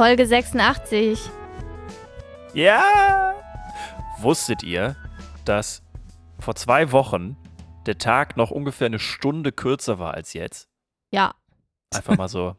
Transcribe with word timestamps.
Folge 0.00 0.24
86. 0.26 1.20
Ja! 2.54 3.34
Wusstet 4.18 4.62
ihr, 4.62 4.96
dass 5.44 5.82
vor 6.38 6.54
zwei 6.54 6.90
Wochen 6.90 7.36
der 7.84 7.98
Tag 7.98 8.38
noch 8.38 8.50
ungefähr 8.50 8.86
eine 8.86 8.98
Stunde 8.98 9.52
kürzer 9.52 9.98
war 9.98 10.14
als 10.14 10.32
jetzt? 10.32 10.70
Ja, 11.10 11.34
Einfach 11.94 12.16
mal 12.16 12.28
so. 12.28 12.56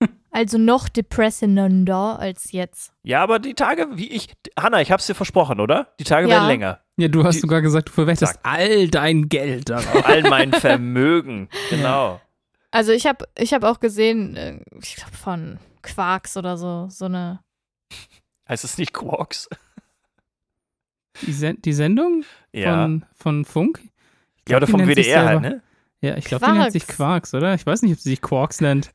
also 0.32 0.58
noch 0.58 0.88
depressender 0.88 2.18
als 2.18 2.50
jetzt. 2.50 2.94
Ja, 3.04 3.22
aber 3.22 3.38
die 3.38 3.54
Tage, 3.54 3.86
wie 3.92 4.10
ich. 4.10 4.34
Hanna, 4.58 4.80
ich 4.80 4.90
hab's 4.90 5.06
dir 5.06 5.14
versprochen, 5.14 5.60
oder? 5.60 5.94
Die 6.00 6.04
Tage 6.04 6.26
Ja. 6.26 6.34
werden 6.34 6.48
länger. 6.48 6.80
Ja, 6.96 7.06
du 7.06 7.22
hast 7.22 7.36
Die- 7.36 7.40
sogar 7.42 7.62
gesagt, 7.62 7.90
du 7.90 7.92
verwendest 7.92 8.26
Sag. 8.34 8.40
all 8.42 8.88
dein 8.88 9.28
Geld 9.28 9.68
darauf. 9.70 10.04
All 10.04 10.22
mein 10.22 10.52
Vermögen. 10.52 11.48
Genau. 11.70 12.20
Also 12.72 12.90
ich 12.90 13.06
habe 13.06 13.28
ich 13.38 13.54
hab 13.54 13.62
auch 13.62 13.78
gesehen, 13.78 14.34
äh, 14.36 14.58
ich 14.82 14.96
glaube 14.96 15.16
von 15.16 15.60
Quarks 15.82 16.36
oder 16.36 16.56
so, 16.56 16.88
so 16.90 17.06
eine. 17.06 17.40
Heißt 18.48 18.64
es 18.64 18.78
nicht 18.78 18.92
Quarks? 18.92 19.48
Die, 21.22 21.32
Sen 21.32 21.60
die 21.62 21.72
Sendung 21.72 22.24
Ja. 22.52 22.82
von, 22.82 23.04
von 23.14 23.44
Funk? 23.44 23.80
Ich 24.44 24.50
ja, 24.50 24.56
oder 24.56 24.66
vom 24.66 24.86
WDR 24.86 25.24
halt, 25.24 25.40
ne? 25.42 25.62
Ja, 26.00 26.16
ich 26.16 26.24
glaube, 26.24 26.46
die 26.46 26.52
nennt 26.52 26.72
sich 26.72 26.86
Quarks. 26.86 27.34
Oder? 27.34 27.54
Ich 27.54 27.66
weiß 27.66 27.82
nicht, 27.82 27.92
ob 27.92 27.98
sie 27.98 28.10
sich 28.10 28.22
Quarks 28.22 28.60
nennt. 28.60 28.90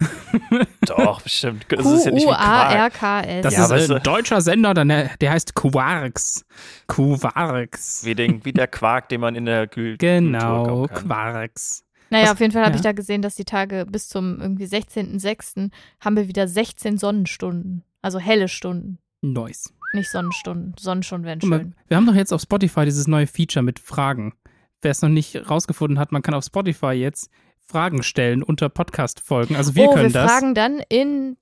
Doch, 0.86 1.20
bestimmt. 1.20 1.66
Das 1.68 1.86
ist 1.86 2.06
ja 2.06 2.10
nicht 2.10 2.24
wie 2.26 2.30
Quark. 2.30 2.94
Q-U-A-R-K-S. 2.94 3.42
Das 3.42 3.54
Ja, 3.54 3.64
ist 3.64 3.70
weißt 3.70 3.90
ein 3.92 4.02
deutscher 4.02 4.40
Sender, 4.40 4.74
der, 4.74 5.16
der 5.18 5.30
heißt 5.30 5.54
Quarks. 5.54 6.44
Quarks. 6.88 8.04
Wie, 8.04 8.14
den, 8.14 8.44
wie 8.44 8.52
der 8.52 8.66
Quark, 8.66 9.08
den 9.10 9.20
man 9.20 9.34
in 9.36 9.44
der 9.44 9.68
Kühl 9.68 9.96
Genau. 9.98 10.86
Quarks. 10.88 11.84
Naja, 12.10 12.24
Was- 12.24 12.32
auf 12.32 12.40
jeden 12.40 12.52
Fall 12.52 12.62
habe 12.62 12.72
ja. 12.72 12.76
ich 12.76 12.82
da 12.82 12.92
gesehen, 12.92 13.22
dass 13.22 13.36
die 13.36 13.44
Tage 13.44 13.86
bis 13.86 14.08
zum 14.08 14.40
irgendwie 14.40 14.66
16.06. 14.66 15.70
haben 16.00 16.16
wir 16.16 16.28
wieder 16.28 16.48
16 16.48 16.98
Sonnenstunden. 16.98 17.84
Also 18.02 18.18
helle 18.18 18.48
Stunden. 18.48 18.98
Nice. 19.22 19.72
Nicht 19.92 20.10
Sonnenstunden. 20.10 20.74
Sonnenstunden 20.78 21.26
wären 21.26 21.38
Guck 21.40 21.48
mal, 21.50 21.58
schön. 21.60 21.74
wir 21.88 21.96
haben 21.96 22.06
doch 22.06 22.14
jetzt 22.14 22.32
auf 22.32 22.40
Spotify 22.40 22.84
dieses 22.84 23.06
neue 23.06 23.26
Feature 23.26 23.62
mit 23.62 23.78
Fragen. 23.78 24.34
Wer 24.82 24.92
es 24.92 25.02
noch 25.02 25.08
nicht 25.08 25.50
rausgefunden 25.50 25.98
hat, 25.98 26.12
man 26.12 26.22
kann 26.22 26.34
auf 26.34 26.44
Spotify 26.44 26.92
jetzt 26.92 27.30
Fragen 27.58 28.02
stellen 28.02 28.42
unter 28.42 28.68
Podcast-Folgen. 28.68 29.56
Also 29.56 29.74
wir 29.74 29.88
oh, 29.88 29.94
können 29.94 30.12
wir 30.12 30.22
das. 30.22 30.30
fragen 30.30 30.54
dann 30.54 30.80
in 30.88 31.36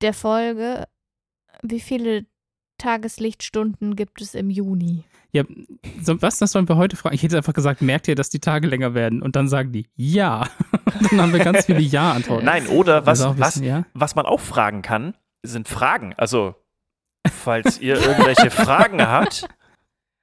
der 0.00 0.12
Folge, 0.12 0.86
wie 1.62 1.80
viele 1.80 2.26
Tageslichtstunden 2.82 3.96
gibt 3.96 4.20
es 4.20 4.34
im 4.34 4.50
Juni? 4.50 5.04
Ja, 5.32 5.44
so, 6.02 6.20
was, 6.20 6.38
das 6.38 6.52
sollen 6.52 6.68
wir 6.68 6.76
heute 6.76 6.96
fragen? 6.96 7.14
Ich 7.14 7.22
hätte 7.22 7.36
einfach 7.36 7.54
gesagt, 7.54 7.80
merkt 7.80 8.06
ihr, 8.08 8.14
dass 8.14 8.28
die 8.28 8.40
Tage 8.40 8.66
länger 8.68 8.92
werden? 8.94 9.22
Und 9.22 9.36
dann 9.36 9.48
sagen 9.48 9.72
die, 9.72 9.86
ja. 9.96 10.46
Und 10.98 11.10
dann 11.12 11.20
haben 11.22 11.32
wir 11.32 11.40
ganz 11.44 11.64
viele 11.66 11.80
Ja-Antworten. 11.80 12.44
Nein, 12.44 12.66
oder 12.66 13.06
was, 13.06 13.22
ein 13.22 13.38
was, 13.38 13.54
bisschen, 13.54 13.66
ja? 13.66 13.84
was 13.94 14.14
man 14.14 14.26
auch 14.26 14.40
fragen 14.40 14.82
kann, 14.82 15.14
sind 15.42 15.68
Fragen. 15.68 16.12
Also, 16.18 16.54
falls 17.30 17.80
ihr 17.80 17.96
irgendwelche 17.96 18.50
Fragen 18.50 19.00
habt, 19.00 19.46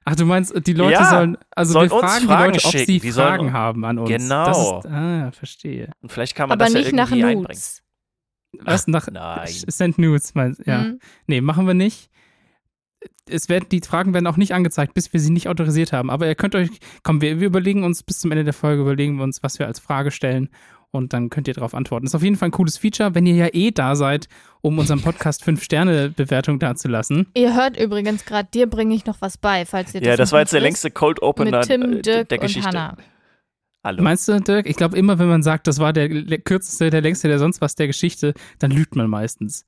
Ach, 0.04 0.16
du 0.16 0.24
meinst, 0.24 0.54
die 0.66 0.72
Leute 0.72 0.92
Ja, 0.94 1.10
sollen, 1.10 1.36
also 1.50 1.72
sollen 1.74 1.90
wir 1.90 1.96
uns 1.96 2.04
fragen 2.10 2.26
Fragen 2.26 2.52
die 2.52 2.56
Leute, 2.58 2.66
ob 2.66 2.72
schicken. 2.72 2.86
sie 2.86 3.00
Die 3.00 3.10
sollen- 3.10 3.28
Fragen 3.28 3.52
haben 3.52 3.84
an 3.84 3.98
uns. 3.98 4.08
Genau. 4.08 4.44
Das 4.46 4.84
ist, 4.84 4.90
ah, 4.90 5.30
verstehe. 5.32 5.90
und 6.00 6.10
vielleicht 6.10 6.34
kann 6.34 6.48
man 6.48 6.56
Aber 6.56 6.64
das 6.64 6.74
nicht 6.74 6.86
ja 6.90 6.96
nach 6.96 7.10
irgendwie 7.10 7.24
einbringen. 7.24 7.42
Nudes. 7.42 7.82
Was 8.62 8.86
nach 8.86 9.08
Nein. 9.10 9.46
Send 9.48 9.98
News, 9.98 10.34
meinst 10.34 10.66
ja. 10.66 10.82
Hm? 10.82 11.00
Nee, 11.26 11.40
machen 11.40 11.66
wir 11.66 11.74
nicht. 11.74 12.10
Es 13.28 13.48
werden, 13.48 13.66
die 13.70 13.80
Fragen 13.80 14.12
werden 14.12 14.26
auch 14.26 14.36
nicht 14.36 14.52
angezeigt, 14.54 14.94
bis 14.94 15.12
wir 15.12 15.20
sie 15.20 15.30
nicht 15.30 15.48
autorisiert 15.48 15.92
haben. 15.92 16.10
Aber 16.10 16.26
ihr 16.26 16.34
könnt 16.34 16.54
euch, 16.54 16.68
komm, 17.02 17.20
wir, 17.20 17.40
wir 17.40 17.46
überlegen 17.46 17.84
uns 17.84 18.02
bis 18.02 18.18
zum 18.20 18.32
Ende 18.32 18.44
der 18.44 18.52
Folge, 18.52 18.82
überlegen 18.82 19.16
wir 19.16 19.24
uns, 19.24 19.42
was 19.42 19.58
wir 19.58 19.66
als 19.66 19.78
Frage 19.78 20.10
stellen. 20.10 20.50
Und 20.92 21.12
dann 21.12 21.30
könnt 21.30 21.46
ihr 21.46 21.54
darauf 21.54 21.72
antworten. 21.72 22.04
Das 22.04 22.10
ist 22.10 22.16
auf 22.16 22.24
jeden 22.24 22.34
Fall 22.34 22.48
ein 22.48 22.52
cooles 22.52 22.76
Feature, 22.76 23.14
wenn 23.14 23.24
ihr 23.24 23.36
ja 23.36 23.48
eh 23.52 23.70
da 23.70 23.94
seid, 23.94 24.28
um 24.60 24.76
unserem 24.78 25.00
Podcast 25.00 25.44
5-Sterne-Bewertung 25.46 26.58
dazulassen. 26.58 27.28
Ihr 27.34 27.54
hört 27.54 27.78
übrigens 27.78 28.24
gerade, 28.24 28.48
dir 28.52 28.68
bringe 28.68 28.94
ich 28.94 29.06
noch 29.06 29.20
was 29.20 29.38
bei, 29.38 29.64
falls 29.64 29.94
ihr 29.94 30.00
das 30.00 30.08
Ja, 30.08 30.16
das 30.16 30.32
war 30.32 30.40
jetzt 30.40 30.52
der 30.52 30.60
längste 30.60 30.90
Cold 30.90 31.22
Opener 31.22 31.58
Mit 31.58 31.66
Tim, 31.68 31.92
äh, 31.92 32.02
Dirk 32.02 32.28
der 32.28 32.38
und 32.40 32.46
Geschichte. 32.46 32.68
Hannah. 32.68 32.96
Hallo. 33.84 34.02
Meinst 34.02 34.28
du, 34.28 34.40
Dirk? 34.40 34.66
Ich 34.66 34.76
glaube, 34.76 34.98
immer 34.98 35.18
wenn 35.18 35.28
man 35.28 35.42
sagt, 35.42 35.66
das 35.66 35.78
war 35.78 35.92
der 35.92 36.08
kürzeste, 36.08 36.90
der 36.90 37.00
längste, 37.00 37.28
der 37.28 37.38
sonst 37.38 37.60
was 37.60 37.76
der 37.76 37.86
Geschichte, 37.86 38.34
dann 38.58 38.72
lügt 38.72 38.96
man 38.96 39.08
meistens. 39.08 39.64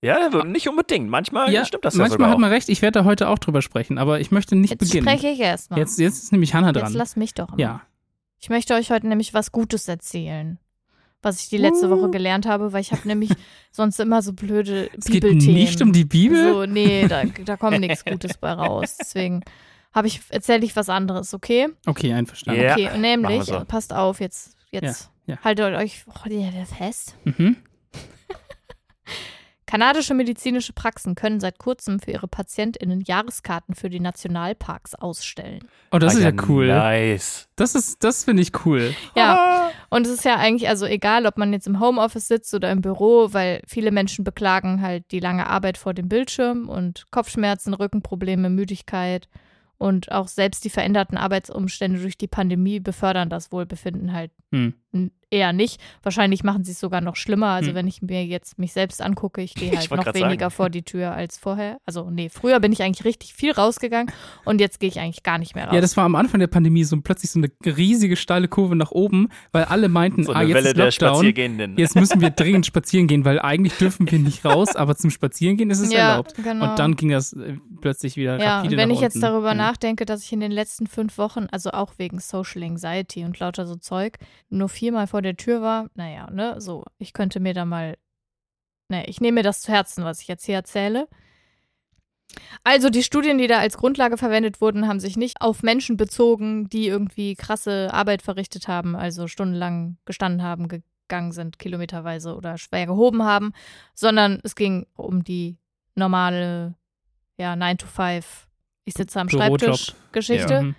Ja, 0.00 0.44
nicht 0.44 0.68
unbedingt. 0.68 1.08
Manchmal 1.08 1.48
stimmt 1.66 1.84
das 1.84 1.94
ja 1.94 1.98
manchmal 1.98 2.18
sogar 2.18 2.30
hat 2.30 2.38
man 2.38 2.50
recht. 2.50 2.68
Ich 2.68 2.82
werde 2.82 3.00
da 3.00 3.04
heute 3.04 3.28
auch 3.28 3.38
drüber 3.38 3.62
sprechen, 3.62 3.98
aber 3.98 4.20
ich 4.20 4.30
möchte 4.30 4.54
nicht 4.54 4.70
Jetzt 4.70 4.80
beginnen. 4.80 5.08
spreche 5.08 5.28
ich 5.28 5.40
erstmal. 5.40 5.80
Jetzt, 5.80 5.98
jetzt 5.98 6.22
ist 6.22 6.32
nämlich 6.32 6.54
Hannah 6.54 6.68
Jetzt 6.68 6.80
dran. 6.82 6.92
lass 6.92 7.16
mich 7.16 7.34
doch 7.34 7.48
mal. 7.50 7.60
Ja. 7.60 7.82
Ich 8.38 8.48
möchte 8.48 8.74
euch 8.74 8.90
heute 8.92 9.08
nämlich 9.08 9.34
was 9.34 9.50
Gutes 9.50 9.88
erzählen. 9.88 10.58
Was 11.20 11.40
ich 11.42 11.48
die 11.48 11.56
letzte 11.56 11.88
Uh. 11.88 11.90
Woche 11.98 12.10
gelernt 12.10 12.46
habe, 12.46 12.72
weil 12.72 12.80
ich 12.80 12.92
habe 12.92 13.06
nämlich 13.08 13.30
sonst 13.72 13.98
immer 13.98 14.22
so 14.22 14.32
blöde 14.32 14.88
Es 14.96 15.06
geht 15.06 15.22
Bibelthemen. 15.22 15.54
nicht 15.54 15.82
um 15.82 15.92
die 15.92 16.04
Bibel. 16.04 16.52
So, 16.52 16.64
nee, 16.66 17.08
da, 17.08 17.24
da 17.44 17.56
kommt 17.56 17.80
nichts 17.80 18.04
Gutes 18.04 18.38
bei 18.38 18.52
raus. 18.52 18.96
Deswegen 19.00 19.42
habe 19.92 20.06
ich, 20.06 20.20
erzähle 20.28 20.64
ich 20.64 20.76
was 20.76 20.88
anderes, 20.88 21.34
okay? 21.34 21.66
Okay, 21.86 22.12
einverstanden. 22.12 22.62
Ja, 22.62 22.72
okay, 22.74 22.96
nämlich, 22.98 23.44
so. 23.44 23.64
passt 23.66 23.92
auf, 23.92 24.20
jetzt, 24.20 24.54
jetzt 24.70 25.10
Ja, 25.26 25.34
ja. 25.34 25.40
haltet 25.42 25.74
euch 25.74 26.04
oh, 26.06 26.28
ja, 26.28 26.50
fest. 26.66 27.16
Mhm. 27.24 27.56
Kanadische 29.68 30.14
medizinische 30.14 30.72
Praxen 30.72 31.14
können 31.14 31.40
seit 31.40 31.58
kurzem 31.58 32.00
für 32.00 32.10
ihre 32.10 32.26
PatientInnen 32.26 33.02
Jahreskarten 33.02 33.74
für 33.74 33.90
die 33.90 34.00
Nationalparks 34.00 34.94
ausstellen. 34.94 35.60
Oh, 35.92 35.98
das 35.98 36.14
Ah, 36.14 36.18
ist 36.18 36.24
ja 36.24 36.32
cool. 36.48 36.68
Nice. 36.68 37.48
Das 37.54 37.74
ist, 37.74 38.02
das 38.02 38.24
finde 38.24 38.42
ich 38.42 38.64
cool. 38.64 38.94
Ja, 39.14 39.70
und 39.90 40.06
es 40.06 40.12
ist 40.14 40.24
ja 40.24 40.36
eigentlich, 40.36 40.70
also 40.70 40.86
egal, 40.86 41.26
ob 41.26 41.36
man 41.36 41.52
jetzt 41.52 41.66
im 41.66 41.80
Homeoffice 41.80 42.28
sitzt 42.28 42.54
oder 42.54 42.72
im 42.72 42.80
Büro, 42.80 43.28
weil 43.32 43.60
viele 43.66 43.90
Menschen 43.90 44.24
beklagen 44.24 44.80
halt 44.80 45.04
die 45.10 45.20
lange 45.20 45.46
Arbeit 45.46 45.76
vor 45.76 45.92
dem 45.92 46.08
Bildschirm 46.08 46.70
und 46.70 47.04
Kopfschmerzen, 47.10 47.74
Rückenprobleme, 47.74 48.48
Müdigkeit 48.48 49.28
und 49.76 50.10
auch 50.10 50.28
selbst 50.28 50.64
die 50.64 50.70
veränderten 50.70 51.18
Arbeitsumstände 51.18 52.00
durch 52.00 52.16
die 52.16 52.26
Pandemie 52.26 52.80
befördern 52.80 53.28
das 53.28 53.52
Wohlbefinden 53.52 54.14
halt 54.14 54.30
Hm. 54.50 54.72
Eher 55.30 55.52
nicht. 55.52 55.78
Wahrscheinlich 56.02 56.42
machen 56.42 56.64
sie 56.64 56.72
es 56.72 56.80
sogar 56.80 57.02
noch 57.02 57.14
schlimmer. 57.14 57.48
Also 57.48 57.68
Hm. 57.68 57.74
wenn 57.74 57.86
ich 57.86 58.00
mir 58.00 58.24
jetzt 58.24 58.58
mich 58.58 58.72
selbst 58.72 59.02
angucke, 59.02 59.42
ich 59.42 59.54
gehe 59.54 59.68
Ich 59.72 59.76
halt 59.78 59.90
wollt 59.90 60.06
noch 60.06 60.14
weniger 60.14 60.46
sagen. 60.46 60.50
vor 60.54 60.70
die 60.70 60.82
Tür 60.82 61.12
als 61.12 61.36
vorher. 61.36 61.78
Also 61.84 62.08
nee, 62.08 62.30
früher 62.30 62.60
bin 62.60 62.72
ich 62.72 62.82
eigentlich 62.82 63.04
richtig 63.04 63.34
viel 63.34 63.52
rausgegangen 63.52 64.10
und 64.46 64.58
jetzt 64.58 64.80
gehe 64.80 64.88
ich 64.88 64.98
eigentlich 65.00 65.22
gar 65.22 65.36
nicht 65.36 65.54
mehr 65.54 65.66
raus. 65.66 65.74
Ja, 65.74 65.82
das 65.82 65.98
war 65.98 66.04
am 66.06 66.14
Anfang 66.14 66.40
der 66.40 66.46
Pandemie 66.46 66.82
so 66.84 66.98
plötzlich 67.02 67.30
so 67.30 67.40
eine 67.40 67.50
riesige 67.76 68.16
steile 68.16 68.48
Kurve 68.48 68.74
nach 68.74 68.90
oben, 68.90 69.28
weil 69.52 69.64
alle 69.64 69.90
meinten, 69.90 70.24
So 70.24 70.32
ah, 70.32 70.40
jetzt 70.40 70.54
Welle 70.64 70.88
ist 70.88 71.00
Lockdown. 71.02 71.76
Jetzt 71.76 71.94
müssen 71.94 72.22
wir 72.22 72.30
dringend 72.30 72.64
spazieren 72.64 73.06
gehen, 73.06 73.26
weil 73.26 73.38
eigentlich 73.38 73.74
dürfen 73.74 74.10
wir 74.10 74.18
nicht 74.18 74.46
raus, 74.46 74.74
aber 74.76 74.96
zum 74.96 75.10
Spazierengehen 75.10 75.68
ist 75.70 75.80
es 75.80 75.92
ja, 75.92 76.12
erlaubt. 76.12 76.36
Genau. 76.42 76.70
Und 76.70 76.78
dann 76.78 76.96
ging 76.96 77.10
das 77.10 77.34
äh, 77.34 77.56
plötzlich 77.82 78.16
wieder 78.16 78.40
Ja, 78.40 78.56
rapide 78.60 78.72
und 78.76 78.80
wenn 78.80 78.88
nach 78.88 78.94
ich 78.96 79.02
jetzt 79.02 79.16
unten. 79.16 79.26
darüber 79.26 79.48
Ja. 79.48 79.54
nachdenke, 79.54 80.06
dass 80.06 80.22
ich 80.24 80.32
in 80.32 80.40
den 80.40 80.52
letzten 80.52 80.86
fünf 80.86 81.18
Wochen, 81.18 81.48
also 81.52 81.72
auch 81.72 81.92
wegen 81.98 82.18
Social 82.18 82.62
Anxiety 82.62 83.26
und 83.26 83.38
lauter 83.38 83.66
so 83.66 83.76
Zeug, 83.76 84.16
nur 84.48 84.70
viermal 84.88 85.06
vor 85.06 85.20
der 85.20 85.36
Tür 85.36 85.60
war, 85.60 85.90
naja, 85.94 86.30
ne, 86.30 86.60
so, 86.62 86.82
ich 86.96 87.12
könnte 87.12 87.40
mir 87.40 87.52
da 87.52 87.66
mal, 87.66 87.98
ne, 88.88 89.06
ich 89.06 89.20
nehme 89.20 89.36
mir 89.36 89.42
das 89.42 89.60
zu 89.60 89.70
Herzen, 89.70 90.02
was 90.02 90.22
ich 90.22 90.28
jetzt 90.28 90.46
hier 90.46 90.54
erzähle. 90.54 91.08
Also 92.64 92.88
die 92.88 93.02
Studien, 93.02 93.36
die 93.36 93.46
da 93.46 93.58
als 93.58 93.76
Grundlage 93.76 94.16
verwendet 94.16 94.62
wurden, 94.62 94.88
haben 94.88 95.00
sich 95.00 95.18
nicht 95.18 95.42
auf 95.42 95.62
Menschen 95.62 95.98
bezogen, 95.98 96.70
die 96.70 96.86
irgendwie 96.86 97.34
krasse 97.34 97.92
Arbeit 97.92 98.22
verrichtet 98.22 98.66
haben, 98.66 98.96
also 98.96 99.26
stundenlang 99.26 99.98
gestanden 100.06 100.42
haben, 100.42 100.68
gegangen 100.68 101.32
sind, 101.32 101.58
kilometerweise 101.58 102.34
oder 102.34 102.56
schwer 102.56 102.86
gehoben 102.86 103.24
haben, 103.24 103.52
sondern 103.94 104.40
es 104.42 104.54
ging 104.54 104.86
um 104.96 105.22
die 105.22 105.58
normale, 105.96 106.76
ja, 107.36 107.56
9 107.56 107.76
to 107.76 107.86
5, 107.86 108.48
ich 108.86 108.94
sitze 108.94 109.20
am 109.20 109.26
Bürojob. 109.26 109.60
Schreibtisch 109.60 109.94
Geschichte. 110.12 110.62
Mhm. 110.62 110.74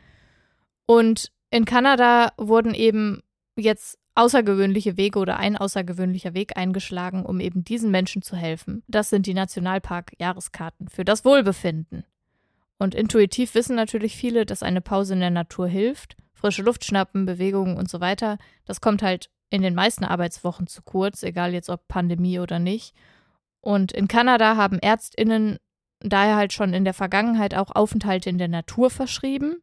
Und 0.87 1.31
in 1.51 1.65
Kanada 1.65 2.31
wurden 2.37 2.73
eben 2.73 3.21
jetzt 3.55 3.99
außergewöhnliche 4.15 4.97
Wege 4.97 5.19
oder 5.19 5.37
ein 5.37 5.55
außergewöhnlicher 5.55 6.33
Weg 6.33 6.57
eingeschlagen, 6.57 7.25
um 7.25 7.39
eben 7.39 7.63
diesen 7.63 7.91
Menschen 7.91 8.21
zu 8.21 8.35
helfen. 8.35 8.83
Das 8.87 9.09
sind 9.09 9.25
die 9.25 9.33
Nationalpark-Jahreskarten 9.33 10.89
für 10.89 11.05
das 11.05 11.23
Wohlbefinden. 11.25 12.03
Und 12.77 12.95
intuitiv 12.95 13.55
wissen 13.55 13.75
natürlich 13.75 14.15
viele, 14.15 14.45
dass 14.45 14.63
eine 14.63 14.81
Pause 14.81 15.13
in 15.13 15.19
der 15.19 15.29
Natur 15.29 15.67
hilft. 15.67 16.15
Frische 16.33 16.61
Luft 16.61 16.85
schnappen, 16.85 17.25
Bewegungen 17.25 17.77
und 17.77 17.89
so 17.89 17.99
weiter. 17.99 18.37
Das 18.65 18.81
kommt 18.81 19.01
halt 19.01 19.29
in 19.49 19.61
den 19.61 19.75
meisten 19.75 20.05
Arbeitswochen 20.05 20.67
zu 20.67 20.81
kurz, 20.81 21.23
egal 21.23 21.53
jetzt 21.53 21.69
ob 21.69 21.87
Pandemie 21.87 22.39
oder 22.39 22.59
nicht. 22.59 22.93
Und 23.61 23.91
in 23.91 24.07
Kanada 24.07 24.55
haben 24.55 24.79
ÄrztInnen 24.79 25.57
daher 26.01 26.37
halt 26.37 26.53
schon 26.53 26.73
in 26.73 26.85
der 26.85 26.93
Vergangenheit 26.93 27.53
auch 27.53 27.75
Aufenthalte 27.75 28.29
in 28.29 28.37
der 28.37 28.47
Natur 28.47 28.89
verschrieben. 28.89 29.61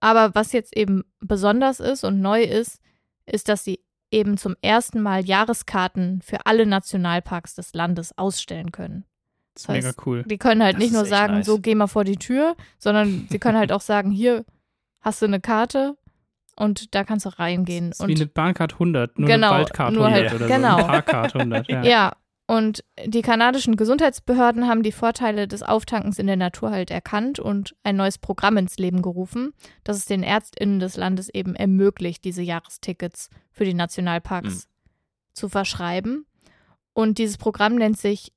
Aber 0.00 0.34
was 0.34 0.52
jetzt 0.52 0.76
eben 0.76 1.04
besonders 1.20 1.80
ist 1.80 2.04
und 2.04 2.20
neu 2.20 2.42
ist, 2.42 2.80
ist, 3.26 3.48
dass 3.48 3.64
sie 3.64 3.80
eben 4.10 4.36
zum 4.36 4.56
ersten 4.62 5.00
Mal 5.00 5.24
Jahreskarten 5.24 6.20
für 6.22 6.46
alle 6.46 6.66
Nationalparks 6.66 7.54
des 7.54 7.74
Landes 7.74 8.16
ausstellen 8.18 8.72
können. 8.72 9.04
Das 9.54 9.64
ist 9.64 9.68
mega 9.68 9.92
cool. 10.06 10.24
Die 10.24 10.38
können 10.38 10.62
halt 10.62 10.74
Das 10.76 10.82
nicht 10.82 10.92
nur 10.92 11.04
sagen, 11.04 11.34
nice. 11.34 11.46
so 11.46 11.58
geh 11.60 11.74
mal 11.74 11.86
vor 11.86 12.04
die 12.04 12.16
Tür, 12.16 12.56
sondern 12.78 13.26
sie 13.30 13.38
können 13.38 13.58
halt 13.58 13.72
auch 13.72 13.80
sagen, 13.80 14.10
hier 14.10 14.44
hast 15.00 15.22
du 15.22 15.26
eine 15.26 15.40
Karte 15.40 15.96
und 16.56 16.94
da 16.94 17.04
kannst 17.04 17.26
du 17.26 17.30
reingehen. 17.38 17.90
Das 17.90 18.00
ist 18.00 18.06
wie 18.06 18.12
Und 18.12 18.18
eine 18.20 18.26
Bahncard 18.26 18.74
100, 18.74 19.18
nur 19.18 19.28
Genau, 19.28 19.48
eine 19.50 19.58
Waldcard 19.60 19.92
nur 19.94 20.06
100 20.06 20.30
halt- 20.32 20.40
oder 20.40 20.54
genau. 20.54 20.70
so 20.78 20.84
eine 20.84 20.86
Parkcard 20.88 21.34
100. 21.36 21.68
Ja. 21.70 21.82
ja, 21.82 22.12
Und 22.50 22.82
die 23.06 23.22
kanadischen 23.22 23.76
Gesundheitsbehörden 23.76 24.66
haben 24.66 24.82
die 24.82 24.90
Vorteile 24.90 25.46
des 25.46 25.62
Auftankens 25.62 26.18
in 26.18 26.26
der 26.26 26.34
Natur 26.34 26.72
halt 26.72 26.90
erkannt 26.90 27.38
und 27.38 27.76
ein 27.84 27.94
neues 27.94 28.18
Programm 28.18 28.56
ins 28.56 28.76
Leben 28.76 29.02
gerufen, 29.02 29.52
das 29.84 29.98
es 29.98 30.06
den 30.06 30.24
ÄrztInnen 30.24 30.80
des 30.80 30.96
Landes 30.96 31.28
eben 31.28 31.54
ermöglicht, 31.54 32.24
diese 32.24 32.42
Jahrestickets 32.42 33.30
für 33.52 33.64
die 33.64 33.72
Nationalparks 33.72 34.66
mhm. 34.66 34.70
zu 35.32 35.48
verschreiben. 35.48 36.26
Und 36.92 37.18
dieses 37.18 37.38
Programm 37.38 37.76
nennt 37.76 37.98
sich 37.98 38.32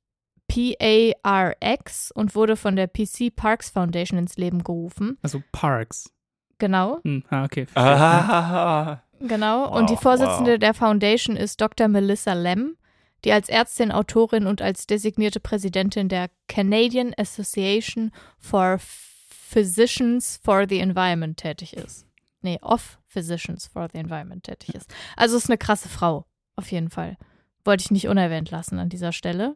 PARX 0.47 2.11
und 2.11 2.35
wurde 2.35 2.55
von 2.55 2.75
der 2.75 2.85
PC 2.85 3.35
Parks 3.35 3.71
Foundation 3.71 4.19
ins 4.19 4.37
Leben 4.37 4.63
gerufen. 4.63 5.17
Also 5.23 5.41
Parks. 5.51 6.13
Genau. 6.59 6.99
Hm, 7.03 7.23
ah, 7.31 7.45
okay. 7.45 7.65
Ah, 7.73 9.01
genau. 9.19 9.71
Wow, 9.71 9.75
und 9.75 9.89
die 9.89 9.97
Vorsitzende 9.97 10.51
wow. 10.51 10.59
der 10.59 10.75
Foundation 10.75 11.35
ist 11.35 11.59
Dr. 11.59 11.87
Melissa 11.87 12.33
Lem 12.33 12.77
die 13.23 13.31
als 13.31 13.49
Ärztin, 13.49 13.91
Autorin 13.91 14.47
und 14.47 14.61
als 14.61 14.87
designierte 14.87 15.39
Präsidentin 15.39 16.09
der 16.09 16.29
Canadian 16.47 17.13
Association 17.17 18.11
for 18.37 18.79
Physicians 18.79 20.39
for 20.43 20.65
the 20.67 20.79
Environment 20.79 21.37
tätig 21.37 21.73
ist. 21.73 22.05
Nee, 22.41 22.59
of 22.61 22.99
Physicians 23.07 23.67
for 23.67 23.87
the 23.91 23.99
Environment 23.99 24.43
tätig 24.43 24.75
ist. 24.75 24.93
Also 25.15 25.37
ist 25.37 25.49
eine 25.49 25.57
krasse 25.57 25.89
Frau, 25.89 26.25
auf 26.55 26.71
jeden 26.71 26.89
Fall. 26.89 27.17
Wollte 27.63 27.83
ich 27.83 27.91
nicht 27.91 28.07
unerwähnt 28.07 28.51
lassen 28.51 28.79
an 28.79 28.89
dieser 28.89 29.13
Stelle. 29.13 29.55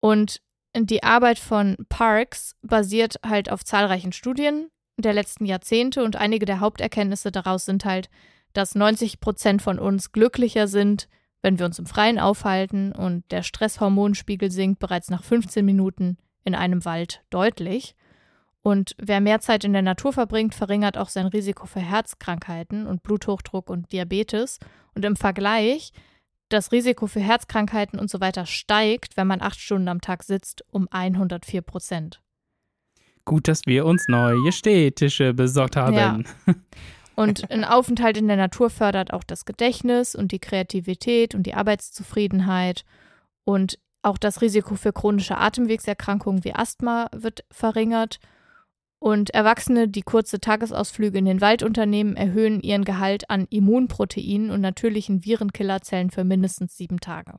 Und 0.00 0.42
die 0.76 1.02
Arbeit 1.02 1.38
von 1.38 1.76
Parks 1.88 2.56
basiert 2.62 3.20
halt 3.24 3.50
auf 3.50 3.64
zahlreichen 3.64 4.12
Studien 4.12 4.68
der 4.96 5.12
letzten 5.12 5.46
Jahrzehnte 5.46 6.04
und 6.04 6.16
einige 6.16 6.46
der 6.46 6.60
Haupterkenntnisse 6.60 7.32
daraus 7.32 7.64
sind 7.64 7.84
halt, 7.84 8.10
dass 8.52 8.74
90 8.74 9.20
Prozent 9.20 9.62
von 9.62 9.78
uns 9.78 10.12
glücklicher 10.12 10.68
sind, 10.68 11.08
wenn 11.44 11.58
wir 11.58 11.66
uns 11.66 11.78
im 11.78 11.84
Freien 11.84 12.18
aufhalten 12.18 12.92
und 12.92 13.30
der 13.30 13.42
Stresshormonspiegel 13.42 14.50
sinkt 14.50 14.78
bereits 14.78 15.10
nach 15.10 15.22
15 15.22 15.62
Minuten 15.62 16.16
in 16.42 16.54
einem 16.54 16.86
Wald 16.86 17.22
deutlich. 17.28 17.94
Und 18.62 18.96
wer 18.96 19.20
mehr 19.20 19.40
Zeit 19.40 19.62
in 19.62 19.74
der 19.74 19.82
Natur 19.82 20.14
verbringt, 20.14 20.54
verringert 20.54 20.96
auch 20.96 21.10
sein 21.10 21.26
Risiko 21.26 21.66
für 21.66 21.80
Herzkrankheiten 21.80 22.86
und 22.86 23.02
Bluthochdruck 23.02 23.68
und 23.68 23.92
Diabetes. 23.92 24.58
Und 24.94 25.04
im 25.04 25.16
Vergleich, 25.16 25.92
das 26.48 26.72
Risiko 26.72 27.06
für 27.08 27.20
Herzkrankheiten 27.20 27.98
und 27.98 28.08
so 28.08 28.22
weiter 28.22 28.46
steigt, 28.46 29.18
wenn 29.18 29.26
man 29.26 29.42
acht 29.42 29.60
Stunden 29.60 29.88
am 29.88 30.00
Tag 30.00 30.22
sitzt, 30.22 30.64
um 30.70 30.88
104 30.90 31.60
Prozent. 31.60 32.22
Gut, 33.26 33.48
dass 33.48 33.66
wir 33.66 33.84
uns 33.84 34.08
neue 34.08 34.50
Städtische 34.50 35.34
besorgt 35.34 35.76
haben. 35.76 35.94
Ja. 35.94 36.18
Und 37.16 37.50
ein 37.50 37.64
Aufenthalt 37.64 38.16
in 38.16 38.26
der 38.26 38.36
Natur 38.36 38.70
fördert 38.70 39.12
auch 39.12 39.24
das 39.24 39.44
Gedächtnis 39.44 40.14
und 40.14 40.32
die 40.32 40.40
Kreativität 40.40 41.34
und 41.34 41.44
die 41.44 41.54
Arbeitszufriedenheit. 41.54 42.84
Und 43.44 43.78
auch 44.02 44.18
das 44.18 44.40
Risiko 44.40 44.74
für 44.74 44.92
chronische 44.92 45.38
Atemwegserkrankungen 45.38 46.44
wie 46.44 46.54
Asthma 46.54 47.08
wird 47.12 47.44
verringert. 47.50 48.18
Und 48.98 49.30
Erwachsene, 49.30 49.86
die 49.86 50.02
kurze 50.02 50.40
Tagesausflüge 50.40 51.18
in 51.18 51.26
den 51.26 51.40
Wald 51.40 51.62
unternehmen, 51.62 52.16
erhöhen 52.16 52.60
ihren 52.60 52.84
Gehalt 52.84 53.30
an 53.30 53.46
Immunproteinen 53.50 54.50
und 54.50 54.60
natürlichen 54.60 55.24
Virenkillerzellen 55.24 56.10
für 56.10 56.24
mindestens 56.24 56.76
sieben 56.76 57.00
Tage. 57.00 57.34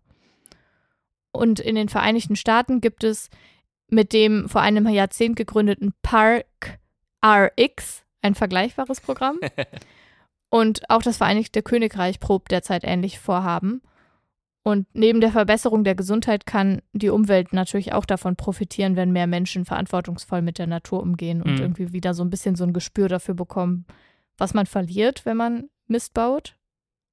Und 1.31 1.59
in 1.59 1.75
den 1.75 1.89
Vereinigten 1.89 2.35
Staaten 2.35 2.81
gibt 2.81 3.03
es 3.03 3.29
mit 3.89 4.13
dem 4.13 4.47
vor 4.47 4.61
einem 4.61 4.87
Jahrzehnt 4.87 5.35
gegründeten 5.35 5.93
Park 6.01 6.79
RX 7.25 8.04
ein 8.25 8.35
vergleichbares 8.35 9.01
Programm. 9.01 9.39
Und 10.49 10.89
auch 10.89 11.01
das 11.01 11.17
Vereinigte 11.17 11.61
Königreich 11.61 12.19
probt 12.19 12.51
derzeit 12.51 12.83
ähnlich 12.83 13.19
Vorhaben. 13.19 13.81
Und 14.63 14.87
neben 14.93 15.21
der 15.21 15.31
Verbesserung 15.31 15.83
der 15.83 15.93
Gesundheit 15.93 16.47
kann 16.47 16.81
die 16.91 17.09
Umwelt 17.09 17.53
natürlich 17.53 17.93
auch 17.93 18.05
davon 18.05 18.35
profitieren, 18.35 18.95
wenn 18.95 19.11
mehr 19.11 19.27
Menschen 19.27 19.63
verantwortungsvoll 19.63 20.41
mit 20.41 20.57
der 20.57 20.65
Natur 20.65 21.03
umgehen 21.03 21.43
und 21.43 21.55
mhm. 21.55 21.61
irgendwie 21.61 21.93
wieder 21.93 22.15
so 22.15 22.23
ein 22.23 22.31
bisschen 22.31 22.55
so 22.55 22.63
ein 22.63 22.73
Gespür 22.73 23.07
dafür 23.07 23.35
bekommen, 23.35 23.85
was 24.37 24.55
man 24.55 24.65
verliert, 24.65 25.23
wenn 25.25 25.37
man 25.37 25.69
Mist 25.87 26.15
baut 26.15 26.57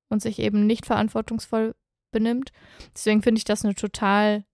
und 0.08 0.22
sich 0.22 0.38
eben 0.38 0.66
nicht 0.66 0.86
verantwortungsvoll 0.86 1.74
benimmt. 2.10 2.52
Deswegen 2.94 3.22
finde 3.22 3.38
ich 3.38 3.44
das 3.44 3.64
eine 3.64 3.74
total 3.74 4.44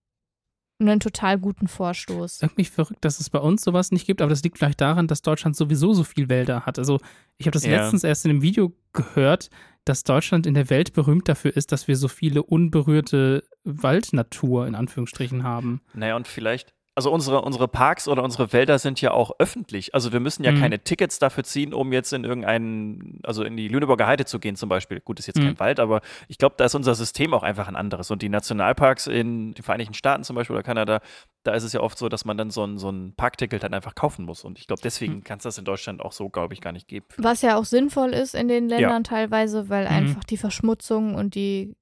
einen 0.81 1.01
total 1.01 1.39
guten 1.39 1.69
Vorstoß. 1.69 2.43
Irgendwie 2.43 2.65
verrückt, 2.65 3.05
dass 3.05 3.21
es 3.21 3.31
bei 3.31 3.39
uns 3.39 3.63
sowas 3.63 3.91
nicht 3.91 4.07
gibt, 4.07 4.23
aber 4.23 4.31
das 4.31 4.43
liegt 4.43 4.59
vielleicht 4.59 4.81
daran, 4.81 5.09
dass 5.09 5.23
Deutschland 5.23 5.57
sowieso 5.57 5.93
so 5.93 6.05
viel 6.05 6.29
Wälder 6.29 6.67
hat. 6.67 6.79
Also 6.79 7.01
ich 7.37 7.47
habe 7.47 7.55
das 7.55 7.65
ja. 7.65 7.83
letztens 7.83 8.05
erst 8.05 8.25
in 8.25 8.31
einem 8.31 8.43
Video 8.43 8.73
gehört, 8.93 9.51
dass 9.85 10.05
Deutschland 10.05 10.47
in 10.47 10.55
der 10.55 10.71
Welt 10.71 10.93
berühmt 10.93 11.29
dafür 11.29 11.57
ist, 11.57 11.73
dass 11.73 11.89
wir 11.89 11.97
so 11.97 12.09
viele 12.09 12.43
unberührte 12.43 13.43
Waldnatur 13.65 14.67
in 14.67 14.75
Anführungsstrichen 14.75 15.43
haben. 15.43 15.81
Naja, 15.95 16.15
und 16.17 16.29
vielleicht 16.29 16.75
also 16.99 17.13
unsere, 17.13 17.43
unsere 17.43 17.69
Parks 17.69 18.09
oder 18.09 18.25
unsere 18.25 18.53
Wälder 18.53 18.81
sind 18.81 19.01
ja 19.01 19.13
auch 19.13 19.31
öffentlich. 19.39 19.95
Also 19.95 20.13
wir 20.13 20.19
müssen 20.19 20.43
ja 20.43 20.51
mhm. 20.51 20.59
keine 20.59 20.81
Tickets 20.81 21.21
dafür 21.21 21.45
ziehen, 21.45 21.73
um 21.73 21.93
jetzt 21.93 22.13
in 22.13 22.25
irgendeinen, 22.25 23.21
also 23.23 23.45
in 23.45 23.57
die 23.57 23.69
Lüneburger 23.69 24.09
Heide 24.09 24.25
zu 24.25 24.41
gehen 24.41 24.57
zum 24.57 24.69
Beispiel. 24.69 24.99
Gut, 24.99 25.21
ist 25.21 25.29
jetzt 25.29 25.39
mhm. 25.39 25.45
kein 25.45 25.61
Wald, 25.61 25.79
aber 25.79 26.01
ich 26.27 26.39
glaube, 26.39 26.57
da 26.59 26.65
ist 26.65 26.75
unser 26.75 26.97
System 26.97 27.35
auch 27.35 27.45
einfach 27.45 27.69
ein 27.69 27.77
anderes. 27.77 28.11
Und 28.11 28.21
die 28.21 28.29
Nationalparks 28.29 29.07
in 29.07 29.55
den 29.55 29.63
Vereinigten 29.63 29.95
Staaten 29.95 30.25
zum 30.25 30.35
Beispiel 30.35 30.57
oder 30.57 30.65
Kanada, 30.65 31.01
da 31.45 31.55
ist 31.55 31.63
es 31.63 31.73
ja 31.73 31.83
oft 31.83 31.97
so, 31.99 32.09
dass 32.09 32.25
man 32.25 32.37
dann 32.37 32.51
so 32.51 32.65
ein, 32.65 32.79
so 32.79 32.91
ein 32.91 33.15
Parkticket 33.17 33.63
dann 33.63 33.75
einfach 33.75 33.95
kaufen 33.95 34.25
muss. 34.25 34.43
Und 34.43 34.59
ich 34.59 34.67
glaube, 34.67 34.83
deswegen 34.83 35.19
mhm. 35.19 35.23
kann 35.23 35.39
es 35.39 35.45
das 35.45 35.57
in 35.57 35.65
Deutschland 35.65 36.03
auch 36.03 36.11
so, 36.11 36.29
glaube 36.31 36.55
ich, 36.55 36.61
gar 36.61 36.73
nicht 36.73 36.89
geben. 36.89 37.07
Was 37.17 37.43
ja 37.43 37.57
auch 37.57 37.65
sinnvoll 37.65 38.11
ist 38.13 38.35
in 38.35 38.49
den 38.49 38.69
Ländern 38.69 38.91
ja. 38.91 39.01
teilweise, 39.03 39.69
weil 39.69 39.85
mhm. 39.85 39.93
einfach 39.93 40.25
die 40.25 40.37
Verschmutzung 40.37 41.15
und 41.15 41.37
die 41.37 41.77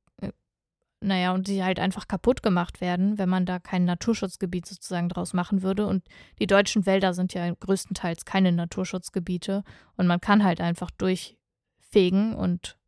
naja, 1.01 1.33
und 1.33 1.47
die 1.47 1.63
halt 1.63 1.79
einfach 1.79 2.09
kaputt 2.09 2.43
gemacht 2.43 2.81
werden, 2.81 3.19
wenn 3.19 3.29
man 3.29 3.45
da 3.45 3.59
kein 3.59 3.85
Naturschutzgebiet 3.85 4.67
sozusagen 4.67 5.09
draus 5.09 5.35
machen 5.35 5.63
würde. 5.63 5.87
Und 5.87 6.05
die 6.39 6.47
deutschen 6.47 6.87
Wälder 6.87 7.13
sind 7.13 7.35
ja 7.35 7.53
größtenteils 7.53 8.25
keine 8.25 8.53
Naturschutzgebiete. 8.53 9.63
Und 9.97 10.07
man 10.07 10.21
kann 10.21 10.43
halt 10.43 10.61
einfach 10.61 10.91
durchfegen 10.91 12.35
und 12.35 12.79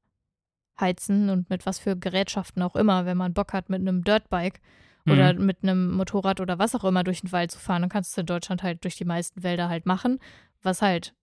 heizen 0.81 1.28
und 1.28 1.50
mit 1.50 1.66
was 1.66 1.78
für 1.78 1.96
Gerätschaften 1.96 2.62
auch 2.62 2.76
immer, 2.76 3.05
wenn 3.05 3.16
man 3.16 3.34
Bock 3.34 3.52
hat, 3.52 3.69
mit 3.69 3.81
einem 3.81 4.05
Dirtbike 4.05 4.60
mhm. 5.05 5.12
oder 5.12 5.34
mit 5.34 5.62
einem 5.62 5.93
Motorrad 5.93 6.40
oder 6.40 6.58
was 6.58 6.75
auch 6.75 6.84
immer 6.84 7.05
durch 7.05 7.20
den 7.20 7.32
Wald 7.32 7.50
zu 7.50 7.58
fahren, 7.58 7.82
dann 7.82 7.90
kannst 7.90 8.12
du 8.12 8.20
es 8.20 8.22
in 8.22 8.27
Deutschland 8.27 8.62
halt 8.62 8.84
durch 8.84 8.96
die 8.96 9.05
meisten 9.05 9.43
Wälder 9.43 9.69
halt 9.69 9.86
machen, 9.86 10.19
was 10.62 10.82
halt 10.82 11.15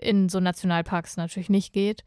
in 0.00 0.28
so 0.28 0.40
Nationalparks 0.40 1.16
natürlich 1.16 1.50
nicht 1.50 1.72
geht. 1.72 2.04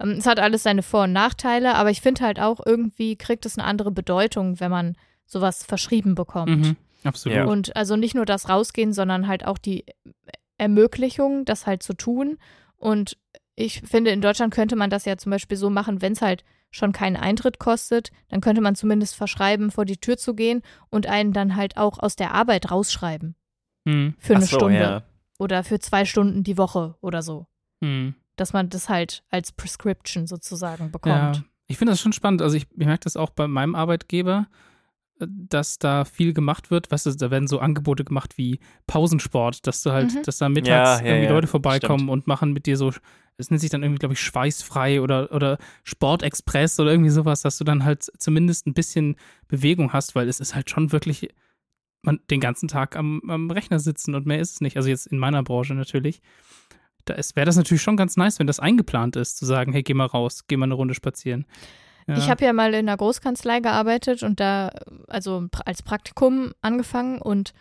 Ähm, 0.00 0.12
es 0.12 0.26
hat 0.26 0.38
alles 0.38 0.62
seine 0.62 0.82
Vor- 0.82 1.04
und 1.04 1.12
Nachteile, 1.12 1.74
aber 1.74 1.90
ich 1.90 2.00
finde 2.00 2.24
halt 2.24 2.40
auch, 2.40 2.60
irgendwie 2.64 3.16
kriegt 3.16 3.46
es 3.46 3.58
eine 3.58 3.66
andere 3.66 3.90
Bedeutung, 3.90 4.60
wenn 4.60 4.70
man 4.70 4.96
sowas 5.26 5.64
verschrieben 5.64 6.14
bekommt. 6.14 6.50
Mhm, 6.50 6.76
absolut. 7.04 7.36
Ja. 7.36 7.44
Und 7.46 7.74
also 7.76 7.96
nicht 7.96 8.14
nur 8.14 8.26
das 8.26 8.48
Rausgehen, 8.48 8.92
sondern 8.92 9.26
halt 9.26 9.46
auch 9.46 9.58
die 9.58 9.84
Ermöglichung, 10.58 11.44
das 11.44 11.66
halt 11.66 11.82
zu 11.82 11.94
tun. 11.94 12.38
Und 12.76 13.16
ich 13.54 13.80
finde, 13.80 14.10
in 14.10 14.20
Deutschland 14.20 14.52
könnte 14.52 14.76
man 14.76 14.90
das 14.90 15.04
ja 15.04 15.16
zum 15.16 15.30
Beispiel 15.30 15.56
so 15.56 15.70
machen, 15.70 16.02
wenn 16.02 16.12
es 16.12 16.22
halt 16.22 16.44
schon 16.70 16.92
keinen 16.92 17.16
Eintritt 17.16 17.58
kostet, 17.58 18.10
dann 18.28 18.40
könnte 18.40 18.60
man 18.60 18.74
zumindest 18.74 19.14
verschreiben, 19.14 19.70
vor 19.70 19.84
die 19.84 19.96
Tür 19.96 20.18
zu 20.18 20.34
gehen 20.34 20.62
und 20.90 21.06
einen 21.06 21.32
dann 21.32 21.56
halt 21.56 21.76
auch 21.76 21.98
aus 21.98 22.16
der 22.16 22.34
Arbeit 22.34 22.70
rausschreiben. 22.70 23.34
Mhm. 23.84 24.14
Für 24.18 24.34
eine 24.34 24.44
so, 24.44 24.56
Stunde. 24.56 24.80
Ja. 24.80 25.02
Oder 25.38 25.64
für 25.64 25.78
zwei 25.78 26.04
Stunden 26.04 26.44
die 26.44 26.58
Woche 26.58 26.96
oder 27.00 27.22
so. 27.22 27.46
Mhm 27.80 28.14
dass 28.36 28.52
man 28.52 28.68
das 28.68 28.88
halt 28.88 29.24
als 29.30 29.52
Prescription 29.52 30.26
sozusagen 30.26 30.90
bekommt. 30.90 31.36
Ja, 31.36 31.44
ich 31.66 31.78
finde 31.78 31.92
das 31.92 32.00
schon 32.00 32.12
spannend. 32.12 32.42
Also 32.42 32.56
ich, 32.56 32.66
ich 32.70 32.86
merke 32.86 33.04
das 33.04 33.16
auch 33.16 33.30
bei 33.30 33.48
meinem 33.48 33.74
Arbeitgeber, 33.74 34.46
äh, 35.18 35.26
dass 35.28 35.78
da 35.78 36.04
viel 36.04 36.32
gemacht 36.32 36.70
wird. 36.70 36.90
Weißt 36.90 37.06
du, 37.06 37.10
da 37.12 37.30
werden 37.30 37.48
so 37.48 37.58
Angebote 37.58 38.04
gemacht 38.04 38.38
wie 38.38 38.60
Pausensport, 38.86 39.66
dass 39.66 39.82
du 39.82 39.90
halt, 39.90 40.14
mhm. 40.14 40.22
dass 40.22 40.38
da 40.38 40.48
mittags 40.48 41.00
ja, 41.00 41.06
ja, 41.06 41.14
irgendwie 41.14 41.32
Leute 41.32 41.46
vorbeikommen 41.46 42.00
Stimmt. 42.00 42.10
und 42.10 42.26
machen 42.26 42.52
mit 42.52 42.66
dir 42.66 42.76
so, 42.76 42.92
es 43.38 43.50
nennt 43.50 43.60
sich 43.60 43.70
dann 43.70 43.82
irgendwie, 43.82 43.98
glaube 43.98 44.14
ich, 44.14 44.20
schweißfrei 44.20 45.00
oder, 45.00 45.32
oder 45.32 45.58
Sportexpress 45.84 46.80
oder 46.80 46.90
irgendwie 46.90 47.10
sowas, 47.10 47.42
dass 47.42 47.58
du 47.58 47.64
dann 47.64 47.84
halt 47.84 48.10
zumindest 48.18 48.66
ein 48.66 48.74
bisschen 48.74 49.16
Bewegung 49.48 49.92
hast, 49.92 50.14
weil 50.14 50.28
es 50.28 50.40
ist 50.40 50.54
halt 50.54 50.70
schon 50.70 50.92
wirklich 50.92 51.28
man 52.06 52.20
den 52.30 52.40
ganzen 52.40 52.68
Tag 52.68 52.96
am, 52.96 53.20
am 53.28 53.50
Rechner 53.50 53.80
sitzen 53.80 54.14
und 54.14 54.26
mehr 54.26 54.38
ist 54.38 54.54
es 54.54 54.60
nicht. 54.60 54.76
Also 54.76 54.88
jetzt 54.88 55.06
in 55.06 55.18
meiner 55.18 55.42
Branche 55.42 55.74
natürlich 55.74 56.22
da 57.06 57.14
wäre 57.34 57.46
das 57.46 57.56
natürlich 57.56 57.82
schon 57.82 57.96
ganz 57.96 58.16
nice, 58.16 58.38
wenn 58.38 58.46
das 58.46 58.60
eingeplant 58.60 59.16
ist, 59.16 59.38
zu 59.38 59.46
sagen, 59.46 59.72
hey, 59.72 59.82
geh 59.82 59.94
mal 59.94 60.06
raus, 60.06 60.44
geh 60.46 60.56
mal 60.56 60.64
eine 60.64 60.74
Runde 60.74 60.94
spazieren. 60.94 61.46
Ja. 62.06 62.18
Ich 62.18 62.30
habe 62.30 62.44
ja 62.44 62.52
mal 62.52 62.74
in 62.74 62.88
einer 62.88 62.96
Großkanzlei 62.96 63.60
gearbeitet 63.60 64.22
und 64.22 64.38
da, 64.38 64.70
also 65.08 65.48
als 65.64 65.82
Praktikum 65.82 66.52
angefangen 66.60 67.20
und 67.20 67.52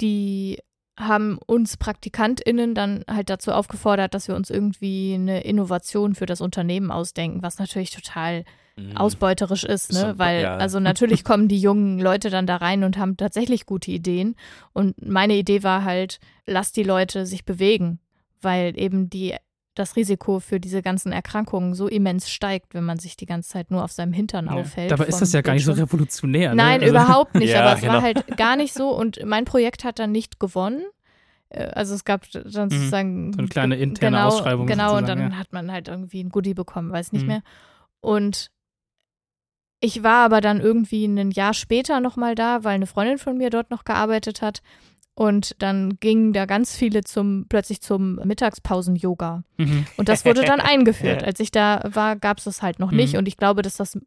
die 0.00 0.58
haben 0.98 1.38
uns 1.46 1.76
PraktikantInnen 1.76 2.74
dann 2.74 3.04
halt 3.08 3.30
dazu 3.30 3.52
aufgefordert, 3.52 4.14
dass 4.14 4.28
wir 4.28 4.34
uns 4.34 4.50
irgendwie 4.50 5.14
eine 5.14 5.42
Innovation 5.42 6.14
für 6.14 6.26
das 6.26 6.40
Unternehmen 6.40 6.90
ausdenken, 6.90 7.42
was 7.42 7.58
natürlich 7.58 7.90
total 7.90 8.44
mhm. 8.76 8.96
ausbeuterisch 8.96 9.64
ist, 9.64 9.92
ne? 9.92 9.98
So, 9.98 10.18
Weil, 10.18 10.42
ja. 10.42 10.56
also 10.56 10.80
natürlich 10.80 11.24
kommen 11.24 11.48
die 11.48 11.60
jungen 11.60 12.00
Leute 12.00 12.30
dann 12.30 12.46
da 12.46 12.56
rein 12.56 12.82
und 12.82 12.98
haben 12.98 13.16
tatsächlich 13.16 13.66
gute 13.66 13.90
Ideen. 13.90 14.34
Und 14.72 15.00
meine 15.06 15.36
Idee 15.36 15.62
war 15.62 15.84
halt, 15.84 16.18
lass 16.46 16.72
die 16.72 16.84
Leute 16.84 17.26
sich 17.26 17.44
bewegen 17.44 18.00
weil 18.42 18.78
eben 18.78 19.08
die 19.10 19.34
das 19.74 19.94
Risiko 19.94 20.40
für 20.40 20.58
diese 20.58 20.82
ganzen 20.82 21.12
Erkrankungen 21.12 21.72
so 21.74 21.86
immens 21.86 22.28
steigt, 22.30 22.74
wenn 22.74 22.82
man 22.84 22.98
sich 22.98 23.16
die 23.16 23.26
ganze 23.26 23.48
Zeit 23.50 23.70
nur 23.70 23.84
auf 23.84 23.92
seinem 23.92 24.12
Hintern 24.12 24.46
Ja. 24.46 24.52
aufhält. 24.52 24.90
Dabei 24.90 25.06
ist 25.06 25.20
das 25.20 25.32
ja 25.32 25.40
gar 25.40 25.54
nicht 25.54 25.64
so 25.64 25.70
revolutionär. 25.72 26.50
Ne? 26.50 26.56
Nein, 26.56 26.80
Also- 26.80 26.90
überhaupt 26.92 27.34
nicht. 27.36 27.50
Ja, 27.52 27.62
aber 27.64 27.74
es 27.74 27.80
genau. 27.80 27.92
war 27.92 28.02
halt 28.02 28.36
gar 28.36 28.56
nicht 28.56 28.74
so. 28.74 28.90
Und 28.90 29.24
mein 29.24 29.44
Projekt 29.44 29.84
hat 29.84 30.00
dann 30.00 30.10
nicht 30.10 30.40
gewonnen. 30.40 30.82
Äh, 31.50 31.62
Also 31.66 31.94
es 31.94 32.04
gab 32.04 32.28
dann 32.32 32.50
sozusagen 32.50 33.28
Mhm. 33.28 33.32
So 33.34 33.38
eine 33.38 33.48
kleine 33.48 33.76
interne 33.76 34.16
genau, 34.16 34.26
Ausschreibung 34.28 34.66
Genau, 34.66 34.96
und 34.96 35.08
dann 35.08 35.20
ja. 35.20 35.36
hat 35.38 35.52
man 35.52 35.70
halt 35.70 35.86
irgendwie 35.86 36.24
ein 36.24 36.30
Goodie 36.30 36.54
bekommen, 36.54 36.90
weiß 36.90 37.12
nicht 37.12 37.22
Mhm. 37.22 37.28
mehr. 37.28 37.42
Und 38.00 38.50
ich 39.80 40.02
war 40.02 40.24
aber 40.24 40.40
dann 40.40 40.60
irgendwie 40.60 41.04
ein 41.04 41.30
Jahr 41.30 41.54
später 41.54 42.00
nochmal 42.00 42.34
da, 42.34 42.64
weil 42.64 42.74
eine 42.74 42.88
Freundin 42.88 43.18
von 43.18 43.38
mir 43.38 43.50
dort 43.50 43.70
noch 43.70 43.84
gearbeitet 43.84 44.42
hat. 44.42 44.60
Und 45.18 45.60
dann 45.60 45.98
gingen 45.98 46.32
da 46.32 46.46
ganz 46.46 46.76
viele 46.76 47.02
zum 47.02 47.46
plötzlich 47.48 47.80
zum 47.80 48.20
Mittagspausen-Yoga. 48.22 49.42
Mhm. 49.56 49.84
Und 49.96 50.08
das 50.08 50.24
wurde 50.24 50.44
dann 50.44 50.60
eingeführt. 50.60 51.24
Als 51.24 51.40
ich 51.40 51.50
da 51.50 51.82
war, 51.92 52.14
gab 52.14 52.38
es 52.38 52.44
das 52.44 52.62
halt 52.62 52.78
noch 52.78 52.92
nicht. 52.92 53.14
Mhm. 53.14 53.18
Und 53.18 53.26
ich 53.26 53.36
glaube, 53.36 53.62
dass 53.62 53.76
das 53.76 53.98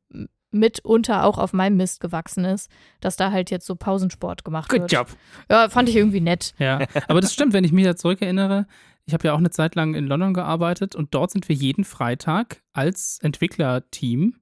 mitunter 0.52 1.26
auch 1.26 1.38
auf 1.38 1.52
meinem 1.52 1.76
Mist 1.76 2.00
gewachsen 2.00 2.46
ist, 2.46 2.72
dass 3.02 3.18
da 3.18 3.30
halt 3.30 3.52
jetzt 3.52 3.66
so 3.66 3.76
Pausensport 3.76 4.46
gemacht 4.46 4.70
Good 4.70 4.84
wird. 4.84 4.92
job. 4.94 5.08
Ja, 5.50 5.68
fand 5.68 5.90
ich 5.90 5.98
irgendwie 5.98 6.22
nett. 6.22 6.54
Ja, 6.60 6.80
aber 7.10 7.20
das 7.20 7.34
stimmt, 7.34 7.52
wenn 7.52 7.66
ich 7.66 7.74
mich 7.74 7.84
da 7.84 7.98
zurückerinnere. 7.98 8.66
Ich 9.06 9.14
habe 9.14 9.28
ja 9.28 9.34
auch 9.34 9.40
eine 9.40 9.50
Zeit 9.50 9.76
lang 9.76 9.96
in 9.96 10.08
London 10.08 10.34
gearbeitet 10.34 10.96
und 10.96 11.14
dort 11.14 11.32
sind 11.32 11.50
wir 11.50 11.56
jeden 11.58 11.84
Freitag 11.84 12.62
als 12.72 13.20
Entwicklerteam 13.22 14.36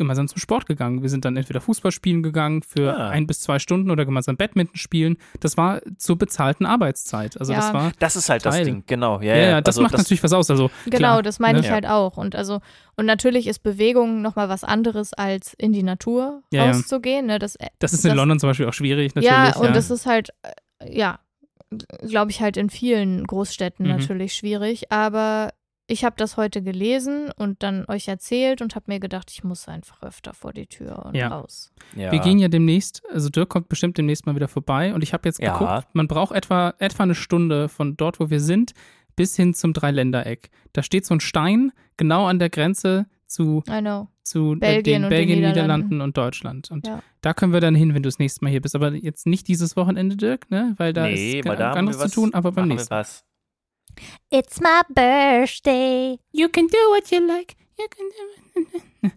gemeinsam 0.00 0.26
zum 0.26 0.38
Sport 0.38 0.66
gegangen. 0.66 1.02
Wir 1.02 1.08
sind 1.08 1.24
dann 1.24 1.36
entweder 1.36 1.60
Fußball 1.60 1.92
spielen 1.92 2.22
gegangen 2.24 2.62
für 2.62 2.96
Ah. 2.98 3.10
ein 3.10 3.26
bis 3.28 3.40
zwei 3.40 3.58
Stunden 3.60 3.90
oder 3.92 4.04
gemeinsam 4.04 4.36
Badminton 4.36 4.76
spielen. 4.76 5.16
Das 5.38 5.56
war 5.56 5.80
zur 5.98 6.18
bezahlten 6.18 6.66
Arbeitszeit. 6.66 7.38
Also 7.38 7.52
Ja. 7.52 7.60
das 7.60 7.72
war, 7.72 7.92
Das 8.00 8.16
ist 8.16 8.28
halt 8.28 8.44
das 8.44 8.56
Teil. 8.56 8.64
Ding, 8.64 8.82
genau. 8.86 9.20
Ja, 9.20 9.36
ja, 9.36 9.42
ja, 9.50 9.60
das 9.60 9.76
also 9.76 9.82
macht 9.82 9.96
natürlich 9.96 10.22
was 10.24 10.32
aus. 10.32 10.50
Also 10.50 10.70
Genau, 10.86 10.96
klar, 10.98 11.22
das 11.22 11.38
meine 11.38 11.60
ne? 11.60 11.64
ich 11.66 11.70
halt 11.70 11.86
auch. 11.86 12.16
Und 12.16 12.34
also, 12.34 12.60
und 12.96 13.06
natürlich 13.06 13.46
ist 13.46 13.60
Bewegung 13.62 14.22
nochmal 14.22 14.48
was 14.48 14.64
anderes, 14.64 15.12
als 15.14 15.54
in 15.54 15.72
die 15.72 15.82
Natur 15.82 16.42
Ja, 16.52 16.64
rauszugehen. 16.66 17.26
Ne? 17.26 17.38
Das, 17.38 17.56
Das 17.78 17.92
ist 17.92 18.04
in 18.04 18.08
das- 18.10 18.16
London 18.16 18.40
zum 18.40 18.50
Beispiel 18.50 18.66
auch 18.66 18.72
schwierig, 18.74 19.14
natürlich. 19.14 19.30
Ja, 19.30 19.56
und 19.56 19.76
das 19.76 19.90
ist 19.90 20.06
halt, 20.06 20.30
äh, 20.80 20.98
ja, 20.98 21.20
glaube 22.08 22.30
ich, 22.32 22.40
halt 22.40 22.56
in 22.56 22.68
vielen 22.70 23.26
Großstädten 23.26 23.86
Mhm. 23.86 23.92
natürlich 23.92 24.34
schwierig. 24.34 24.90
Aber 24.90 25.50
ich 25.90 26.04
habe 26.04 26.14
das 26.16 26.36
heute 26.36 26.62
gelesen 26.62 27.30
und 27.36 27.62
dann 27.62 27.84
euch 27.88 28.08
erzählt 28.08 28.62
und 28.62 28.74
habe 28.74 28.84
mir 28.88 29.00
gedacht, 29.00 29.30
ich 29.32 29.42
muss 29.44 29.68
einfach 29.68 30.02
öfter 30.02 30.32
vor 30.34 30.52
die 30.52 30.66
Tür 30.66 31.04
und 31.06 31.14
Ja. 31.16 31.28
raus. 31.28 31.72
ja. 31.94 32.12
Wir 32.12 32.20
gehen 32.20 32.38
ja 32.38 32.48
demnächst, 32.48 33.02
also 33.12 33.28
Dirk 33.28 33.48
kommt 33.48 33.68
bestimmt 33.68 33.98
demnächst 33.98 34.26
mal 34.26 34.34
wieder 34.36 34.48
vorbei 34.48 34.94
und 34.94 35.02
ich 35.02 35.12
habe 35.12 35.28
jetzt 35.28 35.40
Ja. 35.40 35.52
geguckt, 35.58 35.88
man 35.94 36.06
braucht 36.08 36.34
etwa, 36.34 36.74
etwa 36.78 37.02
eine 37.02 37.14
Stunde 37.14 37.68
von 37.68 37.96
dort, 37.96 38.20
wo 38.20 38.30
wir 38.30 38.40
sind, 38.40 38.72
bis 39.16 39.34
hin 39.36 39.52
zum 39.54 39.72
Dreiländereck. 39.72 40.50
Da 40.72 40.82
steht 40.82 41.04
so 41.04 41.14
ein 41.14 41.20
Stein 41.20 41.72
genau 41.96 42.26
an 42.26 42.38
der 42.38 42.48
Grenze 42.50 43.06
zu, 43.26 43.62
zu 44.22 44.52
äh, 44.52 44.56
Belgien 44.56 44.58
den 44.58 44.94
und 44.96 45.02
den 45.02 45.08
Belgien, 45.10 45.38
Niederlanden. 45.40 45.48
Niederlanden 45.48 46.00
und 46.00 46.16
Deutschland. 46.16 46.70
Und 46.70 46.86
Ja. 46.86 47.02
da 47.20 47.34
können 47.34 47.52
wir 47.52 47.60
dann 47.60 47.74
hin, 47.74 47.94
wenn 47.94 48.02
du 48.02 48.08
das 48.08 48.18
nächste 48.18 48.44
Mal 48.44 48.50
hier 48.50 48.60
bist. 48.62 48.74
Aber 48.74 48.92
jetzt 48.92 49.26
nicht 49.26 49.46
dieses 49.48 49.76
Wochenende, 49.76 50.16
Dirk, 50.16 50.50
ne? 50.50 50.74
Weil 50.78 50.92
da 50.92 51.06
nee, 51.06 51.40
ist 51.40 51.48
weil 51.48 51.56
da 51.56 51.70
haben 51.70 51.78
anderes 51.78 52.10
zu 52.10 52.20
tun, 52.20 52.34
aber 52.34 52.52
beim 52.52 52.68
nächsten 52.68 52.92
Mal. 52.94 53.04
It's 54.30 54.60
my 54.60 54.82
birthday. 54.88 56.18
You 56.32 56.48
can 56.48 56.66
do 56.66 56.78
what 56.90 57.10
you 57.10 57.26
like. 57.26 57.56
You 57.78 57.88
can 57.88 58.06
do 58.10 59.10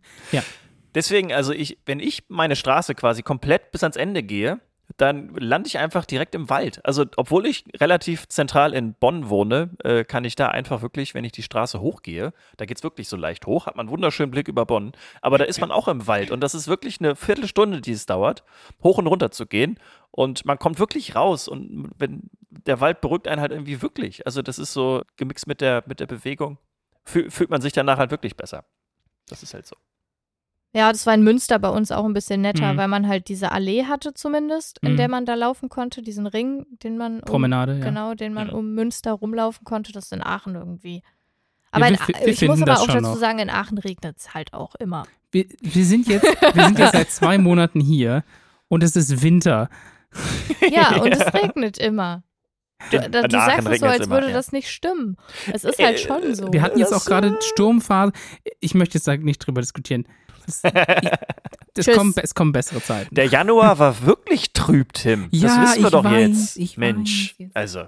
Deswegen, 0.95 1.33
also 1.33 1.53
ich, 1.53 1.77
wenn 1.85 1.99
ich 1.99 2.23
meine 2.29 2.55
Straße 2.55 2.93
quasi 2.95 3.23
komplett 3.23 3.71
bis 3.71 3.83
ans 3.83 3.95
Ende 3.95 4.23
gehe, 4.23 4.59
dann 4.97 5.33
lande 5.35 5.67
ich 5.67 5.77
einfach 5.77 6.05
direkt 6.05 6.35
im 6.35 6.49
Wald. 6.49 6.85
Also, 6.85 7.05
obwohl 7.17 7.45
ich 7.45 7.65
relativ 7.79 8.27
zentral 8.27 8.73
in 8.73 8.93
Bonn 8.93 9.29
wohne, 9.29 9.71
äh, 9.83 10.03
kann 10.03 10.25
ich 10.25 10.35
da 10.35 10.49
einfach 10.49 10.81
wirklich, 10.81 11.13
wenn 11.13 11.23
ich 11.23 11.31
die 11.31 11.43
Straße 11.43 11.79
hochgehe, 11.81 12.33
da 12.57 12.65
geht 12.65 12.77
es 12.77 12.83
wirklich 12.83 13.07
so 13.07 13.17
leicht 13.17 13.45
hoch, 13.45 13.65
hat 13.65 13.75
man 13.75 13.87
einen 13.87 13.91
wunderschönen 13.91 14.31
Blick 14.31 14.47
über 14.47 14.65
Bonn, 14.65 14.93
aber 15.21 15.37
da 15.37 15.45
ist 15.45 15.59
man 15.59 15.71
auch 15.71 15.87
im 15.87 16.07
Wald 16.07 16.31
und 16.31 16.41
das 16.41 16.53
ist 16.53 16.67
wirklich 16.67 16.99
eine 16.99 17.15
Viertelstunde, 17.15 17.81
die 17.81 17.91
es 17.91 18.05
dauert, 18.05 18.43
hoch 18.83 18.97
und 18.97 19.07
runter 19.07 19.31
zu 19.31 19.45
gehen 19.45 19.79
und 20.11 20.45
man 20.45 20.59
kommt 20.59 20.79
wirklich 20.79 21.15
raus 21.15 21.47
und 21.47 21.89
wenn 21.97 22.29
der 22.49 22.79
Wald 22.79 23.01
beruhigt 23.01 23.27
einen 23.27 23.41
halt 23.41 23.51
irgendwie 23.51 23.81
wirklich. 23.81 24.25
Also, 24.25 24.41
das 24.41 24.59
ist 24.59 24.73
so 24.73 25.01
gemixt 25.17 25.47
mit 25.47 25.61
der, 25.61 25.83
mit 25.87 25.99
der 25.99 26.07
Bewegung, 26.07 26.57
fühl, 27.03 27.31
fühlt 27.31 27.49
man 27.49 27.61
sich 27.61 27.73
danach 27.73 27.97
halt 27.97 28.11
wirklich 28.11 28.37
besser. 28.37 28.63
Das 29.27 29.43
ist 29.43 29.53
halt 29.53 29.65
so. 29.65 29.75
Ja, 30.75 30.91
das 30.91 31.05
war 31.05 31.13
in 31.13 31.23
Münster 31.23 31.59
bei 31.59 31.69
uns 31.69 31.91
auch 31.91 32.03
ein 32.03 32.13
bisschen 32.13 32.41
netter, 32.41 32.73
Mhm. 32.73 32.77
weil 32.77 32.87
man 32.87 33.07
halt 33.07 33.27
diese 33.27 33.51
Allee 33.51 33.85
hatte 33.85 34.13
zumindest, 34.15 34.79
in 34.81 34.93
Mhm. 34.93 34.97
der 34.97 35.07
man 35.07 35.25
da 35.25 35.35
laufen 35.35 35.69
konnte, 35.69 36.01
diesen 36.01 36.25
Ring, 36.25 36.65
den 36.83 36.97
man 36.97 37.17
um, 37.19 37.21
Promenade, 37.25 37.77
ja. 37.77 37.83
genau, 37.85 38.15
den 38.15 38.33
man 38.33 38.47
Ja. 38.47 38.53
um 38.53 38.73
Münster 38.73 39.11
rumlaufen 39.11 39.65
konnte, 39.65 39.91
das 39.91 40.05
ist 40.05 40.13
in 40.13 40.23
Aachen 40.23 40.55
irgendwie. 40.55 41.03
Aber 41.71 41.85
wir 41.85 41.91
in, 41.91 41.97
wir 42.07 42.27
ich 42.27 42.41
muss 42.47 42.61
aber 42.61 42.73
auch 42.79 42.85
schon 42.85 43.03
dazu 43.03 43.09
noch. 43.09 43.17
sagen, 43.17 43.39
in 43.39 43.49
Aachen 43.51 43.77
regnet 43.77 44.17
es 44.17 44.33
halt 44.33 44.53
auch 44.53 44.75
immer. 44.75 45.03
Wir, 45.31 45.45
wir, 45.61 45.85
sind 45.85 46.07
jetzt, 46.07 46.23
wir 46.23 46.63
sind 46.65 46.77
jetzt 46.79 46.91
seit 46.93 47.09
zwei 47.11 47.37
Monaten 47.39 47.79
hier 47.79 48.23
und 48.67 48.83
es 48.83 48.95
ist 48.95 49.21
Winter. 49.23 49.69
Ja, 50.71 50.95
und 51.01 51.11
es 51.11 51.33
regnet 51.33 51.77
immer. 51.77 52.23
Du, 52.91 52.99
da, 52.99 53.21
du 53.23 53.29
sagst 53.37 53.67
es 53.69 53.79
so, 53.79 53.85
als 53.85 54.05
immer, 54.07 54.15
würde 54.15 54.27
ja. 54.27 54.33
das 54.33 54.51
nicht 54.51 54.69
stimmen. 54.69 55.17
Es 55.51 55.63
ist 55.63 55.79
halt 55.79 55.95
Äh, 55.95 55.99
schon 55.99 56.35
so. 56.35 56.51
Wir 56.51 56.61
hatten 56.61 56.77
jetzt 56.79 56.93
auch 56.93 57.05
gerade 57.05 57.29
äh, 57.29 57.41
Sturmphase. 57.41 58.11
Ich 58.59 58.73
möchte 58.75 58.97
jetzt 58.97 59.07
nicht 59.23 59.39
drüber 59.39 59.61
diskutieren. 59.61 60.05
Es, 60.47 60.63
ich, 60.63 61.87
es, 61.87 61.95
kommen, 61.95 62.13
es 62.21 62.35
kommen 62.35 62.51
bessere 62.51 62.81
Zeiten. 62.81 63.13
Der 63.15 63.25
Januar 63.25 63.79
war 63.79 64.05
wirklich 64.05 64.53
trüb, 64.53 64.93
Tim. 64.93 65.29
Das 65.31 65.41
Ja, 65.41 65.61
wissen 65.63 65.79
wir 65.81 65.85
ich 65.87 65.91
doch 65.91 66.03
weiß, 66.03 66.13
jetzt. 66.29 66.57
ich 66.57 66.77
Mensch. 66.77 67.35
weiß. 67.39 67.49
Also, 67.55 67.85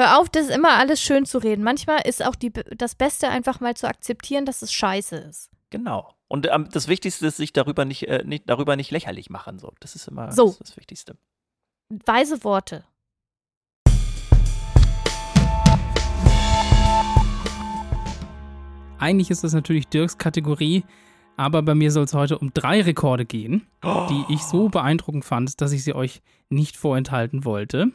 Hör 0.00 0.18
auf, 0.18 0.28
das 0.30 0.48
immer 0.48 0.74
alles 0.78 1.02
schön 1.02 1.26
zu 1.26 1.38
reden. 1.38 1.64
Manchmal 1.64 2.00
ist 2.06 2.24
auch 2.24 2.36
die, 2.36 2.52
das 2.52 2.94
Beste 2.94 3.28
einfach 3.28 3.60
mal 3.60 3.74
zu 3.76 3.88
akzeptieren, 3.88 4.46
dass 4.46 4.62
es 4.62 4.72
scheiße 4.72 5.16
ist. 5.16 5.50
genau. 5.70 6.14
Und 6.30 6.46
ähm, 6.52 6.68
das 6.70 6.88
Wichtigste 6.88 7.26
ist, 7.26 7.38
sich 7.38 7.54
darüber 7.54 7.86
nicht, 7.86 8.06
äh, 8.06 8.22
nicht, 8.22 8.44
darüber 8.50 8.76
nicht 8.76 8.90
lächerlich 8.90 9.30
machen. 9.30 9.58
So. 9.58 9.72
Das 9.80 9.94
ist 9.94 10.08
immer 10.08 10.30
So. 10.30 10.48
das, 10.48 10.58
das 10.58 10.76
Wichtigste. 10.76 11.16
Weise 11.88 12.44
Worte. 12.44 12.84
Eigentlich 18.98 19.30
ist 19.30 19.44
das 19.44 19.52
natürlich 19.52 19.86
Dirks 19.88 20.18
Kategorie, 20.18 20.84
aber 21.38 21.62
bei 21.62 21.74
mir 21.74 21.90
soll 21.90 22.04
es 22.04 22.14
heute 22.14 22.38
um 22.38 22.52
drei 22.52 22.82
Rekorde 22.82 23.24
gehen, 23.24 23.66
die 23.82 24.24
ich 24.28 24.42
so 24.42 24.68
beeindruckend 24.68 25.24
fand, 25.24 25.60
dass 25.60 25.72
ich 25.72 25.84
sie 25.84 25.94
euch 25.94 26.20
nicht 26.50 26.76
vorenthalten 26.76 27.44
wollte. 27.44 27.92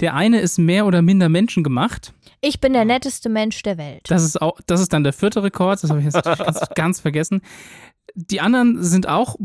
Der 0.00 0.14
eine 0.14 0.40
ist 0.40 0.58
mehr 0.58 0.86
oder 0.86 1.00
minder 1.00 1.28
menschengemacht. 1.28 2.12
Ich 2.40 2.60
bin 2.60 2.72
der 2.72 2.84
netteste 2.84 3.28
Mensch 3.28 3.62
der 3.62 3.78
Welt. 3.78 4.02
Das 4.08 4.24
ist, 4.24 4.42
auch, 4.42 4.58
das 4.66 4.80
ist 4.80 4.92
dann 4.92 5.04
der 5.04 5.12
vierte 5.12 5.42
Rekord, 5.42 5.82
das 5.82 5.90
habe 5.90 6.00
ich 6.00 6.06
jetzt 6.06 6.14
natürlich 6.14 6.38
ganz, 6.38 6.68
ganz 6.74 7.00
vergessen. 7.00 7.40
Die 8.14 8.40
anderen 8.40 8.82
sind 8.82 9.08
auch 9.08 9.36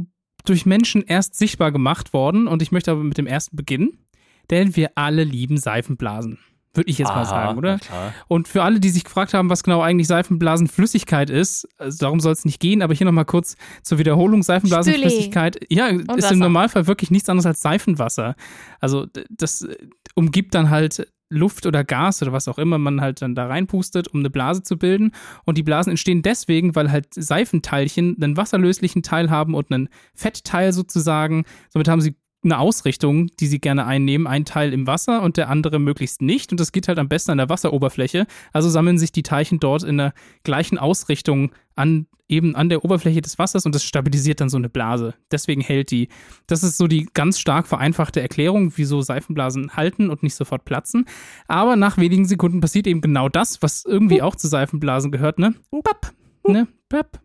durch 0.45 0.65
Menschen 0.65 1.03
erst 1.03 1.35
sichtbar 1.35 1.71
gemacht 1.71 2.13
worden 2.13 2.47
und 2.47 2.61
ich 2.61 2.71
möchte 2.71 2.91
aber 2.91 3.03
mit 3.03 3.17
dem 3.17 3.27
ersten 3.27 3.55
beginnen, 3.55 4.07
denn 4.49 4.75
wir 4.75 4.91
alle 4.95 5.23
lieben 5.23 5.57
Seifenblasen. 5.57 6.39
Würde 6.77 6.89
ich 6.89 6.99
jetzt 6.99 7.09
mal 7.09 7.23
Aha, 7.23 7.25
sagen, 7.25 7.57
oder? 7.57 7.79
Und 8.27 8.47
für 8.47 8.61
alle, 8.63 8.79
die 8.79 8.89
sich 8.89 9.03
gefragt 9.03 9.33
haben, 9.33 9.49
was 9.49 9.63
genau 9.63 9.81
eigentlich 9.81 10.07
Seifenblasenflüssigkeit 10.07 11.29
ist, 11.29 11.67
also 11.77 11.97
darum 11.97 12.19
soll 12.19 12.33
es 12.33 12.45
nicht 12.45 12.59
gehen, 12.59 12.83
aber 12.83 12.93
hier 12.93 13.05
nochmal 13.05 13.25
kurz 13.25 13.57
zur 13.81 13.97
Wiederholung. 13.97 14.43
Seifenblasenflüssigkeit, 14.43 15.59
ja, 15.69 15.87
ist 15.87 16.07
Wasser. 16.07 16.33
im 16.33 16.39
Normalfall 16.39 16.85
wirklich 16.85 17.09
nichts 17.09 17.27
anderes 17.29 17.47
als 17.47 17.61
Seifenwasser. 17.61 18.35
Also 18.79 19.07
das 19.29 19.63
äh, 19.63 19.75
umgibt 20.13 20.53
dann 20.53 20.69
halt 20.69 21.07
Luft 21.29 21.65
oder 21.65 21.83
Gas 21.83 22.21
oder 22.21 22.31
was 22.31 22.47
auch 22.47 22.57
immer 22.57 22.77
man 22.77 23.01
halt 23.01 23.21
dann 23.21 23.35
da 23.35 23.47
reinpustet, 23.47 24.07
um 24.07 24.19
eine 24.19 24.29
Blase 24.29 24.63
zu 24.63 24.77
bilden. 24.77 25.11
Und 25.45 25.57
die 25.57 25.63
Blasen 25.63 25.91
entstehen 25.91 26.21
deswegen, 26.21 26.75
weil 26.75 26.91
halt 26.91 27.07
Seifenteilchen 27.13 28.15
einen 28.21 28.37
wasserlöslichen 28.37 29.03
Teil 29.03 29.29
haben 29.29 29.53
und 29.53 29.71
einen 29.71 29.89
Fettteil 30.13 30.71
sozusagen. 30.71 31.45
Somit 31.69 31.87
haben 31.87 32.01
sie 32.01 32.15
eine 32.47 32.59
Ausrichtung, 32.59 33.27
die 33.39 33.47
sie 33.47 33.59
gerne 33.59 33.85
einnehmen. 33.85 34.27
Ein 34.27 34.45
Teil 34.45 34.73
im 34.73 34.87
Wasser 34.87 35.21
und 35.21 35.37
der 35.37 35.49
andere 35.49 35.79
möglichst 35.79 36.21
nicht. 36.21 36.51
Und 36.51 36.59
das 36.59 36.71
geht 36.71 36.87
halt 36.87 36.99
am 36.99 37.09
besten 37.09 37.31
an 37.31 37.37
der 37.37 37.49
Wasseroberfläche. 37.49 38.25
Also 38.53 38.69
sammeln 38.69 38.97
sich 38.97 39.11
die 39.11 39.23
Teilchen 39.23 39.59
dort 39.59 39.83
in 39.83 39.97
der 39.97 40.13
gleichen 40.43 40.77
Ausrichtung 40.77 41.51
an 41.75 42.07
eben 42.29 42.55
an 42.55 42.69
der 42.69 42.83
Oberfläche 42.83 43.21
des 43.21 43.39
Wassers 43.39 43.65
und 43.65 43.73
das 43.73 43.83
stabilisiert 43.83 44.41
dann 44.41 44.49
so 44.49 44.57
eine 44.57 44.69
Blase. 44.69 45.13
Deswegen 45.31 45.61
hält 45.61 45.91
die. 45.91 46.09
Das 46.45 46.63
ist 46.63 46.77
so 46.77 46.87
die 46.87 47.07
ganz 47.13 47.39
stark 47.39 47.67
vereinfachte 47.67 48.21
Erklärung, 48.21 48.73
wieso 48.75 49.01
Seifenblasen 49.01 49.75
halten 49.75 50.09
und 50.09 50.23
nicht 50.23 50.35
sofort 50.35 50.65
platzen. 50.65 51.05
Aber 51.47 51.75
nach 51.75 51.97
wenigen 51.97 52.25
Sekunden 52.25 52.59
passiert 52.59 52.87
eben 52.87 53.01
genau 53.01 53.29
das, 53.29 53.61
was 53.61 53.85
irgendwie 53.85 54.21
auch 54.21 54.35
zu 54.35 54.47
Seifenblasen 54.47 55.11
gehört, 55.11 55.39
ne? 55.39 55.53
Papp. 55.83 56.13
Ne? 56.47 56.67
Papp. 56.89 57.19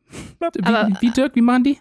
Wie, 1.01 1.09
wie 1.09 1.11
Dirk, 1.13 1.35
wie 1.37 1.43
machen 1.43 1.65
die? 1.65 1.79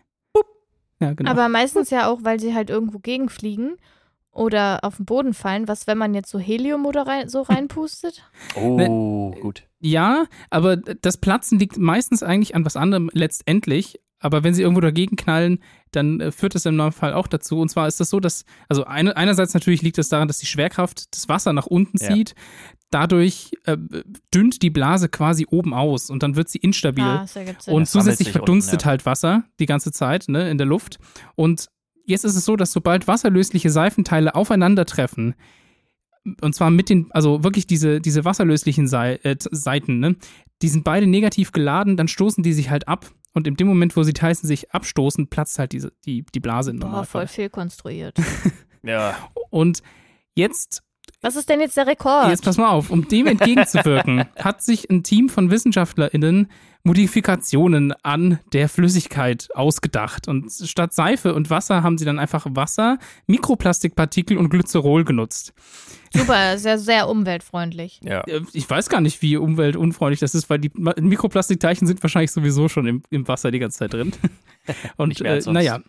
Ja, 1.02 1.14
genau. 1.14 1.30
Aber 1.30 1.50
meistens 1.50 1.90
ja 1.90 2.08
auch, 2.08 2.20
weil 2.24 2.40
sie 2.40 2.54
halt 2.54 2.70
irgendwo 2.70 3.00
gegenfliegen 3.00 3.76
oder 4.32 4.80
auf 4.84 4.98
den 4.98 5.06
Boden 5.06 5.34
fallen. 5.34 5.68
Was, 5.68 5.88
wenn 5.88 5.98
man 5.98 6.14
jetzt 6.14 6.30
so 6.30 6.40
Helium 6.40 6.86
oder 6.86 7.06
rein, 7.06 7.28
so 7.28 7.42
reinpustet? 7.50 8.24
Oh, 8.56 9.32
gut. 9.32 9.64
Ja, 9.80 10.26
aber 10.50 10.78
das 10.78 11.18
Platzen 11.18 11.60
liegt 11.60 11.78
meistens 11.78 12.24
eigentlich 12.24 12.56
an 12.56 12.66
was 12.66 12.78
anderem 12.78 13.10
letztendlich. 13.14 14.00
Aber 14.20 14.44
wenn 14.44 14.54
sie 14.54 14.62
irgendwo 14.62 14.82
dagegen 14.82 15.16
knallen, 15.16 15.60
dann 15.90 16.22
äh, 16.22 16.32
führt 16.32 16.54
das 16.54 16.68
im 16.68 16.76
Normalfall 16.76 17.14
auch 17.14 17.26
dazu. 17.26 17.60
Und 17.60 17.70
zwar 17.70 17.88
ist 17.88 18.00
das 18.00 18.12
so, 18.12 18.20
dass, 18.20 18.46
also 18.70 18.84
eine, 18.86 19.18
einerseits 19.18 19.56
natürlich 19.56 19.82
liegt 19.82 19.98
es 19.98 20.10
daran, 20.10 20.28
dass 20.28 20.38
die 20.38 20.46
Schwerkraft 20.46 21.16
das 21.16 21.28
Wasser 21.28 21.54
nach 21.54 21.66
unten 21.66 21.98
Ja. 21.98 22.10
Dadurch 22.92 23.52
äh, 23.66 23.78
dünnt 24.34 24.62
die 24.62 24.70
Blase 24.70 25.10
quasi 25.10 25.48
oben 25.50 25.74
aus 25.74 26.10
und 26.10 26.24
dann 26.24 26.36
wird 26.36 26.50
sie 26.50 26.60
instabil. 26.60 27.04
Ah, 27.04 27.26
und 27.68 27.88
zusätzlich 27.88 28.32
verdunstet 28.32 28.74
unten, 28.74 28.84
ja. 28.84 28.90
halt 28.90 29.06
Wasser 29.06 29.44
die 29.60 29.66
ganze 29.66 29.92
Zeit 29.92 30.26
ne, 30.28 30.50
in 30.50 30.58
der 30.58 30.68
Luft. 30.68 31.00
Und 31.36 31.70
jetzt 32.06 32.26
ist 32.26 32.36
es 32.36 32.46
so, 32.46 32.56
dass 32.56 32.72
sobald 32.72 33.08
wasserlösliche 33.08 33.70
Seifenteile 33.70 34.36
aufeinandertreffen, 34.36 35.36
und 36.42 36.54
zwar 36.54 36.70
mit 36.70 36.90
den, 36.90 37.08
also 37.12 37.44
wirklich 37.44 37.66
diese, 37.66 38.00
diese 38.00 38.26
wasserlöslichen 38.26 38.88
Sei 38.88 39.16
äh, 39.24 39.36
Seiten, 39.40 40.00
ne, 40.00 40.16
die 40.62 40.68
sind 40.68 40.84
beide 40.84 41.08
negativ 41.08 41.52
geladen, 41.52 41.98
dann 41.98 42.08
stoßen 42.08 42.44
die 42.44 42.54
sich 42.54 42.70
halt 42.70 42.88
ab. 42.88 43.10
Und 43.34 43.48
in 43.48 43.56
dem 43.56 43.68
Moment, 43.68 43.96
wo 43.96 44.04
sie 44.04 44.14
Tyson 44.14 44.48
sich 44.48 44.72
abstoßen, 44.72 45.28
platzt 45.30 45.58
halt 45.58 45.72
diese, 45.72 45.94
die, 46.06 46.26
die 46.36 46.40
Blase 46.42 46.72
im 46.72 46.80
Boah, 46.80 47.06
voll 47.06 47.28
fehlkonstruiert. 47.28 48.18
Ja. 48.84 49.16
Und 49.52 49.84
jetzt 50.34 50.82
Was 51.22 51.36
ist 51.36 51.50
denn 51.50 51.60
jetzt 51.60 51.78
der 51.78 51.86
Rekord? 51.88 52.30
Jetzt 52.30 52.44
pass 52.44 52.58
mal 52.58 52.70
auf, 52.70 52.90
um 52.90 53.08
dem 53.08 53.28
entgegenzuwirken, 53.28 54.26
hat 54.40 54.62
sich 54.64 54.90
ein 54.90 55.04
Team 55.04 55.30
von 55.30 55.52
WissenschaftlerInnen 55.52 56.50
Modifikationen 56.84 57.94
an 58.04 58.40
der 58.54 58.68
Flüssigkeit 58.68 59.50
ausgedacht. 59.54 60.28
Und 60.28 60.52
statt 60.52 60.94
Seife 60.94 61.36
und 61.36 61.52
Wasser 61.52 61.84
haben 61.84 62.00
sie 62.00 62.06
dann 62.06 62.18
einfach 62.18 62.48
Wasser, 62.50 62.98
Mikroplastikpartikel 63.28 64.36
und 64.38 64.50
Glycerol 64.50 65.04
genutzt. 65.04 65.54
Super, 66.14 66.58
sehr, 66.58 66.80
sehr 66.80 67.08
umweltfreundlich. 67.08 68.00
Ja. 68.04 68.22
Äh, 68.22 68.42
Ich 68.54 68.68
weiß 68.70 68.90
gar 68.90 69.00
nicht, 69.02 69.22
wie 69.22 69.38
umweltunfreundlich 69.38 70.20
das 70.20 70.34
ist, 70.36 70.50
weil 70.50 70.60
die 70.60 70.72
Mikroplastikteilchen 70.76 71.88
sind 71.88 72.02
wahrscheinlich 72.04 72.32
sowieso 72.32 72.68
schon 72.68 72.88
im, 72.88 73.04
im 73.12 73.28
Wasser 73.28 73.52
die 73.52 73.60
ganze 73.60 73.80
Zeit 73.80 73.94
drin. 73.94 74.12
Und 74.98 75.10
Nicht 75.10 75.22
mehr 75.22 75.34
als 75.34 75.44
äh, 75.44 75.46
sonst. 75.46 75.54
naja. 75.56 75.80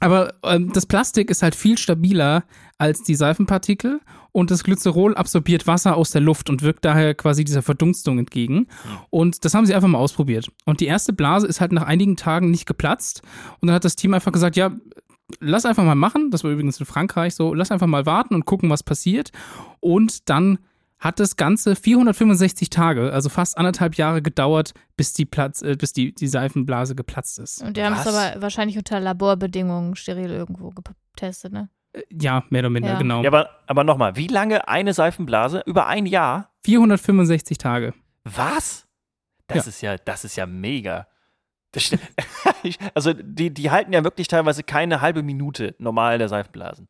Aber 0.00 0.34
ähm, 0.42 0.72
das 0.72 0.86
Plastik 0.86 1.30
ist 1.30 1.42
halt 1.42 1.54
viel 1.54 1.78
stabiler 1.78 2.44
als 2.78 3.02
die 3.02 3.14
Seifenpartikel 3.14 4.00
und 4.32 4.50
das 4.50 4.62
Glycerol 4.62 5.14
absorbiert 5.14 5.66
Wasser 5.66 5.96
aus 5.96 6.10
der 6.10 6.20
Luft 6.20 6.50
und 6.50 6.60
wirkt 6.60 6.84
daher 6.84 7.14
quasi 7.14 7.44
dieser 7.44 7.62
Verdunstung 7.62 8.18
entgegen. 8.18 8.68
Und 9.08 9.44
das 9.46 9.54
haben 9.54 9.64
sie 9.64 9.74
einfach 9.74 9.88
mal 9.88 9.98
ausprobiert. 9.98 10.50
Und 10.66 10.80
die 10.80 10.86
erste 10.86 11.14
Blase 11.14 11.46
ist 11.46 11.62
halt 11.62 11.72
nach 11.72 11.86
einigen 11.86 12.16
Tagen 12.16 12.50
nicht 12.50 12.66
geplatzt. 12.66 13.22
Und 13.60 13.68
dann 13.68 13.74
hat 13.74 13.84
das 13.86 13.96
Team 13.96 14.12
einfach 14.12 14.32
gesagt, 14.32 14.56
ja, 14.56 14.72
lass 15.40 15.64
einfach 15.64 15.84
mal 15.84 15.94
machen. 15.94 16.30
Das 16.30 16.44
war 16.44 16.50
übrigens 16.50 16.78
in 16.78 16.86
Frankreich 16.86 17.34
so. 17.34 17.54
Lass 17.54 17.70
einfach 17.70 17.86
mal 17.86 18.04
warten 18.04 18.34
und 18.34 18.44
gucken, 18.44 18.68
was 18.68 18.82
passiert. 18.82 19.32
Und 19.80 20.28
dann 20.28 20.58
hat 21.06 21.20
das 21.20 21.36
Ganze 21.36 21.76
465 21.76 22.68
Tage, 22.70 23.12
also 23.12 23.28
fast 23.28 23.56
anderthalb 23.56 23.94
Jahre 23.96 24.20
gedauert, 24.22 24.72
bis 24.96 25.12
die, 25.12 25.24
Platz, 25.24 25.62
äh, 25.62 25.76
bis 25.76 25.92
die, 25.92 26.14
die 26.14 26.26
Seifenblase 26.28 26.94
geplatzt 26.94 27.38
ist. 27.38 27.62
Und 27.62 27.76
die 27.76 27.82
haben 27.84 27.94
es 27.94 28.06
aber 28.06 28.40
wahrscheinlich 28.42 28.76
unter 28.76 29.00
Laborbedingungen 29.00 29.94
steril 29.96 30.30
irgendwo 30.30 30.70
getestet, 31.14 31.52
ne? 31.52 31.68
Äh, 31.92 32.02
Ja, 32.10 32.44
mehr 32.50 32.60
oder 32.60 32.70
minder, 32.70 32.90
Ja. 32.90 32.98
genau. 32.98 33.22
Ja, 33.22 33.30
aber, 33.30 33.48
aber 33.66 33.84
nochmal, 33.84 34.16
wie 34.16 34.26
lange 34.26 34.68
eine 34.68 34.92
Seifenblase? 34.92 35.62
Über 35.66 35.86
ein 35.86 36.06
Jahr? 36.06 36.50
465 36.64 37.56
Tage. 37.58 37.94
Was? 38.24 38.86
Das 39.46 39.64
Ja. 39.66 39.68
ist 39.70 39.80
ja, 39.82 39.96
das 39.96 40.24
ist 40.24 40.36
ja 40.36 40.46
mega. 40.46 41.06
Also 42.94 43.12
die, 43.12 43.52
die 43.52 43.70
halten 43.70 43.92
ja 43.92 44.02
wirklich 44.02 44.28
teilweise 44.28 44.62
keine 44.62 45.00
halbe 45.00 45.22
Minute 45.22 45.74
normal 45.78 46.18
der 46.18 46.28
Seifenblasen. 46.28 46.88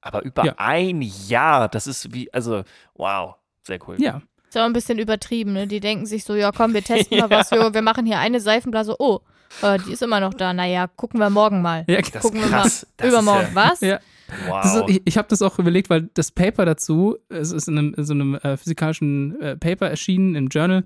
Aber 0.00 0.22
über 0.22 0.44
Ja. 0.44 0.54
ein 0.58 1.02
Jahr, 1.02 1.68
das 1.68 1.86
ist 1.86 2.12
wie, 2.14 2.32
also, 2.32 2.62
wow, 2.94 3.34
sehr 3.62 3.78
cool. 3.88 3.96
Ja. 4.00 4.22
Ist 4.48 4.56
auch 4.56 4.62
ein 4.64 4.72
bisschen 4.72 4.98
übertrieben, 4.98 5.52
ne? 5.52 5.66
Die 5.66 5.80
denken 5.80 6.06
sich 6.06 6.24
so, 6.24 6.34
ja 6.34 6.52
komm, 6.52 6.72
wir 6.72 6.82
testen 6.82 7.18
mal 7.20 7.28
was, 7.30 7.50
wir, 7.50 7.74
wir 7.74 7.82
machen 7.82 8.06
hier 8.06 8.18
eine 8.18 8.40
Seifenblase. 8.40 8.96
Oh, 8.98 9.20
äh, 9.62 9.78
die 9.86 9.92
ist 9.92 10.02
immer 10.02 10.20
noch 10.20 10.32
da. 10.34 10.52
Naja, 10.52 10.86
gucken 10.86 11.20
wir 11.20 11.28
morgen 11.30 11.60
mal. 11.60 11.84
ja 11.88 12.00
Das 12.00 12.22
gucken 12.22 12.40
ist 12.40 12.46
wir 12.46 12.50
krass. 12.58 12.82
mal. 12.86 12.92
Das 12.96 13.08
Übermorgen. 13.08 13.46
Ist 13.48 13.54
was? 13.54 13.80
Ja. 13.80 13.88
ja, 13.88 14.00
wow. 14.46 14.60
Das 14.62 14.74
ist, 14.76 14.84
ich 14.88 15.02
ich 15.04 15.18
habe 15.18 15.28
das 15.28 15.42
auch 15.42 15.58
überlegt, 15.58 15.90
weil 15.90 16.08
das 16.14 16.30
Paper 16.30 16.64
dazu, 16.64 17.18
es 17.28 17.52
ist 17.52 17.68
in, 17.68 17.76
einem, 17.78 17.94
in 17.94 18.04
so 18.04 18.14
einem 18.14 18.36
äh, 18.36 18.56
physikalischen 18.56 19.38
äh, 19.40 19.56
Paper 19.56 19.90
erschienen 19.90 20.34
im 20.34 20.46
Journal, 20.48 20.84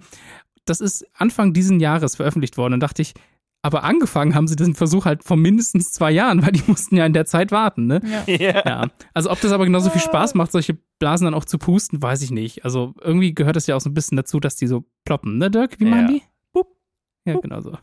das 0.64 0.80
ist 0.80 1.04
Anfang 1.14 1.52
diesen 1.52 1.78
Jahres 1.80 2.16
veröffentlicht 2.16 2.56
worden. 2.56 2.74
Und 2.74 2.80
dachte 2.80 3.02
ich, 3.02 3.14
aber 3.62 3.84
angefangen 3.84 4.34
haben 4.34 4.48
sie 4.48 4.56
diesen 4.56 4.74
Versuch 4.74 5.04
halt 5.04 5.22
vor 5.24 5.36
mindestens 5.36 5.92
zwei 5.92 6.10
Jahren, 6.10 6.42
weil 6.42 6.52
die 6.52 6.62
mussten 6.66 6.96
ja 6.96 7.06
in 7.06 7.12
der 7.12 7.26
Zeit 7.26 7.52
warten, 7.52 7.86
ne? 7.86 8.00
Ja. 8.26 8.34
ja. 8.34 8.62
Ja. 8.66 8.88
Also 9.14 9.30
ob 9.30 9.40
das 9.40 9.52
aber 9.52 9.64
genauso 9.64 9.88
viel 9.90 10.00
Spaß 10.00 10.34
macht, 10.34 10.52
solche 10.52 10.76
Blasen 10.98 11.24
dann 11.26 11.34
auch 11.34 11.44
zu 11.44 11.58
pusten, 11.58 12.02
weiß 12.02 12.22
ich 12.22 12.30
nicht. 12.32 12.64
Also 12.64 12.94
irgendwie 13.00 13.34
gehört 13.34 13.56
es 13.56 13.66
ja 13.68 13.76
auch 13.76 13.80
so 13.80 13.88
ein 13.90 13.94
bisschen 13.94 14.16
dazu, 14.16 14.40
dass 14.40 14.56
die 14.56 14.66
so 14.66 14.84
ploppen, 15.04 15.38
ne, 15.38 15.50
Dirk? 15.50 15.78
Wie 15.78 15.84
machen 15.84 16.02
Ja. 16.02 16.08
die? 16.08 16.22
Bup. 16.52 16.68
Ja, 17.24 17.38
genau 17.40 17.60
so. 17.60 17.76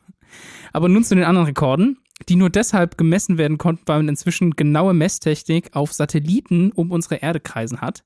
Aber 0.73 0.89
nun 0.89 1.03
zu 1.03 1.15
den 1.15 1.23
anderen 1.23 1.47
Rekorden, 1.47 1.97
die 2.27 2.35
nur 2.35 2.49
deshalb 2.49 2.97
gemessen 2.97 3.37
werden 3.37 3.57
konnten, 3.57 3.83
weil 3.85 3.99
man 3.99 4.09
inzwischen 4.09 4.51
genaue 4.51 4.93
Messtechnik 4.93 5.75
auf 5.75 5.93
Satelliten 5.93 6.71
um 6.73 6.91
unsere 6.91 7.15
Erde 7.15 7.39
kreisen 7.39 7.79
hat. 7.79 8.03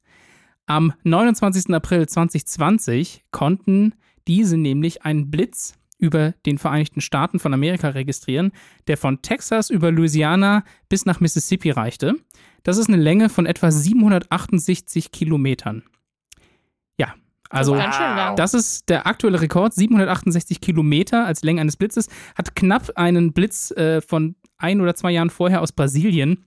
Am 0.67 0.93
29. 1.03 1.73
April 1.73 2.07
2020 2.07 3.23
konnten 3.31 3.95
diese 4.27 4.57
nämlich 4.57 5.03
einen 5.03 5.29
Blitz 5.31 5.73
über 5.97 6.33
den 6.45 6.57
Vereinigten 6.57 7.01
Staaten 7.01 7.39
von 7.39 7.53
Amerika 7.53 7.89
registrieren, 7.89 8.51
der 8.87 8.97
von 8.97 9.21
Texas 9.21 9.69
über 9.69 9.91
Louisiana 9.91 10.63
bis 10.89 11.05
nach 11.05 11.19
Mississippi 11.19 11.71
reichte. 11.71 12.15
Das 12.63 12.77
ist 12.77 12.87
eine 12.87 12.97
Länge 12.97 13.29
von 13.29 13.45
etwa 13.45 13.71
768 13.71 15.11
Kilometern. 15.11 15.83
Ja, 16.97 17.13
also 17.49 17.73
Ganz 17.73 17.95
schön 17.95 18.05
lang. 18.05 18.35
das 18.35 18.53
ist 18.53 18.89
der 18.89 19.05
aktuelle 19.07 19.41
Rekord, 19.41 19.73
768 19.73 20.61
Kilometer 20.61 21.25
als 21.25 21.43
Länge 21.43 21.61
eines 21.61 21.77
Blitzes, 21.77 22.09
hat 22.35 22.55
knapp 22.55 22.91
einen 22.95 23.33
Blitz 23.33 23.71
äh, 23.71 24.01
von 24.01 24.35
ein 24.57 24.81
oder 24.81 24.95
zwei 24.95 25.11
Jahren 25.11 25.29
vorher 25.29 25.61
aus 25.61 25.71
Brasilien 25.71 26.45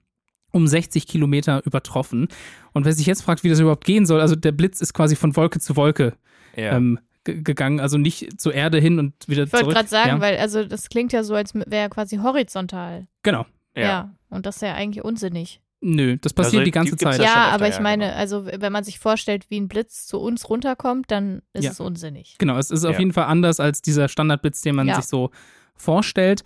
um 0.52 0.66
60 0.66 1.06
Kilometer 1.06 1.64
übertroffen. 1.66 2.28
Und 2.72 2.86
wer 2.86 2.92
sich 2.92 3.06
jetzt 3.06 3.22
fragt, 3.22 3.44
wie 3.44 3.50
das 3.50 3.60
überhaupt 3.60 3.84
gehen 3.84 4.06
soll, 4.06 4.20
also 4.20 4.36
der 4.36 4.52
Blitz 4.52 4.80
ist 4.80 4.94
quasi 4.94 5.14
von 5.14 5.36
Wolke 5.36 5.60
zu 5.60 5.76
Wolke 5.76 6.14
ja. 6.56 6.76
ähm, 6.76 6.98
gegangen, 7.26 7.80
also 7.80 7.98
nicht 7.98 8.40
zur 8.40 8.54
Erde 8.54 8.78
hin 8.78 8.98
und 8.98 9.12
wieder 9.26 9.44
Ich 9.44 9.52
wollte 9.52 9.64
zurück. 9.64 9.74
gerade 9.76 9.88
sagen, 9.88 10.08
ja, 10.08 10.20
weil 10.20 10.38
also 10.38 10.64
das 10.64 10.88
klingt 10.88 11.12
ja 11.12 11.22
so, 11.24 11.34
als 11.34 11.54
wäre 11.54 11.66
er 11.70 11.88
quasi 11.90 12.16
horizontal. 12.18 13.06
genau. 13.22 13.44
Ja. 13.76 14.14
Und 14.30 14.46
das 14.46 14.56
ist 14.56 14.62
ja 14.62 14.72
eigentlich 14.74 15.04
unsinnig. 15.04 15.60
Nö, 15.82 16.16
das 16.16 16.32
passiert 16.32 16.60
Also, 16.60 16.64
die 16.64 16.70
ganze 16.70 16.96
Zeit. 16.96 17.18
ja 17.18 17.24
Ja, 17.24 17.34
aber 17.50 17.68
ich 17.68 17.74
ja, 17.76 17.82
meine, 17.82 18.06
genau. 18.06 18.16
also 18.16 18.46
wenn 18.46 18.72
man 18.72 18.82
sich 18.84 18.98
vorstellt, 18.98 19.44
wie 19.50 19.60
ein 19.60 19.68
Blitz 19.68 20.06
zu 20.06 20.18
uns 20.18 20.48
runterkommt, 20.48 21.10
dann 21.10 21.42
ist 21.52 21.64
Ja. 21.64 21.70
es 21.72 21.80
unsinnig. 21.80 22.36
Genau, 22.38 22.56
es 22.56 22.70
ist 22.70 22.84
auf 22.86 22.94
Ja. 22.94 22.98
jeden 23.00 23.12
Fall 23.12 23.26
anders 23.26 23.60
als 23.60 23.82
dieser 23.82 24.08
Standardblitz, 24.08 24.62
den 24.62 24.74
man 24.74 24.88
Ja. 24.88 24.96
sich 24.96 25.04
so 25.04 25.30
vorstellt. 25.74 26.42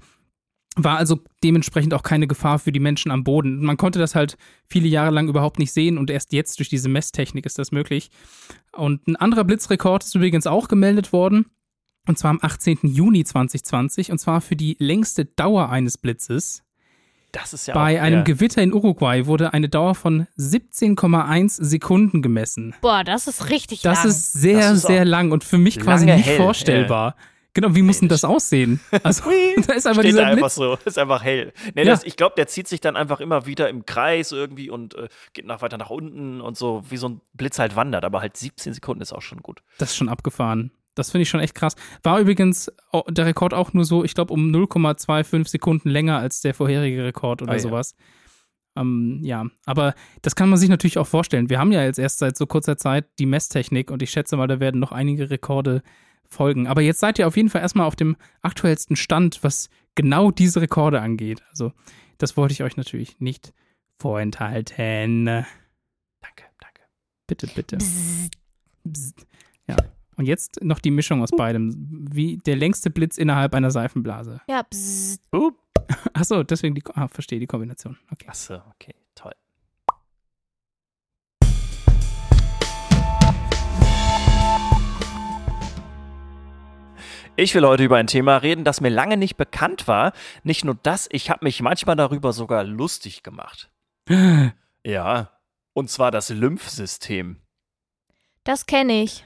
War 0.77 0.99
also 0.99 1.19
dementsprechend 1.43 1.93
auch 1.95 2.03
keine 2.05 2.27
Gefahr 2.29 2.59
für 2.61 2.71
die 2.71 2.79
Menschen 2.81 3.11
am 3.11 3.25
Boden. 3.25 3.63
Man 3.65 3.77
konnte 3.77 3.99
das 3.99 4.15
halt 4.15 4.37
viele 4.67 4.87
Jahre 4.89 5.11
lang 5.11 5.29
überhaupt 5.29 5.59
nicht 5.59 5.73
sehen 5.73 5.99
und 5.99 6.11
erst 6.11 6.33
jetzt 6.33 6.59
durch 6.61 6.69
diese 6.69 6.89
Messtechnik 6.89 7.45
ist 7.45 7.59
das 7.59 7.73
möglich. 7.73 8.11
Und 8.73 9.07
ein 9.09 9.17
anderer 9.17 9.43
Blitzrekord 9.45 10.05
ist 10.05 10.15
übrigens 10.15 10.47
auch 10.47 10.69
gemeldet 10.69 11.13
worden. 11.13 11.47
Und 12.07 12.19
zwar 12.19 12.31
am 12.31 12.39
18. 12.41 12.79
Juni 12.85 13.25
2020. 13.25 14.13
Und 14.13 14.19
zwar 14.19 14.41
für 14.41 14.57
die 14.57 14.77
längste 14.79 15.25
Dauer 15.25 15.69
eines 15.71 15.99
Blitzes. 15.99 16.63
das 17.33 17.53
ist 17.53 17.67
ja 17.67 17.75
Bei 17.75 17.99
auch, 17.99 18.05
einem 18.05 18.19
ja. 18.19 18.23
Gewitter 18.25 18.63
in 18.63 18.73
Uruguay 18.73 19.27
wurde 19.27 19.53
eine 19.53 19.69
Dauer 19.69 19.95
von 19.97 20.27
17,1 20.39 21.63
Sekunden 21.63 22.23
gemessen. 22.23 22.75
Boah, 22.81 23.05
das 23.05 23.27
ist 23.27 23.51
richtig 23.51 23.83
Das 23.83 23.99
lang. 24.05 24.09
ist 24.09 24.33
sehr, 24.33 24.61
Das 24.61 24.77
ist 24.79 24.87
sehr 24.87 25.03
auch 25.03 25.07
lang 25.07 25.33
und 25.33 25.45
für 25.45 25.59
mich 25.59 25.79
quasi 25.79 26.07
nicht 26.07 26.27
hell, 26.27 26.37
vorstellbar. 26.37 27.17
Genau, 27.55 27.75
wie 27.75 27.83
muss 27.83 27.99
denn 28.01 28.09
das 28.09 28.25
aussehen? 28.25 28.81
Also, 29.03 29.25
da 29.67 29.73
ist 29.75 29.87
einfach 29.87 30.03
Steht 30.03 30.13
dieser 30.13 30.27
einfach 30.27 30.39
Blitz. 30.43 30.55
so, 30.55 30.79
ist 30.85 30.99
einfach 30.99 31.23
hell. 31.25 31.53
Nee, 31.75 31.83
Ja. 31.85 31.91
das, 31.93 32.05
ich 32.05 32.17
glaube, 32.17 32.35
der 32.37 32.47
zieht 32.47 32.69
sich 32.69 32.81
dann 32.81 32.97
einfach 32.97 33.21
immer 33.21 33.47
wieder 33.47 33.69
im 33.69 33.85
Kreis 33.87 34.31
irgendwie 34.33 34.71
und 34.71 34.95
äh, 34.95 35.09
geht 35.33 35.47
nach, 35.47 35.61
weiter 35.63 35.77
nach 35.79 35.91
unten 35.91 36.41
und 36.41 36.57
so, 36.57 36.83
wie 36.89 36.97
so 36.97 37.09
ein 37.09 37.21
Blitz 37.33 37.59
halt 37.59 37.75
wandert. 37.77 38.05
Aber 38.05 38.21
halt 38.21 38.37
17 38.37 38.73
Sekunden 38.75 39.03
ist 39.03 39.13
auch 39.13 39.23
schon 39.23 39.39
gut. 39.43 39.63
Das 39.79 39.91
ist 39.91 39.97
schon 39.97 40.09
abgefahren. 40.09 40.71
Das 40.95 41.11
finde 41.13 41.23
ich 41.23 41.29
schon 41.29 41.41
echt 41.41 41.55
krass. 41.55 41.75
War 42.03 42.19
übrigens 42.21 42.71
der 43.09 43.27
Rekord 43.27 43.55
auch 43.55 43.73
nur 43.73 43.85
so, 43.85 44.05
ich 44.05 44.15
glaube, 44.15 44.33
um 44.33 44.51
0,25 44.51 45.49
Sekunden 45.49 45.89
länger 45.89 46.19
als 46.19 46.41
der 46.41 46.53
vorherige 46.55 47.05
Rekord 47.05 47.43
oder 47.43 47.53
Ah, 47.53 47.57
ja. 47.57 47.61
sowas. 47.61 47.95
Ähm, 48.77 49.21
ja, 49.23 49.47
aber 49.67 49.95
das 50.23 50.37
kann 50.37 50.49
man 50.49 50.59
sich 50.59 50.69
natürlich 50.69 50.99
auch 50.99 51.07
vorstellen. 51.07 51.51
Wir 51.51 51.59
haben 51.59 51.73
ja 51.73 51.83
jetzt 51.85 51.99
erst 51.99 52.19
seit 52.19 52.37
so 52.37 52.47
kurzer 52.47 52.77
Zeit 52.77 53.07
die 53.19 53.27
Messtechnik 53.27 53.91
und 53.91 54.03
ich 54.03 54.11
schätze 54.11 54.37
mal, 54.37 54.47
da 54.47 54.61
werden 54.61 54.81
noch 54.81 54.93
einige 54.93 55.31
Rekorde 55.31 55.83
folgen. 56.31 56.67
Aber 56.67 56.81
jetzt 56.81 57.01
seid 57.01 57.19
ihr 57.19 57.27
auf 57.27 57.37
jeden 57.37 57.49
Fall 57.51 57.61
erstmal 57.61 57.87
auf 57.87 57.97
dem 57.97 58.17
aktuellsten 58.43 58.97
Stand, 58.97 59.43
was 59.43 59.69
genau 59.95 60.31
diese 60.31 60.61
Rekorde 60.61 61.01
angeht. 61.01 61.43
Also, 61.51 61.73
das 62.19 62.37
wollte 62.37 62.53
ich 62.53 62.63
euch 62.63 62.77
natürlich 62.77 63.21
nicht 63.21 63.53
vorenthalten. 63.99 65.27
Danke, 65.27 66.45
danke. 66.61 66.81
Bitte, 67.27 67.47
bitte. 67.49 67.77
Bzzzt. 67.77 68.39
Bzzt. 68.85 69.27
Ja. 69.69 69.77
Und 70.17 70.27
jetzt 70.27 70.63
noch 70.63 70.81
die 70.81 70.91
Mischung 70.91 71.23
aus 71.23 71.31
beidem. 71.31 72.09
Wie 72.13 72.39
der 72.39 72.57
längste 72.57 72.91
Blitz 72.91 73.17
innerhalb 73.19 73.55
einer 73.55 73.71
Seifenblase. 73.71 74.41
Ja, 74.49 74.63
bzzzt. 74.63 75.23
Uh. 75.35 75.53
Achso, 76.13 76.43
deswegen 76.43 76.75
die. 76.75 76.83
Ah, 76.95 77.09
verstehe 77.09 77.41
die 77.41 77.47
Kombination. 77.47 77.99
Okay. 78.13 78.29
Achso, 78.29 78.57
okay, 78.75 78.95
toll. 79.15 79.33
Ich 87.41 87.55
will 87.55 87.65
heute 87.65 87.85
über 87.85 87.97
ein 87.97 88.07
Thema 88.07 88.37
reden, 88.37 88.65
das 88.65 88.83
mir 88.83 88.91
lange 88.91 89.17
nicht 89.17 89.39
bekannt 89.39 89.89
war. 89.89 90.13
Nicht 90.43 90.63
nur 90.63 90.77
das, 90.83 91.09
ich 91.11 91.31
habe 91.31 91.47
mich 91.47 91.63
manchmal 91.63 91.97
darüber 91.97 92.35
sogar 92.35 92.65
lustig 92.65 93.23
gemacht. 93.23 93.71
Ja, 94.83 95.31
und 95.75 95.91
zwar 95.91 96.11
das 96.11 96.31
Lymphsystem. 96.31 97.37
Das 98.45 98.65
kenne 98.65 99.03
ich. 99.03 99.25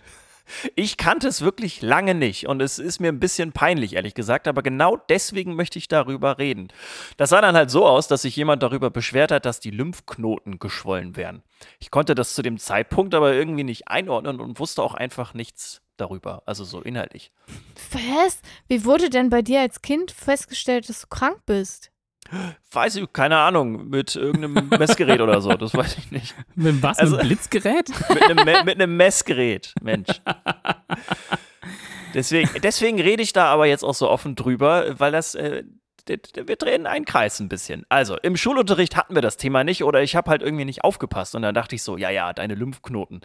Ich 0.75 0.97
kannte 0.97 1.29
es 1.29 1.43
wirklich 1.43 1.81
lange 1.81 2.15
nicht 2.15 2.49
und 2.49 2.61
es 2.61 2.81
ist 2.81 3.01
mir 3.01 3.09
ein 3.09 3.21
bisschen 3.21 3.53
peinlich, 3.53 3.95
ehrlich 3.95 4.15
gesagt, 4.15 4.49
aber 4.49 4.63
genau 4.63 4.97
deswegen 4.97 5.55
möchte 5.55 5.79
ich 5.79 5.87
darüber 5.87 6.39
reden. 6.39 6.69
Das 7.17 7.31
sah 7.31 7.41
dann 7.41 7.57
halt 7.57 7.71
so 7.71 7.87
aus, 7.87 8.09
dass 8.09 8.23
sich 8.23 8.35
jemand 8.35 8.65
darüber 8.65 8.91
beschwert 8.91 9.31
hat, 9.31 9.47
dass 9.47 9.61
die 9.61 9.71
Lymphknoten 9.71 10.59
geschwollen 10.59 11.17
wären. 11.17 11.43
Ich 11.79 11.93
konnte 11.93 12.17
das 12.17 12.35
zu 12.35 12.43
dem 12.43 12.59
Zeitpunkt 12.59 13.15
aber 13.15 13.33
irgendwie 13.33 13.65
nicht 13.65 13.89
einordnen 13.89 14.41
und 14.41 14.59
wusste 14.59 14.83
auch 14.83 14.95
einfach 14.95 15.35
nichts 15.35 15.84
darüber, 15.97 16.43
also 16.47 16.65
so 16.65 16.81
inhaltlich. 16.81 17.33
Was? 17.93 18.41
Wie 18.69 18.85
wurde 18.85 19.11
denn 19.11 19.31
bei 19.31 19.43
dir 19.43 19.61
als 19.61 19.83
Kind 19.83 20.11
festgestellt, 20.11 20.89
dass 20.89 21.03
du 21.03 21.07
krank 21.09 21.41
bist? 21.47 21.91
Weiß 22.73 22.97
ich, 22.97 23.13
keine 23.13 23.39
Ahnung, 23.39 23.89
mit 23.89 24.17
irgendeinem 24.17 24.69
Messgerät 24.79 25.21
oder 25.21 25.41
so, 25.41 25.51
das 25.51 25.75
weiß 25.75 25.99
ich 25.99 26.11
nicht. 26.11 26.35
Mit 26.55 26.83
was? 26.83 26.99
Also, 26.99 27.13
mit 27.17 27.21
einem 27.21 27.29
Blitzgerät? 27.29 27.89
Mit 28.09 28.23
einem, 28.23 28.65
mit 28.65 28.75
einem 28.81 28.97
Messgerät, 28.97 29.75
Mensch. 29.83 30.09
Deswegen, 32.15 32.51
deswegen 32.63 33.01
rede 33.01 33.23
ich 33.23 33.33
da 33.33 33.47
aber 33.47 33.67
jetzt 33.67 33.85
auch 33.85 33.95
so 33.95 34.09
offen 34.09 34.37
drüber, 34.37 34.99
weil 34.99 35.13
das, 35.13 35.35
äh, 35.35 35.65
wir 36.07 36.57
drehen 36.57 36.87
einen 36.87 37.05
Kreis 37.05 37.41
ein 37.41 37.49
bisschen. 37.49 37.85
Also, 37.89 38.17
im 38.19 38.37
Schulunterricht 38.37 38.97
hatten 38.97 39.15
wir 39.15 39.23
das 39.23 39.37
Thema 39.37 39.65
nicht 39.65 39.85
oder 39.85 40.03
ich 40.03 40.17
habe 40.17 40.31
halt 40.31 40.43
irgendwie 40.43 40.65
nicht 40.65 40.85
aufgepasst 40.85 41.35
und 41.35 41.43
dann 41.43 41.55
dachte 41.55 41.75
ich 41.75 41.83
so, 41.83 41.97
ja, 41.97 42.11
ja, 42.11 42.33
deine 42.33 42.55
Lymphknoten. 42.55 43.21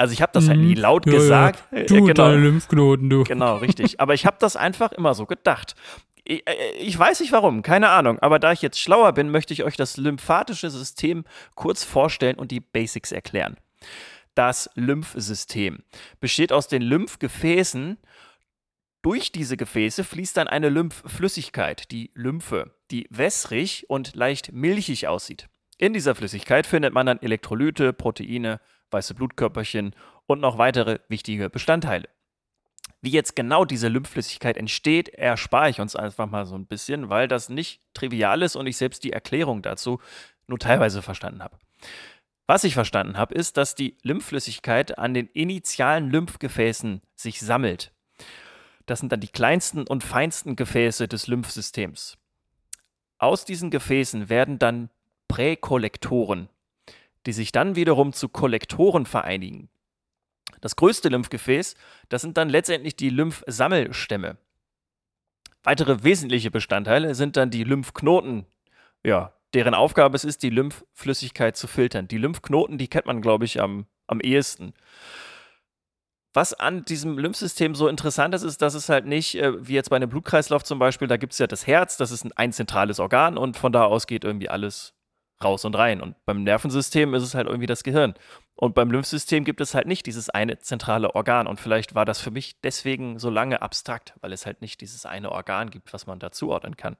Also 0.00 0.14
ich 0.14 0.22
habe 0.22 0.32
das 0.32 0.48
halt 0.48 0.58
nie 0.58 0.76
mhm. 0.76 0.80
laut 0.80 1.04
ja, 1.04 1.12
gesagt. 1.12 1.62
Ja. 1.72 1.82
Du, 1.82 1.96
genau. 1.96 2.14
deine 2.14 2.36
Lymphknoten, 2.38 3.10
du. 3.10 3.24
Genau, 3.24 3.58
richtig. 3.58 4.00
Aber 4.00 4.14
ich 4.14 4.24
habe 4.24 4.38
das 4.40 4.56
einfach 4.56 4.92
immer 4.92 5.12
so 5.12 5.26
gedacht. 5.26 5.74
Ich, 6.24 6.48
äh, 6.48 6.72
ich, 6.78 6.98
weiß 6.98 7.20
nicht 7.20 7.32
warum, 7.32 7.60
keine 7.60 7.90
Ahnung. 7.90 8.18
Aber 8.20 8.38
da 8.38 8.50
ich 8.52 8.62
jetzt 8.62 8.80
schlauer 8.80 9.12
bin, 9.12 9.30
möchte 9.30 9.52
ich 9.52 9.62
euch 9.62 9.76
das 9.76 9.98
lymphatische 9.98 10.70
System 10.70 11.24
kurz 11.54 11.84
vorstellen 11.84 12.38
und 12.38 12.50
die 12.50 12.60
Basics 12.60 13.12
erklären. 13.12 13.58
Das 14.34 14.70
Lymphsystem 14.74 15.80
besteht 16.18 16.50
aus 16.50 16.66
den 16.66 16.80
Lymphgefäßen. 16.80 17.98
Durch 19.02 19.32
diese 19.32 19.58
Gefäße 19.58 20.02
fließt 20.02 20.34
dann 20.38 20.48
eine 20.48 20.70
Lymphflüssigkeit, 20.70 21.90
die 21.90 22.10
Lymphe, 22.14 22.70
die 22.90 23.06
wässrig 23.10 23.84
und 23.90 24.14
leicht 24.14 24.50
milchig 24.50 25.08
aussieht. 25.08 25.48
In 25.76 25.92
dieser 25.92 26.14
Flüssigkeit 26.14 26.66
findet 26.66 26.94
man 26.94 27.04
dann 27.04 27.20
Elektrolyte, 27.20 27.92
Proteine, 27.92 28.60
weiße 28.90 29.14
Blutkörperchen 29.14 29.94
und 30.26 30.40
noch 30.40 30.58
weitere 30.58 31.00
wichtige 31.08 31.50
Bestandteile. 31.50 32.08
Wie 33.02 33.10
jetzt 33.10 33.34
genau 33.34 33.64
diese 33.64 33.88
Lymphflüssigkeit 33.88 34.56
entsteht, 34.56 35.08
erspare 35.08 35.70
ich 35.70 35.80
uns 35.80 35.96
einfach 35.96 36.28
mal 36.28 36.44
so 36.44 36.54
ein 36.54 36.66
bisschen, 36.66 37.08
weil 37.08 37.28
das 37.28 37.48
nicht 37.48 37.80
trivial 37.94 38.42
ist 38.42 38.56
und 38.56 38.66
ich 38.66 38.76
selbst 38.76 39.04
die 39.04 39.12
Erklärung 39.12 39.62
dazu 39.62 40.00
nur 40.46 40.58
teilweise 40.58 41.00
verstanden 41.00 41.42
habe. 41.42 41.56
Was 42.46 42.64
ich 42.64 42.74
verstanden 42.74 43.16
habe, 43.16 43.34
ist, 43.34 43.56
dass 43.56 43.74
die 43.74 43.96
Lymphflüssigkeit 44.02 44.98
an 44.98 45.14
den 45.14 45.28
initialen 45.28 46.10
Lymphgefäßen 46.10 47.00
sich 47.14 47.40
sammelt. 47.40 47.92
Das 48.86 48.98
sind 48.98 49.12
dann 49.12 49.20
die 49.20 49.28
kleinsten 49.28 49.86
und 49.86 50.02
feinsten 50.02 50.56
Gefäße 50.56 51.06
des 51.06 51.28
Lymphsystems. 51.28 52.18
Aus 53.18 53.44
diesen 53.44 53.70
Gefäßen 53.70 54.28
werden 54.28 54.58
dann 54.58 54.90
Präkollektoren, 55.28 56.48
die 57.26 57.32
sich 57.32 57.52
dann 57.52 57.76
wiederum 57.76 58.12
zu 58.12 58.28
Kollektoren 58.28 59.06
vereinigen. 59.06 59.68
Das 60.60 60.76
größte 60.76 61.08
Lymphgefäß, 61.08 61.74
das 62.08 62.22
sind 62.22 62.36
dann 62.36 62.48
letztendlich 62.48 62.96
die 62.96 63.10
Lymphsammelstämme. 63.10 64.36
Weitere 65.62 66.02
wesentliche 66.02 66.50
Bestandteile 66.50 67.14
sind 67.14 67.36
dann 67.36 67.50
die 67.50 67.64
Lymphknoten, 67.64 68.46
ja, 69.04 69.34
deren 69.54 69.74
Aufgabe 69.74 70.16
es 70.16 70.24
ist, 70.24 70.42
die 70.42 70.50
Lymphflüssigkeit 70.50 71.56
zu 71.56 71.66
filtern. 71.66 72.08
Die 72.08 72.18
Lymphknoten, 72.18 72.78
die 72.78 72.88
kennt 72.88 73.06
man, 73.06 73.20
glaube 73.20 73.44
ich, 73.44 73.60
am, 73.60 73.86
am 74.06 74.20
ehesten. 74.20 74.74
Was 76.32 76.54
an 76.54 76.84
diesem 76.84 77.18
Lymphsystem 77.18 77.74
so 77.74 77.88
interessant 77.88 78.34
ist, 78.34 78.42
ist, 78.42 78.62
dass 78.62 78.74
es 78.74 78.88
halt 78.88 79.04
nicht, 79.04 79.34
äh, 79.34 79.66
wie 79.66 79.74
jetzt 79.74 79.90
bei 79.90 79.96
einem 79.96 80.08
Blutkreislauf 80.08 80.62
zum 80.62 80.78
Beispiel, 80.78 81.08
da 81.08 81.16
gibt 81.16 81.32
es 81.32 81.40
ja 81.40 81.48
das 81.48 81.66
Herz, 81.66 81.96
das 81.96 82.12
ist 82.12 82.24
ein, 82.24 82.32
ein 82.36 82.52
zentrales 82.52 83.00
Organ 83.00 83.36
und 83.36 83.56
von 83.56 83.72
da 83.72 83.84
aus 83.84 84.06
geht 84.06 84.22
irgendwie 84.22 84.48
alles 84.48 84.94
raus 85.42 85.64
und 85.64 85.74
rein. 85.76 86.00
Und 86.00 86.16
beim 86.24 86.42
Nervensystem 86.42 87.14
ist 87.14 87.22
es 87.22 87.34
halt 87.34 87.46
irgendwie 87.46 87.66
das 87.66 87.82
Gehirn. 87.82 88.14
Und 88.54 88.74
beim 88.74 88.90
Lymphsystem 88.90 89.44
gibt 89.44 89.60
es 89.60 89.74
halt 89.74 89.86
nicht 89.86 90.06
dieses 90.06 90.28
eine 90.30 90.58
zentrale 90.58 91.14
Organ. 91.14 91.46
Und 91.46 91.60
vielleicht 91.60 91.94
war 91.94 92.04
das 92.04 92.20
für 92.20 92.30
mich 92.30 92.60
deswegen 92.60 93.18
so 93.18 93.30
lange 93.30 93.62
abstrakt, 93.62 94.14
weil 94.20 94.32
es 94.32 94.46
halt 94.46 94.60
nicht 94.60 94.80
dieses 94.80 95.06
eine 95.06 95.32
Organ 95.32 95.70
gibt, 95.70 95.92
was 95.92 96.06
man 96.06 96.18
da 96.18 96.30
zuordnen 96.30 96.76
kann. 96.76 96.96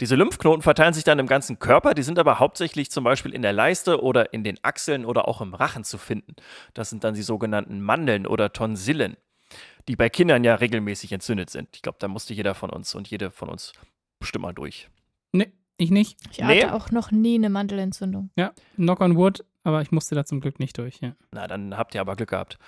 Diese 0.00 0.16
Lymphknoten 0.16 0.62
verteilen 0.62 0.94
sich 0.94 1.04
dann 1.04 1.18
im 1.18 1.26
ganzen 1.26 1.58
Körper, 1.58 1.92
die 1.94 2.02
sind 2.02 2.18
aber 2.18 2.38
hauptsächlich 2.38 2.90
zum 2.90 3.04
Beispiel 3.04 3.34
in 3.34 3.42
der 3.42 3.52
Leiste 3.52 4.02
oder 4.02 4.32
in 4.32 4.44
den 4.44 4.58
Achseln 4.62 5.04
oder 5.04 5.28
auch 5.28 5.40
im 5.40 5.54
Rachen 5.54 5.84
zu 5.84 5.98
finden. 5.98 6.36
Das 6.72 6.88
sind 6.88 7.04
dann 7.04 7.14
die 7.14 7.22
sogenannten 7.22 7.80
Mandeln 7.80 8.26
oder 8.26 8.52
Tonsillen, 8.52 9.16
die 9.88 9.96
bei 9.96 10.08
Kindern 10.08 10.44
ja 10.44 10.54
regelmäßig 10.54 11.12
entzündet 11.12 11.50
sind. 11.50 11.68
Ich 11.74 11.82
glaube, 11.82 11.98
da 12.00 12.08
musste 12.08 12.32
jeder 12.32 12.54
von 12.54 12.70
uns 12.70 12.94
und 12.94 13.08
jede 13.08 13.30
von 13.30 13.48
uns 13.48 13.72
bestimmt 14.20 14.42
mal 14.42 14.54
durch. 14.54 14.88
Nee, 15.32 15.52
ich 15.80 15.90
nicht. 15.90 16.18
Ich 16.30 16.42
hatte 16.42 16.54
nee. 16.54 16.64
auch 16.66 16.90
noch 16.90 17.10
nie 17.10 17.36
eine 17.36 17.50
Mandelentzündung. 17.50 18.30
Ja, 18.36 18.52
knock 18.76 19.00
on 19.00 19.16
wood, 19.16 19.44
aber 19.64 19.82
ich 19.82 19.90
musste 19.90 20.14
da 20.14 20.24
zum 20.24 20.40
Glück 20.40 20.58
nicht 20.58 20.78
durch, 20.78 21.00
ja. 21.00 21.14
Na, 21.32 21.46
dann 21.46 21.76
habt 21.76 21.94
ihr 21.94 22.00
aber 22.00 22.16
Glück 22.16 22.30
gehabt. 22.30 22.58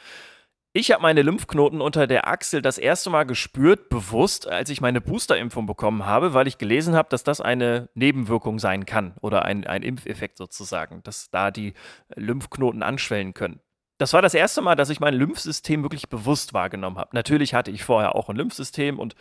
Ich 0.75 0.90
habe 0.90 1.03
meine 1.03 1.20
Lymphknoten 1.20 1.83
unter 1.83 2.07
der 2.07 2.27
Achsel 2.27 2.62
das 2.62 2.79
erste 2.79 3.11
Mal 3.11 3.25
gespürt, 3.25 3.90
bewusst, 3.90 4.48
als 4.48 4.70
ich 4.70 4.81
meine 4.81 5.03
Boosterimpfung 5.03 5.66
bekommen 5.66 6.07
habe, 6.07 6.33
weil 6.33 6.46
ich 6.46 6.57
gelesen 6.57 6.94
habe, 6.94 7.11
dass 7.11 7.25
das 7.25 7.42
eine 7.42 7.90
Nebenwirkung 7.94 8.59
sein 8.59 8.87
kann 8.87 9.14
oder 9.20 9.44
ein, 9.44 9.66
ein 9.66 9.83
Impfeffekt 9.83 10.38
sozusagen, 10.38 11.03
dass 11.03 11.29
da 11.31 11.51
die 11.51 11.75
Lymphknoten 12.16 12.83
anschwellen 12.83 13.35
können. 13.35 13.61
Das 13.98 14.14
war 14.14 14.22
das 14.22 14.33
erste 14.33 14.62
Mal, 14.62 14.75
dass 14.75 14.88
ich 14.88 14.98
mein 14.98 15.14
Lymphsystem 15.14 15.83
wirklich 15.83 16.09
bewusst 16.09 16.55
wahrgenommen 16.55 16.96
habe. 16.96 17.11
Natürlich 17.12 17.53
hatte 17.53 17.70
ich 17.70 17.85
vorher 17.85 18.14
auch 18.14 18.31
ein 18.31 18.37
Lymphsystem 18.37 18.98
und 18.98 19.14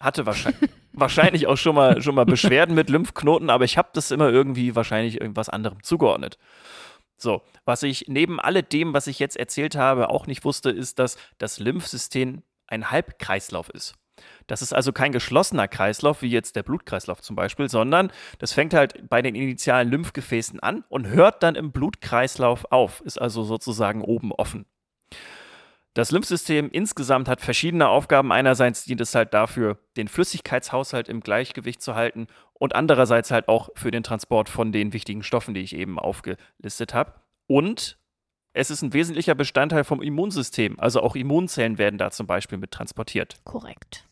hatte 0.00 0.26
wahrscheinlich, 0.26 0.70
wahrscheinlich 0.92 1.46
auch 1.46 1.56
schon 1.56 1.74
mal, 1.74 2.02
schon 2.02 2.14
mal 2.14 2.24
Beschwerden 2.24 2.74
mit 2.74 2.90
Lymphknoten, 2.90 3.50
aber 3.50 3.64
ich 3.64 3.78
habe 3.78 3.90
das 3.92 4.10
immer 4.10 4.30
irgendwie 4.30 4.74
wahrscheinlich 4.74 5.20
irgendwas 5.20 5.48
anderem 5.48 5.82
zugeordnet. 5.82 6.38
So, 7.16 7.42
was 7.66 7.82
ich 7.82 8.06
neben 8.08 8.40
alledem, 8.40 8.94
was 8.94 9.06
ich 9.06 9.18
jetzt 9.18 9.36
erzählt 9.36 9.76
habe, 9.76 10.08
auch 10.08 10.26
nicht 10.26 10.44
wusste, 10.44 10.70
ist, 10.70 10.98
dass 10.98 11.18
das 11.36 11.58
Lymphsystem 11.58 12.42
ein 12.66 12.90
Halbkreislauf 12.90 13.68
ist. 13.68 13.94
Das 14.46 14.62
ist 14.62 14.72
also 14.72 14.92
kein 14.92 15.12
geschlossener 15.12 15.68
Kreislauf, 15.68 16.22
wie 16.22 16.30
jetzt 16.30 16.56
der 16.56 16.62
Blutkreislauf 16.62 17.20
zum 17.20 17.36
Beispiel, 17.36 17.68
sondern 17.68 18.10
das 18.38 18.52
fängt 18.52 18.74
halt 18.74 19.08
bei 19.08 19.22
den 19.22 19.34
initialen 19.34 19.90
Lymphgefäßen 19.90 20.60
an 20.60 20.84
und 20.88 21.08
hört 21.08 21.42
dann 21.42 21.54
im 21.54 21.72
Blutkreislauf 21.72 22.70
auf, 22.70 23.00
ist 23.02 23.20
also 23.20 23.44
sozusagen 23.44 24.02
oben 24.02 24.32
offen. 24.32 24.66
Das 25.94 26.12
Lymphsystem 26.12 26.70
insgesamt 26.70 27.28
hat 27.28 27.40
verschiedene 27.40 27.88
Aufgaben. 27.88 28.30
Einerseits 28.30 28.84
dient 28.84 29.00
es 29.00 29.14
halt 29.14 29.34
dafür, 29.34 29.78
den 29.96 30.06
Flüssigkeitshaushalt 30.06 31.08
im 31.08 31.20
Gleichgewicht 31.20 31.82
zu 31.82 31.96
halten 31.96 32.28
und 32.52 32.76
andererseits 32.76 33.32
halt 33.32 33.48
auch 33.48 33.70
für 33.74 33.90
den 33.90 34.04
Transport 34.04 34.48
von 34.48 34.70
den 34.70 34.92
wichtigen 34.92 35.24
Stoffen, 35.24 35.52
die 35.52 35.62
ich 35.62 35.74
eben 35.74 35.98
aufgelistet 35.98 36.94
habe. 36.94 37.14
Und 37.48 37.98
es 38.52 38.70
ist 38.70 38.82
ein 38.82 38.92
wesentlicher 38.92 39.34
Bestandteil 39.34 39.82
vom 39.82 40.00
Immunsystem. 40.00 40.78
Also 40.78 41.00
auch 41.02 41.16
Immunzellen 41.16 41.78
werden 41.78 41.98
da 41.98 42.10
zum 42.10 42.26
Beispiel 42.26 42.58
mit 42.58 42.70
transportiert. 42.70 43.36
Korrekt. 43.44 44.08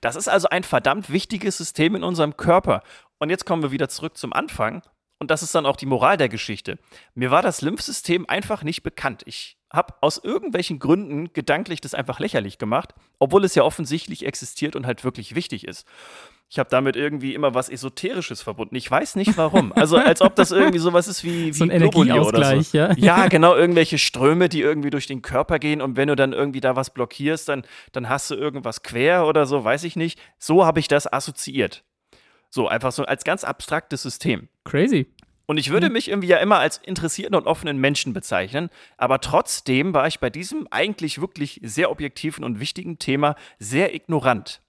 Das 0.00 0.16
ist 0.16 0.28
also 0.28 0.48
ein 0.48 0.64
verdammt 0.64 1.10
wichtiges 1.10 1.58
System 1.58 1.94
in 1.94 2.04
unserem 2.04 2.36
Körper. 2.36 2.82
Und 3.18 3.30
jetzt 3.30 3.46
kommen 3.46 3.62
wir 3.62 3.72
wieder 3.72 3.88
zurück 3.88 4.16
zum 4.16 4.32
Anfang. 4.32 4.82
Und 5.18 5.30
das 5.30 5.42
ist 5.42 5.54
dann 5.54 5.66
auch 5.66 5.76
die 5.76 5.86
Moral 5.86 6.16
der 6.16 6.28
Geschichte. 6.28 6.78
Mir 7.14 7.30
war 7.30 7.42
das 7.42 7.62
Lymphsystem 7.62 8.28
einfach 8.28 8.62
nicht 8.62 8.82
bekannt. 8.82 9.22
Ich 9.24 9.56
habe 9.70 9.94
aus 10.00 10.18
irgendwelchen 10.22 10.78
Gründen 10.78 11.32
gedanklich 11.32 11.80
das 11.80 11.94
einfach 11.94 12.20
lächerlich 12.20 12.58
gemacht, 12.58 12.94
obwohl 13.18 13.44
es 13.44 13.54
ja 13.54 13.62
offensichtlich 13.62 14.26
existiert 14.26 14.76
und 14.76 14.86
halt 14.86 15.04
wirklich 15.04 15.34
wichtig 15.34 15.66
ist. 15.66 15.86
Ich 16.48 16.60
habe 16.60 16.70
damit 16.70 16.94
irgendwie 16.94 17.34
immer 17.34 17.54
was 17.54 17.68
Esoterisches 17.68 18.40
verbunden. 18.40 18.76
Ich 18.76 18.88
weiß 18.88 19.16
nicht 19.16 19.36
warum. 19.36 19.72
Also 19.72 19.96
als 19.96 20.20
ob 20.20 20.36
das 20.36 20.52
irgendwie 20.52 20.78
sowas 20.78 21.08
ist 21.08 21.24
wie, 21.24 21.46
wie 21.48 21.52
so 21.52 21.64
ein 21.64 21.70
Energieausgleich, 21.70 22.68
so. 22.68 22.78
ja? 22.78 22.92
Ja, 22.96 23.26
genau, 23.28 23.56
irgendwelche 23.56 23.98
Ströme, 23.98 24.48
die 24.48 24.60
irgendwie 24.60 24.90
durch 24.90 25.06
den 25.06 25.22
Körper 25.22 25.58
gehen 25.58 25.80
und 25.80 25.96
wenn 25.96 26.08
du 26.08 26.14
dann 26.14 26.32
irgendwie 26.32 26.60
da 26.60 26.76
was 26.76 26.90
blockierst, 26.90 27.48
dann, 27.48 27.64
dann 27.92 28.08
hast 28.08 28.30
du 28.30 28.34
irgendwas 28.36 28.82
quer 28.82 29.26
oder 29.26 29.46
so, 29.46 29.64
weiß 29.64 29.82
ich 29.84 29.96
nicht. 29.96 30.20
So 30.38 30.64
habe 30.64 30.78
ich 30.78 30.88
das 30.88 31.12
assoziiert. 31.12 31.82
So, 32.50 32.68
einfach 32.68 32.92
so 32.92 33.04
als 33.04 33.24
ganz 33.24 33.44
abstraktes 33.44 34.02
System. 34.02 34.48
Crazy. 34.64 35.06
Und 35.46 35.58
ich 35.58 35.70
würde 35.70 35.90
mich 35.90 36.08
irgendwie 36.08 36.28
ja 36.28 36.38
immer 36.38 36.58
als 36.58 36.78
interessierten 36.78 37.36
und 37.36 37.46
offenen 37.46 37.78
Menschen 37.78 38.12
bezeichnen, 38.12 38.68
aber 38.96 39.20
trotzdem 39.20 39.94
war 39.94 40.08
ich 40.08 40.18
bei 40.18 40.28
diesem 40.28 40.66
eigentlich 40.72 41.20
wirklich 41.20 41.60
sehr 41.62 41.90
objektiven 41.90 42.42
und 42.44 42.58
wichtigen 42.58 42.98
Thema 42.98 43.36
sehr 43.60 43.94
ignorant. 43.94 44.60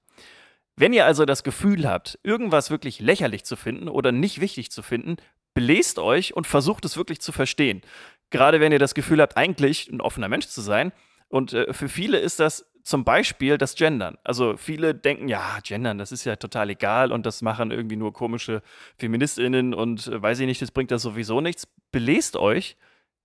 Wenn 0.76 0.94
ihr 0.94 1.06
also 1.06 1.26
das 1.26 1.44
Gefühl 1.44 1.90
habt, 1.90 2.20
irgendwas 2.22 2.70
wirklich 2.70 3.00
lächerlich 3.00 3.44
zu 3.44 3.56
finden 3.56 3.90
oder 3.90 4.12
nicht 4.12 4.40
wichtig 4.40 4.70
zu 4.70 4.84
finden, 4.84 5.18
belest 5.56 5.98
euch 5.98 6.36
und 6.36 6.46
versucht 6.46 6.86
es 6.86 6.96
wirklich 6.96 7.20
zu 7.20 7.32
verstehen. 7.32 7.82
Gerade 8.30 8.60
wenn 8.60 8.72
ihr 8.72 8.78
das 8.78 8.94
Gefühl 8.94 9.20
habt, 9.20 9.36
eigentlich 9.36 9.90
ein 9.90 10.02
offener 10.02 10.30
Mensch 10.30 10.46
zu 10.46 10.62
sein. 10.62 10.92
Und 11.30 11.54
äh, 11.54 11.74
für 11.74 11.90
viele 11.90 12.20
ist 12.20 12.40
das 12.40 12.70
zum 12.88 13.04
Beispiel 13.04 13.58
das 13.58 13.76
Gendern. 13.76 14.18
Also 14.24 14.56
viele 14.56 14.96
denken, 14.96 15.28
ja, 15.28 15.60
Gendern, 15.62 15.98
das 15.98 16.14
ist 16.14 16.24
ja 16.24 16.38
total 16.38 16.70
egal 16.70 17.12
und 17.12 17.26
das 17.26 17.42
machen 17.42 17.70
irgendwie 17.70 17.98
nur 17.98 18.14
komische 18.14 18.62
Feministinnen 18.98 19.74
und 19.74 20.08
äh, 20.08 20.22
weiß 20.22 20.40
ich 20.40 20.46
nicht, 20.46 20.62
das 20.62 20.72
bringt 20.72 20.92
da 20.92 20.98
sowieso 20.98 21.42
nichts. 21.42 21.68
Belest 21.92 22.38
euch. 22.38 22.78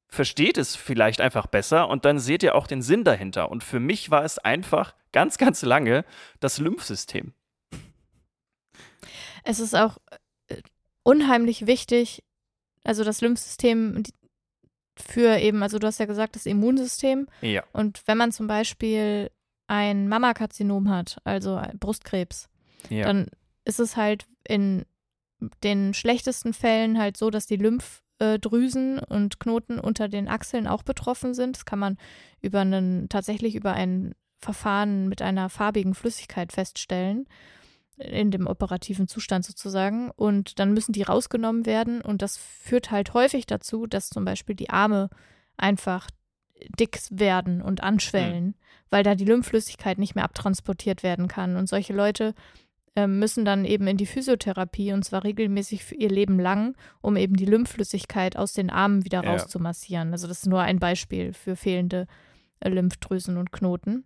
versteht 0.08 0.58
es 0.58 0.74
vielleicht 0.74 1.20
einfach 1.20 1.46
besser 1.46 1.88
und 1.88 2.04
dann 2.04 2.18
seht 2.18 2.42
ihr 2.42 2.56
auch 2.56 2.66
den 2.66 2.82
Sinn 2.82 3.04
dahinter. 3.04 3.52
Und 3.52 3.62
für 3.62 3.78
mich 3.78 4.10
war 4.10 4.24
es 4.24 4.38
einfach 4.38 4.96
ganz, 5.12 5.38
ganz 5.38 5.62
lange 5.62 6.04
das 6.40 6.58
Lymphsystem. 6.58 7.32
Es 9.44 9.60
ist 9.60 9.76
auch 9.76 9.98
äh, 10.48 10.56
unheimlich 11.04 11.68
wichtig, 11.68 12.24
also 12.82 13.04
das 13.04 13.20
Lymphsystem 13.20 14.02
für 14.96 15.38
eben, 15.38 15.62
also 15.62 15.78
du 15.78 15.86
hast 15.86 16.00
ja 16.00 16.06
gesagt, 16.06 16.34
das 16.34 16.46
Immunsystem. 16.46 17.28
Ja. 17.42 17.62
Und 17.72 18.02
wenn 18.06 18.18
man 18.18 18.32
zum 18.32 18.48
Beispiel 18.48 19.30
ein 19.66 20.08
Mammakarzinom 20.08 20.90
hat, 20.90 21.18
also 21.24 21.60
Brustkrebs, 21.78 22.48
ja. 22.90 23.04
dann 23.06 23.28
ist 23.64 23.80
es 23.80 23.96
halt 23.96 24.26
in 24.46 24.84
den 25.62 25.94
schlechtesten 25.94 26.52
Fällen 26.52 26.98
halt 26.98 27.16
so, 27.16 27.30
dass 27.30 27.46
die 27.46 27.56
Lymphdrüsen 27.56 28.98
und 28.98 29.40
Knoten 29.40 29.78
unter 29.78 30.08
den 30.08 30.28
Achseln 30.28 30.66
auch 30.66 30.82
betroffen 30.82 31.34
sind. 31.34 31.56
Das 31.56 31.64
kann 31.64 31.78
man 31.78 31.98
über 32.40 32.60
einen, 32.60 33.08
tatsächlich 33.08 33.54
über 33.54 33.72
ein 33.72 34.14
Verfahren 34.38 35.08
mit 35.08 35.22
einer 35.22 35.48
farbigen 35.48 35.94
Flüssigkeit 35.94 36.52
feststellen 36.52 37.26
in 37.96 38.30
dem 38.30 38.46
operativen 38.46 39.06
Zustand 39.06 39.44
sozusagen. 39.44 40.10
Und 40.10 40.58
dann 40.58 40.72
müssen 40.72 40.92
die 40.92 41.02
rausgenommen 41.02 41.66
werden. 41.66 42.00
Und 42.00 42.22
das 42.22 42.36
führt 42.36 42.90
halt 42.90 43.14
häufig 43.14 43.46
dazu, 43.46 43.86
dass 43.86 44.08
zum 44.08 44.24
Beispiel 44.24 44.56
die 44.56 44.70
Arme 44.70 45.08
einfach 45.56 46.08
dick 46.78 47.00
werden 47.10 47.62
und 47.62 47.82
anschwellen, 47.82 48.44
mhm. 48.44 48.54
weil 48.90 49.02
da 49.02 49.14
die 49.14 49.24
Lymphflüssigkeit 49.24 49.98
nicht 49.98 50.14
mehr 50.14 50.24
abtransportiert 50.24 51.02
werden 51.02 51.28
kann. 51.28 51.56
Und 51.56 51.68
solche 51.68 51.92
Leute 51.92 52.34
äh, 52.94 53.06
müssen 53.06 53.44
dann 53.44 53.64
eben 53.64 53.86
in 53.86 53.96
die 53.96 54.06
Physiotherapie 54.06 54.92
und 54.92 55.04
zwar 55.04 55.24
regelmäßig 55.24 55.84
für 55.84 55.94
ihr 55.94 56.10
Leben 56.10 56.38
lang, 56.38 56.76
um 57.00 57.16
eben 57.16 57.36
die 57.36 57.46
Lymphflüssigkeit 57.46 58.36
aus 58.36 58.52
den 58.52 58.68
Armen 58.70 59.04
wieder 59.04 59.24
ja. 59.24 59.30
rauszumassieren. 59.30 60.12
Also 60.12 60.28
das 60.28 60.40
ist 60.40 60.46
nur 60.46 60.60
ein 60.60 60.78
Beispiel 60.78 61.32
für 61.32 61.56
fehlende 61.56 62.06
äh, 62.60 62.68
Lymphdrüsen 62.68 63.38
und 63.38 63.50
Knoten. 63.50 64.04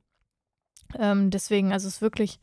Ähm, 0.99 1.31
deswegen, 1.31 1.73
also 1.73 1.89
es 1.89 1.95
ist 1.95 2.03
wirklich 2.03 2.39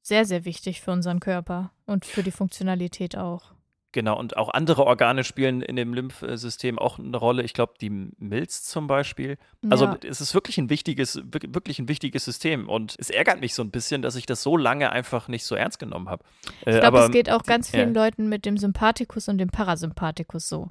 sehr, 0.00 0.24
sehr 0.24 0.44
wichtig 0.44 0.80
für 0.80 0.92
unseren 0.92 1.20
Körper 1.20 1.72
und 1.86 2.04
für 2.04 2.22
die 2.22 2.30
Funktionalität 2.30 3.16
auch. 3.16 3.52
Genau, 3.92 4.18
und 4.18 4.36
auch 4.36 4.50
andere 4.50 4.84
Organe 4.84 5.24
spielen 5.24 5.62
in 5.62 5.76
dem 5.76 5.94
Lymphsystem 5.94 6.78
auch 6.78 6.98
eine 6.98 7.16
Rolle. 7.16 7.42
Ich 7.42 7.54
glaube, 7.54 7.72
die 7.80 7.88
Milz 7.88 8.62
zum 8.64 8.86
Beispiel. 8.86 9.38
Also 9.70 9.86
ja. 9.86 9.98
es 10.06 10.20
ist 10.20 10.34
wirklich 10.34 10.58
ein 10.58 10.68
wichtiges, 10.68 11.22
wirklich 11.24 11.78
ein 11.78 11.88
wichtiges 11.88 12.26
System. 12.26 12.68
Und 12.68 12.96
es 12.98 13.08
ärgert 13.08 13.40
mich 13.40 13.54
so 13.54 13.62
ein 13.62 13.70
bisschen, 13.70 14.02
dass 14.02 14.14
ich 14.16 14.26
das 14.26 14.42
so 14.42 14.58
lange 14.58 14.92
einfach 14.92 15.28
nicht 15.28 15.44
so 15.44 15.54
ernst 15.54 15.78
genommen 15.78 16.10
habe. 16.10 16.22
Äh, 16.66 16.74
ich 16.74 16.80
glaube, 16.80 16.98
es 16.98 17.10
geht 17.10 17.30
auch 17.30 17.44
ganz 17.44 17.70
vielen 17.70 17.94
ja. 17.94 18.04
Leuten 18.04 18.28
mit 18.28 18.44
dem 18.44 18.58
Sympathikus 18.58 19.26
und 19.28 19.38
dem 19.38 19.48
Parasympathikus 19.48 20.50
so. 20.50 20.68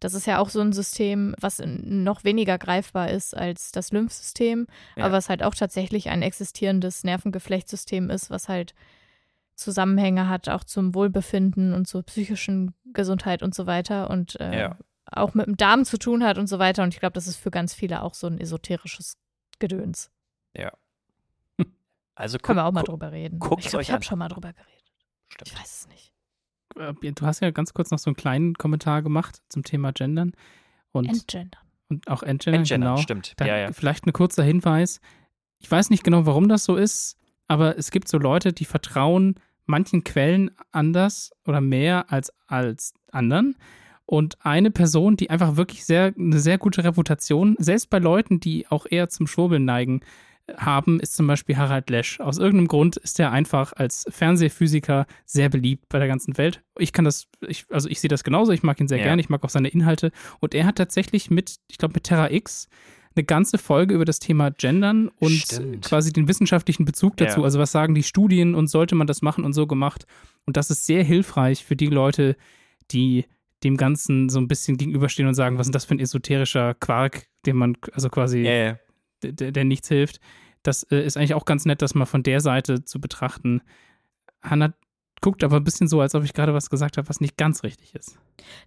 Das 0.00 0.14
ist 0.14 0.26
ja 0.26 0.38
auch 0.38 0.48
so 0.48 0.60
ein 0.60 0.72
System, 0.72 1.34
was 1.38 1.62
noch 1.64 2.24
weniger 2.24 2.56
greifbar 2.56 3.10
ist 3.10 3.36
als 3.36 3.70
das 3.70 3.92
Lymphsystem, 3.92 4.66
ja. 4.96 5.04
aber 5.04 5.12
was 5.12 5.28
halt 5.28 5.42
auch 5.42 5.54
tatsächlich 5.54 6.08
ein 6.08 6.22
existierendes 6.22 7.04
Nervengeflechtssystem 7.04 8.08
ist, 8.08 8.30
was 8.30 8.48
halt 8.48 8.74
Zusammenhänge 9.60 10.28
hat, 10.28 10.48
auch 10.48 10.64
zum 10.64 10.94
Wohlbefinden 10.94 11.72
und 11.72 11.86
zur 11.86 12.02
psychischen 12.02 12.74
Gesundheit 12.92 13.42
und 13.42 13.54
so 13.54 13.66
weiter 13.66 14.10
und 14.10 14.40
äh, 14.40 14.58
ja. 14.58 14.78
auch 15.06 15.34
mit 15.34 15.46
dem 15.46 15.56
Darm 15.56 15.84
zu 15.84 15.98
tun 15.98 16.24
hat 16.24 16.38
und 16.38 16.48
so 16.48 16.58
weiter. 16.58 16.82
Und 16.82 16.94
ich 16.94 17.00
glaube, 17.00 17.12
das 17.12 17.26
ist 17.26 17.36
für 17.36 17.50
ganz 17.50 17.74
viele 17.74 18.02
auch 18.02 18.14
so 18.14 18.26
ein 18.26 18.38
esoterisches 18.38 19.18
Gedöns. 19.58 20.10
Ja. 20.56 20.72
Also 22.16 22.36
können 22.36 22.58
wir 22.58 22.66
auch 22.66 22.72
mal 22.72 22.82
drüber 22.82 23.12
reden. 23.12 23.38
Guckt 23.38 23.64
ich 23.64 23.70
glaube, 23.70 23.82
ich 23.82 23.90
habe 23.90 24.04
schon 24.04 24.18
mal 24.18 24.28
drüber 24.28 24.52
geredet. 24.52 24.92
Stimmt. 25.30 25.48
Ich 25.48 25.58
weiß 25.58 25.80
es 25.80 25.88
nicht. 25.88 26.12
Äh, 26.76 27.12
du 27.12 27.24
hast 27.24 27.40
ja 27.40 27.50
ganz 27.50 27.72
kurz 27.72 27.90
noch 27.90 27.98
so 27.98 28.10
einen 28.10 28.16
kleinen 28.16 28.54
Kommentar 28.56 29.00
gemacht 29.00 29.40
zum 29.48 29.62
Thema 29.62 29.92
Gendern. 29.92 30.32
Und, 30.92 31.08
Entgendern. 31.08 31.62
Und 31.88 32.08
auch 32.08 32.22
Entgendern, 32.22 32.60
Entgendern 32.60 32.94
genau. 32.96 33.02
stimmt. 33.02 33.36
Ja, 33.40 33.56
ja. 33.56 33.72
Vielleicht 33.72 34.06
ein 34.06 34.12
kurzer 34.12 34.42
Hinweis. 34.42 35.00
Ich 35.60 35.70
weiß 35.70 35.88
nicht 35.88 36.04
genau, 36.04 36.26
warum 36.26 36.48
das 36.48 36.64
so 36.64 36.76
ist, 36.76 37.16
aber 37.48 37.78
es 37.78 37.90
gibt 37.90 38.08
so 38.08 38.18
Leute, 38.18 38.52
die 38.52 38.66
vertrauen 38.66 39.36
manchen 39.66 40.04
Quellen 40.04 40.50
anders 40.72 41.32
oder 41.46 41.60
mehr 41.60 42.12
als, 42.12 42.32
als 42.46 42.94
anderen. 43.12 43.56
Und 44.06 44.44
eine 44.44 44.70
Person, 44.70 45.16
die 45.16 45.30
einfach 45.30 45.56
wirklich 45.56 45.84
sehr, 45.84 46.12
eine 46.18 46.40
sehr 46.40 46.58
gute 46.58 46.82
Reputation, 46.82 47.54
selbst 47.58 47.90
bei 47.90 47.98
Leuten, 47.98 48.40
die 48.40 48.66
auch 48.66 48.86
eher 48.88 49.08
zum 49.08 49.28
Schwurbeln 49.28 49.64
neigen, 49.64 50.00
haben, 50.56 51.00
ist 51.00 51.14
zum 51.14 51.26
Beispiel 51.26 51.56
Harald 51.56 51.90
Lesch. 51.90 52.20
Aus 52.20 52.38
irgendeinem 52.38 52.68
Grund 52.68 52.96
ist 52.96 53.20
er 53.20 53.32
einfach 53.32 53.72
als 53.72 54.06
Fernsehphysiker 54.08 55.06
sehr 55.24 55.48
beliebt 55.48 55.88
bei 55.88 55.98
der 55.98 56.08
ganzen 56.08 56.36
Welt. 56.38 56.62
Ich 56.78 56.92
kann 56.92 57.04
das, 57.04 57.28
ich, 57.46 57.66
also 57.70 57.88
ich 57.88 58.00
sehe 58.00 58.08
das 58.08 58.24
genauso, 58.24 58.52
ich 58.52 58.62
mag 58.62 58.80
ihn 58.80 58.88
sehr 58.88 58.98
ja. 58.98 59.04
gerne, 59.04 59.20
ich 59.20 59.28
mag 59.28 59.44
auch 59.44 59.50
seine 59.50 59.68
Inhalte. 59.68 60.10
Und 60.40 60.54
er 60.54 60.66
hat 60.66 60.76
tatsächlich 60.76 61.30
mit, 61.30 61.56
ich 61.70 61.78
glaube, 61.78 61.94
mit 61.94 62.04
Terra 62.04 62.30
X 62.30 62.68
eine 63.16 63.24
ganze 63.24 63.58
Folge 63.58 63.94
über 63.94 64.04
das 64.04 64.20
Thema 64.20 64.50
Gendern 64.50 65.08
und 65.08 65.32
Stimmt. 65.32 65.84
quasi 65.84 66.12
den 66.12 66.28
wissenschaftlichen 66.28 66.84
Bezug 66.84 67.16
dazu. 67.16 67.40
Ja. 67.40 67.44
Also 67.44 67.58
was 67.58 67.72
sagen 67.72 67.94
die 67.94 68.02
Studien 68.02 68.54
und 68.54 68.68
sollte 68.68 68.94
man 68.94 69.06
das 69.06 69.20
machen 69.20 69.44
und 69.44 69.52
so 69.52 69.66
gemacht. 69.66 70.06
Und 70.46 70.56
das 70.56 70.70
ist 70.70 70.86
sehr 70.86 71.02
hilfreich 71.02 71.64
für 71.64 71.76
die 71.76 71.86
Leute, 71.86 72.36
die 72.90 73.24
dem 73.64 73.76
Ganzen 73.76 74.28
so 74.28 74.38
ein 74.38 74.48
bisschen 74.48 74.76
gegenüberstehen 74.76 75.28
und 75.28 75.34
sagen, 75.34 75.58
was 75.58 75.66
ist 75.66 75.74
das 75.74 75.84
für 75.84 75.94
ein 75.94 76.00
esoterischer 76.00 76.74
Quark, 76.74 77.26
den 77.46 77.56
man, 77.56 77.76
also 77.92 78.08
quasi, 78.08 78.40
ja, 78.40 78.52
ja. 78.52 78.78
Der, 79.22 79.52
der, 79.52 79.64
nichts 79.64 79.88
hilft. 79.88 80.18
Das 80.62 80.82
äh, 80.84 81.04
ist 81.04 81.18
eigentlich 81.18 81.34
auch 81.34 81.44
ganz 81.44 81.66
nett, 81.66 81.82
das 81.82 81.94
mal 81.94 82.06
von 82.06 82.22
der 82.22 82.40
Seite 82.40 82.84
zu 82.84 83.00
betrachten. 83.00 83.60
Hannah 84.40 84.72
guckt 85.20 85.44
aber 85.44 85.56
ein 85.56 85.64
bisschen 85.64 85.88
so, 85.88 86.00
als 86.00 86.14
ob 86.14 86.24
ich 86.24 86.32
gerade 86.32 86.54
was 86.54 86.70
gesagt 86.70 86.96
habe, 86.96 87.08
was 87.08 87.20
nicht 87.20 87.36
ganz 87.36 87.62
richtig 87.62 87.94
ist. 87.94 88.18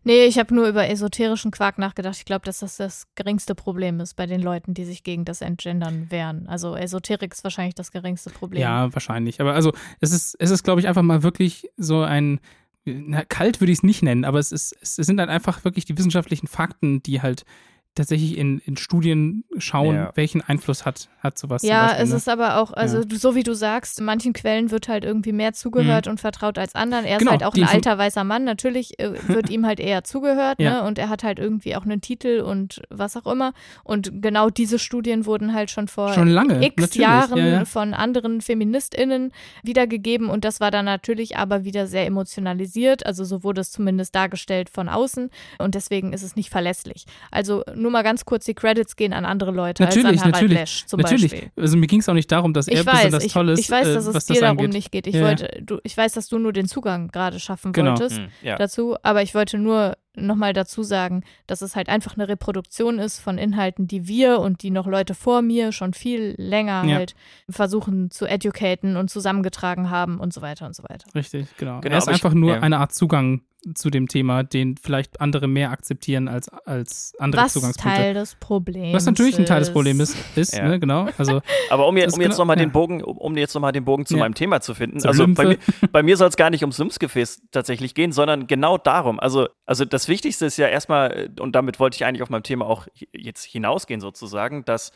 Nee, 0.03 0.25
ich 0.25 0.37
habe 0.37 0.53
nur 0.53 0.67
über 0.67 0.87
esoterischen 0.87 1.51
Quark 1.51 1.77
nachgedacht. 1.77 2.15
Ich 2.17 2.25
glaube, 2.25 2.45
dass 2.45 2.59
das 2.59 2.77
das 2.77 3.07
geringste 3.15 3.55
Problem 3.55 3.99
ist 3.99 4.15
bei 4.15 4.25
den 4.25 4.41
Leuten, 4.41 4.73
die 4.73 4.85
sich 4.85 5.03
gegen 5.03 5.25
das 5.25 5.41
Entgendern 5.41 6.11
wehren. 6.11 6.47
Also 6.47 6.75
Esoterik 6.75 7.33
ist 7.33 7.43
wahrscheinlich 7.43 7.75
das 7.75 7.91
geringste 7.91 8.29
Problem. 8.29 8.61
Ja, 8.61 8.93
wahrscheinlich. 8.93 9.41
Aber 9.41 9.53
also 9.53 9.73
es 9.99 10.11
ist, 10.11 10.35
es 10.39 10.51
ist, 10.51 10.63
glaube 10.63 10.79
ich, 10.79 10.87
einfach 10.87 11.01
mal 11.01 11.23
wirklich 11.23 11.69
so 11.77 12.01
ein, 12.01 12.39
na, 12.85 13.23
kalt 13.23 13.61
würde 13.61 13.71
ich 13.71 13.79
es 13.79 13.83
nicht 13.83 14.03
nennen, 14.03 14.25
aber 14.25 14.39
es, 14.39 14.51
ist, 14.51 14.75
es 14.81 14.95
sind 14.95 15.19
halt 15.19 15.29
einfach 15.29 15.63
wirklich 15.63 15.85
die 15.85 15.97
wissenschaftlichen 15.97 16.47
Fakten, 16.47 17.01
die 17.01 17.21
halt 17.21 17.45
tatsächlich 17.95 18.37
in, 18.37 18.59
in 18.59 18.77
Studien 18.77 19.43
schauen, 19.57 19.95
ja. 19.95 20.11
welchen 20.15 20.41
Einfluss 20.41 20.85
hat, 20.85 21.09
hat 21.19 21.37
sowas. 21.37 21.61
Ja, 21.61 21.87
Beispiel, 21.87 22.03
es 22.03 22.09
ne? 22.09 22.15
ist 22.15 22.29
aber 22.29 22.57
auch, 22.57 22.73
also 22.73 22.99
ja. 22.99 23.05
so 23.11 23.35
wie 23.35 23.43
du 23.43 23.53
sagst, 23.53 24.01
manchen 24.01 24.33
Quellen 24.33 24.71
wird 24.71 24.87
halt 24.87 25.03
irgendwie 25.03 25.31
mehr 25.31 25.53
zugehört 25.53 26.05
mhm. 26.05 26.13
und 26.13 26.19
vertraut 26.19 26.57
als 26.57 26.75
anderen. 26.75 27.05
Er 27.05 27.17
ist 27.17 27.19
genau, 27.19 27.31
halt 27.31 27.43
auch 27.43 27.53
ein 27.53 27.63
alter 27.63 27.97
weißer 27.97 28.23
Mann. 28.23 28.43
Natürlich 28.43 28.99
äh, 28.99 29.11
wird 29.27 29.49
ihm 29.49 29.65
halt 29.65 29.79
eher 29.79 30.03
zugehört, 30.03 30.59
ja. 30.59 30.81
ne? 30.81 30.87
Und 30.87 30.97
er 30.97 31.09
hat 31.09 31.23
halt 31.23 31.39
irgendwie 31.39 31.75
auch 31.75 31.83
einen 31.83 32.01
Titel 32.01 32.41
und 32.41 32.81
was 32.89 33.15
auch 33.15 33.31
immer. 33.31 33.53
Und 33.83 34.21
genau 34.21 34.49
diese 34.49 34.79
Studien 34.79 35.25
wurden 35.25 35.53
halt 35.53 35.69
schon 35.69 35.87
vor 35.87 36.13
schon 36.13 36.27
lange, 36.27 36.65
x 36.65 36.95
Jahren 36.95 37.65
von 37.65 37.93
anderen 37.93 38.41
FeministInnen 38.41 39.31
wiedergegeben 39.63 40.29
und 40.29 40.45
das 40.45 40.59
war 40.59 40.71
dann 40.71 40.85
natürlich 40.85 41.37
aber 41.37 41.63
wieder 41.63 41.87
sehr 41.87 42.05
emotionalisiert. 42.05 43.05
Also 43.05 43.23
so 43.23 43.43
wurde 43.43 43.61
es 43.61 43.71
zumindest 43.71 44.15
dargestellt 44.15 44.69
von 44.69 44.89
außen 44.89 45.29
und 45.59 45.75
deswegen 45.75 46.13
ist 46.13 46.23
es 46.23 46.35
nicht 46.35 46.49
verlässlich. 46.49 47.05
Also 47.31 47.63
nur 47.83 47.91
mal 47.91 48.01
ganz 48.01 48.25
kurz, 48.25 48.45
die 48.45 48.55
Credits 48.55 48.95
gehen 48.95 49.13
an 49.13 49.25
andere 49.25 49.51
Leute 49.51 49.83
natürlich, 49.83 50.07
als 50.07 50.21
an 50.21 50.31
Harald 50.31 50.35
natürlich, 50.35 50.59
Lesch 50.59 50.85
zum 50.87 50.99
natürlich. 50.99 51.31
Beispiel. 51.31 51.51
Also 51.55 51.77
mir 51.77 51.87
ging 51.87 51.99
es 51.99 52.09
auch 52.09 52.13
nicht 52.13 52.31
darum, 52.31 52.53
dass 52.53 52.67
er 52.67 52.79
ich 52.79 52.85
weiß, 52.85 52.95
besonders 52.95 53.25
ich, 53.25 53.33
toll 53.33 53.49
ist. 53.49 53.59
Ich 53.59 53.69
weiß, 53.69 53.93
dass 53.93 54.07
äh, 54.07 54.17
es 54.17 54.25
dir 54.25 54.41
darum 54.41 54.69
nicht 54.69 54.91
geht. 54.91 55.05
Ich, 55.05 55.15
ja. 55.15 55.21
wollte, 55.21 55.61
du, 55.61 55.79
ich 55.83 55.95
weiß, 55.95 56.13
dass 56.13 56.27
du 56.27 56.39
nur 56.39 56.53
den 56.53 56.67
Zugang 56.67 57.09
gerade 57.09 57.39
schaffen 57.39 57.73
genau. 57.73 57.91
wolltest 57.91 58.17
hm, 58.17 58.27
ja. 58.41 58.57
dazu, 58.57 58.95
aber 59.03 59.21
ich 59.21 59.35
wollte 59.35 59.59
nur 59.59 59.95
nochmal 60.15 60.53
dazu 60.53 60.83
sagen, 60.83 61.23
dass 61.47 61.61
es 61.61 61.75
halt 61.75 61.89
einfach 61.89 62.15
eine 62.15 62.27
Reproduktion 62.27 62.99
ist 62.99 63.19
von 63.19 63.37
Inhalten, 63.37 63.87
die 63.87 64.07
wir 64.07 64.39
und 64.39 64.63
die 64.63 64.71
noch 64.71 64.87
Leute 64.87 65.15
vor 65.15 65.41
mir 65.41 65.71
schon 65.71 65.93
viel 65.93 66.35
länger 66.37 66.83
ja. 66.85 66.95
halt 66.97 67.15
versuchen 67.49 68.11
zu 68.11 68.25
educaten 68.25 68.97
und 68.97 69.09
zusammengetragen 69.09 69.89
haben 69.89 70.19
und 70.19 70.33
so 70.33 70.41
weiter 70.41 70.65
und 70.65 70.75
so 70.75 70.83
weiter. 70.83 71.05
Richtig, 71.15 71.47
genau. 71.57 71.81
genau 71.81 71.95
er 71.95 71.97
ist 71.97 72.07
einfach 72.07 72.31
ich, 72.31 72.37
nur 72.37 72.55
ja. 72.55 72.61
eine 72.61 72.77
Art 72.77 72.93
Zugang 72.93 73.41
zu 73.73 73.89
dem 73.89 74.07
Thema, 74.07 74.43
den 74.43 74.75
vielleicht 74.77 75.21
andere 75.21 75.47
mehr 75.47 75.71
akzeptieren 75.71 76.27
als, 76.27 76.49
als 76.49 77.13
andere 77.17 77.43
Was 77.43 77.53
Zugangspunkte. 77.53 78.01
Teil 78.01 78.13
des 78.13 78.35
Problems 78.35 78.93
Was 78.93 79.05
natürlich 79.05 79.39
ein 79.39 79.45
Teil 79.45 79.59
des 79.59 79.71
Problems 79.71 80.01
ist, 80.01 80.17
ist 80.35 80.55
ja. 80.55 80.67
ne, 80.67 80.79
genau. 80.79 81.07
Also, 81.17 81.41
Aber 81.69 81.87
um, 81.87 81.95
jetzt, 81.95 82.15
um 82.15 82.21
jetzt 82.21 82.31
genau, 82.31 82.39
nochmal 82.39 82.57
ja. 82.57 82.65
den 82.65 82.71
Bogen, 82.71 83.01
um 83.03 83.37
jetzt 83.37 83.53
nochmal 83.53 83.71
den 83.71 83.85
Bogen 83.85 84.05
zu 84.05 84.15
Ja. 84.15 84.21
meinem 84.21 84.35
Thema 84.35 84.59
zu 84.59 84.73
finden. 84.73 84.99
Zur 84.99 85.11
also 85.11 85.25
bei 85.27 85.43
Lymphe. 85.43 85.59
mir, 85.81 85.87
bei 85.89 86.03
mir 86.03 86.17
soll 86.17 86.27
es 86.27 86.35
gar 86.35 86.49
nicht 86.49 86.63
ums 86.63 86.77
Lymphgefäß 86.77 87.43
tatsächlich 87.51 87.95
gehen, 87.95 88.11
sondern 88.11 88.47
genau 88.47 88.77
darum. 88.77 89.19
Also, 89.19 89.47
also 89.65 89.85
das 89.85 90.02
Wichtigste 90.07 90.45
ist 90.45 90.57
ja 90.57 90.67
erstmal, 90.67 91.31
und 91.39 91.53
damit 91.55 91.79
wollte 91.79 91.95
ich 91.95 92.05
eigentlich 92.05 92.21
auf 92.21 92.29
meinem 92.29 92.43
Thema 92.43 92.65
auch 92.65 92.87
jetzt 93.11 93.43
hinausgehen 93.43 94.01
sozusagen, 94.01 94.65
dass 94.65 94.91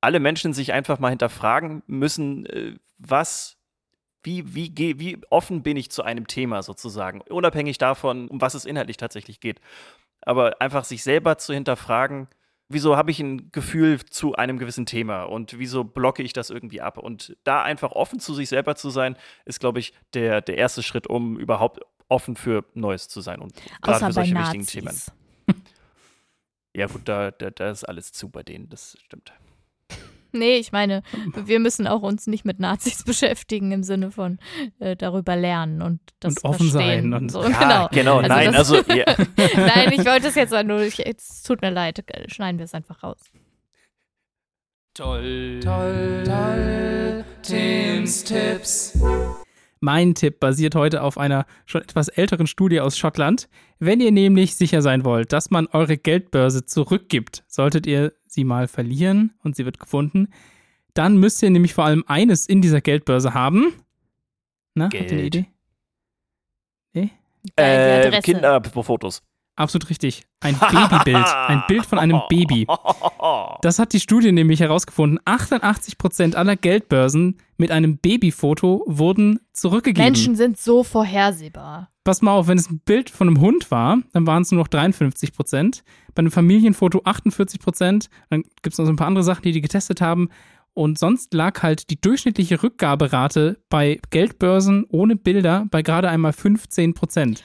alle 0.00 0.20
Menschen 0.20 0.52
sich 0.52 0.72
einfach 0.72 0.98
mal 0.98 1.10
hinterfragen 1.10 1.82
müssen, 1.86 2.46
äh, 2.46 2.76
was 2.98 3.58
wie, 4.24 4.54
wie, 4.54 4.98
wie 5.00 5.18
offen 5.30 5.62
bin 5.62 5.76
ich 5.76 5.90
zu 5.90 6.04
einem 6.04 6.26
Thema 6.26 6.62
sozusagen, 6.62 7.22
unabhängig 7.22 7.78
davon, 7.78 8.28
um 8.28 8.40
was 8.40 8.54
es 8.54 8.64
inhaltlich 8.64 8.96
tatsächlich 8.96 9.40
geht. 9.40 9.60
Aber 10.20 10.60
einfach 10.60 10.84
sich 10.84 11.02
selber 11.02 11.38
zu 11.38 11.52
hinterfragen, 11.52 12.28
wieso 12.68 12.96
habe 12.96 13.10
ich 13.10 13.20
ein 13.20 13.50
Gefühl 13.52 14.04
zu 14.04 14.34
einem 14.34 14.58
gewissen 14.58 14.86
Thema 14.86 15.24
und 15.24 15.58
wieso 15.58 15.84
blocke 15.84 16.22
ich 16.22 16.32
das 16.32 16.50
irgendwie 16.50 16.80
ab? 16.80 16.98
Und 16.98 17.36
da 17.44 17.62
einfach 17.62 17.92
offen 17.92 18.20
zu 18.20 18.34
sich 18.34 18.48
selber 18.48 18.76
zu 18.76 18.90
sein, 18.90 19.16
ist, 19.44 19.60
glaube 19.60 19.80
ich, 19.80 19.92
der, 20.14 20.40
der 20.40 20.56
erste 20.56 20.82
Schritt, 20.82 21.06
um 21.06 21.38
überhaupt 21.38 21.80
offen 22.12 22.36
für 22.36 22.64
Neues 22.74 23.08
zu 23.08 23.20
sein 23.20 23.40
und 23.40 23.54
gerade 23.82 23.98
für 23.98 24.04
bei 24.06 24.12
solche 24.12 24.34
wichtigen 24.36 24.66
Themen. 24.66 24.84
Nazis. 24.86 25.12
Ja, 26.74 26.86
gut, 26.86 27.02
da, 27.06 27.30
da, 27.30 27.50
da 27.50 27.70
ist 27.70 27.84
alles 27.84 28.12
zu 28.12 28.30
bei 28.30 28.42
denen, 28.42 28.68
das 28.70 28.96
stimmt. 29.04 29.32
Nee, 30.34 30.56
ich 30.56 30.72
meine, 30.72 31.02
wir 31.34 31.60
müssen 31.60 31.86
auch 31.86 32.00
uns 32.00 32.26
nicht 32.26 32.46
mit 32.46 32.58
Nazis 32.58 33.02
beschäftigen 33.04 33.70
im 33.72 33.82
Sinne 33.82 34.10
von 34.10 34.38
äh, 34.78 34.96
darüber 34.96 35.36
lernen 35.36 35.82
und 35.82 36.00
das 36.20 36.38
Und 36.38 36.44
offen 36.46 36.70
verstehen. 36.70 37.10
sein 37.10 37.12
und- 37.12 37.28
so. 37.30 37.42
Ja, 37.46 37.88
genau. 37.88 37.88
genau, 37.92 38.16
Also 38.20 38.28
nein, 38.28 38.52
das- 38.52 38.72
also, 38.72 38.92
ja. 38.94 39.04
Nein, 39.56 39.92
ich 39.92 40.06
wollte 40.06 40.28
es 40.28 40.34
jetzt 40.34 40.52
nur, 40.64 40.80
ich, 40.80 41.06
es 41.06 41.42
tut 41.42 41.60
mir 41.60 41.68
leid, 41.70 42.02
schneiden 42.28 42.56
wir 42.58 42.64
es 42.64 42.72
einfach 42.72 43.02
raus. 43.02 43.20
Toll, 44.94 45.60
toll, 45.62 46.22
toll. 46.24 47.24
Tims 47.42 48.24
Tipps. 48.24 48.98
Mein 49.84 50.14
Tipp 50.14 50.38
basiert 50.38 50.76
heute 50.76 51.02
auf 51.02 51.18
einer 51.18 51.44
schon 51.66 51.82
etwas 51.82 52.06
älteren 52.06 52.46
Studie 52.46 52.78
aus 52.78 52.96
Schottland. 52.96 53.48
Wenn 53.80 53.98
ihr 53.98 54.12
nämlich 54.12 54.54
sicher 54.54 54.80
sein 54.80 55.04
wollt, 55.04 55.32
dass 55.32 55.50
man 55.50 55.66
eure 55.66 55.96
Geldbörse 55.96 56.64
zurückgibt, 56.64 57.42
solltet 57.48 57.88
ihr 57.88 58.12
sie 58.28 58.44
mal 58.44 58.68
verlieren 58.68 59.34
und 59.42 59.56
sie 59.56 59.64
wird 59.64 59.80
gefunden, 59.80 60.28
dann 60.94 61.16
müsst 61.16 61.42
ihr 61.42 61.50
nämlich 61.50 61.74
vor 61.74 61.84
allem 61.84 62.04
eines 62.06 62.46
in 62.46 62.62
dieser 62.62 62.80
Geldbörse 62.80 63.34
haben. 63.34 63.72
Na, 64.74 64.84
habt 64.84 64.94
ihr 64.94 65.00
eine 65.00 65.08
Geld. 65.08 65.34
Idee? 65.34 65.46
Nee? 66.92 67.10
Äh. 67.56 68.20
Kinderfotos. 68.20 69.24
Absolut 69.54 69.90
richtig. 69.90 70.24
Ein 70.40 70.58
Babybild. 70.58 71.26
Ein 71.26 71.62
Bild 71.68 71.86
von 71.86 71.98
einem 71.98 72.20
Baby. 72.28 72.66
Das 73.62 73.78
hat 73.78 73.92
die 73.92 74.00
Studie 74.00 74.32
nämlich 74.32 74.58
herausgefunden. 74.58 75.20
88% 75.20 76.34
aller 76.34 76.56
Geldbörsen 76.56 77.38
mit 77.56 77.70
einem 77.70 77.98
Babyfoto 77.98 78.82
wurden 78.86 79.38
zurückgegeben. 79.52 80.04
Menschen 80.04 80.34
sind 80.34 80.58
so 80.58 80.82
vorhersehbar. 80.82 81.88
Pass 82.02 82.20
mal 82.20 82.32
auf, 82.32 82.48
wenn 82.48 82.58
es 82.58 82.68
ein 82.68 82.80
Bild 82.80 83.10
von 83.10 83.28
einem 83.28 83.40
Hund 83.40 83.70
war, 83.70 83.98
dann 84.12 84.26
waren 84.26 84.42
es 84.42 84.50
nur 84.50 84.60
noch 84.62 84.68
53%. 84.68 85.82
Bei 86.14 86.20
einem 86.20 86.32
Familienfoto 86.32 86.98
48%. 87.02 88.08
Dann 88.30 88.42
gibt 88.42 88.72
es 88.72 88.78
noch 88.78 88.86
so 88.86 88.92
ein 88.92 88.96
paar 88.96 89.06
andere 89.06 89.22
Sachen, 89.22 89.42
die 89.42 89.52
die 89.52 89.60
getestet 89.60 90.00
haben. 90.00 90.28
Und 90.74 90.98
sonst 90.98 91.32
lag 91.34 91.62
halt 91.62 91.90
die 91.90 92.00
durchschnittliche 92.00 92.62
Rückgaberate 92.62 93.60
bei 93.68 94.00
Geldbörsen 94.10 94.84
ohne 94.88 95.14
Bilder 95.14 95.66
bei 95.70 95.82
gerade 95.82 96.08
einmal 96.08 96.32
15%. 96.32 97.40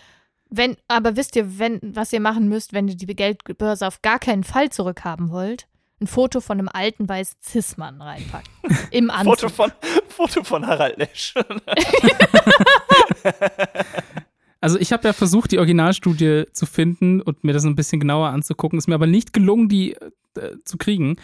Wenn, 0.49 0.77
aber 0.88 1.15
wisst 1.15 1.36
ihr, 1.36 1.60
wenn, 1.60 1.79
was 1.81 2.13
ihr 2.13 2.19
machen 2.19 2.47
müsst, 2.47 2.73
wenn 2.73 2.88
ihr 2.88 2.95
die 2.95 3.05
Geldbörse 3.07 3.86
auf 3.88 4.01
gar 4.01 4.19
keinen 4.19 4.43
Fall 4.43 4.69
zurückhaben 4.69 5.29
wollt? 5.29 5.67
Ein 5.99 6.07
Foto 6.07 6.41
von 6.41 6.60
einem 6.60 6.69
alten 6.71 7.10
weißen 7.10 7.38
Cis-Mann 7.41 8.01
reinpacken. 8.01 8.53
Im 8.91 9.10
Anzug. 9.10 9.39
Foto 9.39 9.49
von, 9.49 9.71
Foto 10.07 10.43
von 10.43 10.67
Harald 10.67 10.97
Lesch. 10.97 11.33
Also 14.60 14.79
ich 14.79 14.91
habe 14.91 15.07
ja 15.07 15.13
versucht, 15.13 15.51
die 15.51 15.60
Originalstudie 15.60 16.45
zu 16.51 16.65
finden 16.65 17.21
und 17.21 17.43
mir 17.43 17.53
das 17.53 17.63
ein 17.63 17.75
bisschen 17.75 17.99
genauer 17.99 18.29
anzugucken. 18.29 18.79
Ist 18.79 18.88
mir 18.88 18.95
aber 18.95 19.07
nicht 19.07 19.31
gelungen, 19.31 19.69
die 19.69 19.93
äh, 19.93 20.55
zu 20.65 20.77
kriegen. 20.77 21.17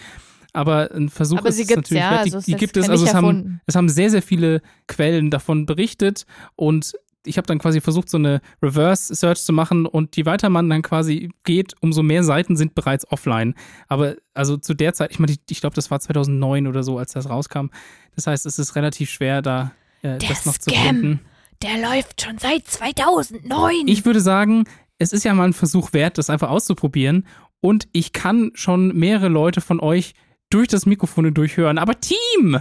Aber 0.53 0.91
ein 0.91 1.09
Versuch 1.09 1.39
Aber 1.39 1.49
ist 1.49 1.55
sie 1.55 1.63
es 1.63 1.67
gibt's 1.67 1.89
natürlich 1.89 2.03
ja, 2.03 2.11
wert. 2.11 2.25
Die, 2.27 2.33
also 2.33 2.45
die 2.45 2.55
gibt 2.55 2.77
es, 2.77 2.89
also 2.89 3.05
es 3.05 3.15
haben, 3.15 3.59
es 3.65 3.75
haben 3.75 3.89
sehr, 3.89 4.11
sehr 4.11 4.21
viele 4.21 4.61
Quellen 4.87 5.31
davon 5.31 5.65
berichtet 5.65 6.27
und 6.55 6.93
ich 7.25 7.37
habe 7.37 7.47
dann 7.47 7.59
quasi 7.59 7.81
versucht, 7.81 8.09
so 8.09 8.17
eine 8.17 8.41
Reverse-Search 8.61 9.43
zu 9.43 9.53
machen 9.53 9.85
und 9.85 10.15
je 10.15 10.25
weiter 10.25 10.49
man 10.49 10.69
dann 10.69 10.81
quasi 10.81 11.29
geht, 11.43 11.73
umso 11.81 12.03
mehr 12.03 12.23
Seiten 12.23 12.55
sind 12.55 12.75
bereits 12.75 13.09
offline. 13.11 13.55
Aber 13.87 14.15
also 14.33 14.57
zu 14.57 14.73
der 14.73 14.93
Zeit, 14.93 15.11
ich 15.11 15.19
meine, 15.19 15.31
ich, 15.31 15.39
ich 15.49 15.61
glaube, 15.61 15.75
das 15.75 15.91
war 15.91 15.99
2009 15.99 16.67
oder 16.67 16.83
so, 16.83 16.97
als 16.97 17.13
das 17.13 17.29
rauskam. 17.29 17.67
Das 18.15 18.27
heißt, 18.27 18.45
es 18.45 18.59
ist 18.59 18.75
relativ 18.75 19.09
schwer, 19.09 19.41
da 19.41 19.71
äh, 20.01 20.17
das 20.17 20.45
noch 20.45 20.57
zu 20.57 20.69
Scam. 20.69 20.83
finden. 20.83 21.19
Der 21.61 21.77
läuft 21.77 22.21
schon 22.21 22.37
seit 22.37 22.67
2009. 22.67 23.87
Ich 23.87 24.05
würde 24.05 24.19
sagen, 24.19 24.65
es 24.97 25.13
ist 25.13 25.23
ja 25.23 25.33
mal 25.33 25.45
ein 25.45 25.53
Versuch 25.53 25.93
wert, 25.93 26.17
das 26.17 26.29
einfach 26.29 26.49
auszuprobieren. 26.49 27.25
Und 27.61 27.87
ich 27.93 28.11
kann 28.11 28.51
schon 28.55 28.93
mehrere 28.95 29.29
Leute 29.29 29.61
von 29.61 29.79
euch 29.79 30.13
durch 30.49 30.67
das 30.67 30.85
Mikrofon 30.85 31.33
durchhören. 31.33 31.77
Aber 31.77 31.99
Team, 31.99 32.59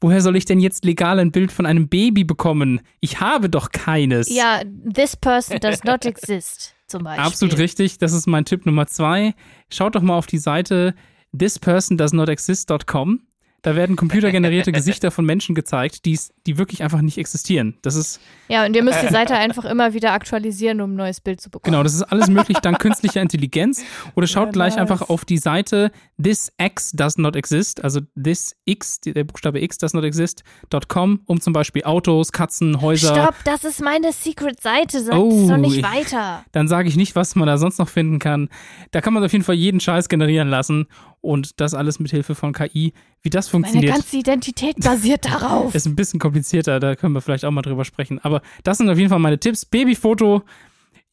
woher 0.00 0.20
soll 0.20 0.36
ich 0.36 0.44
denn 0.44 0.60
jetzt 0.60 0.84
legal 0.84 1.18
ein 1.18 1.32
Bild 1.32 1.50
von 1.52 1.66
einem 1.66 1.88
Baby 1.88 2.24
bekommen? 2.24 2.80
Ich 3.00 3.20
habe 3.20 3.48
doch 3.48 3.70
keines. 3.70 4.28
ja, 4.28 4.62
this 4.92 5.16
person 5.16 5.58
does 5.60 5.82
not 5.84 6.04
exist, 6.06 6.74
zum 6.86 7.04
Beispiel. 7.04 7.24
Absolut 7.24 7.58
richtig. 7.58 7.98
Das 7.98 8.12
ist 8.12 8.26
mein 8.26 8.44
Tipp 8.44 8.66
Nummer 8.66 8.86
zwei. 8.86 9.34
Schaut 9.70 9.94
doch 9.94 10.02
mal 10.02 10.16
auf 10.16 10.26
die 10.26 10.38
Seite 10.38 10.94
thispersondoesnotexist.com. 11.36 13.20
Da 13.64 13.74
werden 13.74 13.96
computergenerierte 13.96 14.70
Gesichter 14.72 15.10
von 15.10 15.24
Menschen 15.24 15.54
gezeigt, 15.54 16.04
die's, 16.04 16.32
die 16.46 16.58
wirklich 16.58 16.82
einfach 16.82 17.00
nicht 17.00 17.18
existieren. 17.18 17.76
Das 17.82 17.94
ist 17.96 18.20
Ja, 18.48 18.64
und 18.66 18.76
ihr 18.76 18.82
müsst 18.84 19.02
die 19.02 19.08
Seite 19.08 19.34
einfach 19.34 19.64
immer 19.64 19.94
wieder 19.94 20.12
aktualisieren, 20.12 20.80
um 20.82 20.92
ein 20.92 20.96
neues 20.96 21.20
Bild 21.20 21.40
zu 21.40 21.50
bekommen. 21.50 21.72
Genau, 21.72 21.82
das 21.82 21.94
ist 21.94 22.02
alles 22.02 22.28
möglich 22.28 22.58
dank 22.58 22.78
künstlicher 22.78 23.22
Intelligenz. 23.22 23.82
Oder 24.14 24.26
schaut 24.26 24.52
gleich 24.52 24.76
einfach 24.76 25.08
auf 25.08 25.24
die 25.24 25.38
Seite 25.38 25.90
this 26.22 26.52
x 26.58 26.92
does 26.92 27.16
not 27.18 27.34
exist, 27.36 27.82
also 27.82 28.00
this 28.22 28.54
x, 28.66 29.00
der 29.00 29.24
Buchstabe 29.24 29.60
x 29.62 29.78
does 29.78 29.94
not 29.94 30.04
exist.com, 30.04 31.20
um 31.26 31.40
zum 31.40 31.52
Beispiel 31.52 31.84
Autos, 31.84 32.32
Katzen, 32.32 32.80
Häuser. 32.80 33.14
Stopp, 33.14 33.34
das 33.44 33.64
ist 33.64 33.80
meine 33.82 34.12
Secret-Seite. 34.12 35.00
Sagt 35.02 35.16
Oh, 35.16 35.42
es 35.42 35.48
doch 35.48 35.56
nicht 35.56 35.78
ich- 35.78 35.82
weiter. 35.82 36.44
Dann 36.52 36.68
sage 36.68 36.88
ich 36.88 36.96
nicht, 36.96 37.16
was 37.16 37.34
man 37.34 37.46
da 37.46 37.56
sonst 37.58 37.78
noch 37.78 37.88
finden 37.88 38.18
kann. 38.18 38.48
Da 38.90 39.00
kann 39.00 39.14
man 39.14 39.24
auf 39.24 39.32
jeden 39.32 39.44
Fall 39.44 39.54
jeden 39.54 39.80
Scheiß 39.80 40.08
generieren 40.08 40.48
lassen 40.48 40.86
und 41.24 41.60
das 41.60 41.74
alles 41.74 41.98
mit 41.98 42.10
Hilfe 42.10 42.34
von 42.34 42.52
KI. 42.52 42.92
Wie 43.22 43.30
das 43.30 43.46
Meine 43.52 43.64
funktioniert, 43.64 43.94
ganze 43.94 44.16
Identität 44.16 44.76
basiert 44.80 45.24
darauf. 45.30 45.74
ist 45.74 45.86
ein 45.86 45.96
bisschen 45.96 46.20
komplizierter. 46.20 46.78
Da 46.80 46.94
können 46.96 47.14
wir 47.14 47.20
vielleicht 47.20 47.44
auch 47.44 47.50
mal 47.50 47.62
drüber 47.62 47.84
sprechen. 47.84 48.18
Aber 48.20 48.42
das 48.62 48.78
sind 48.78 48.88
auf 48.90 48.98
jeden 48.98 49.10
Fall 49.10 49.18
meine 49.18 49.38
Tipps. 49.38 49.64
Babyfoto. 49.64 50.42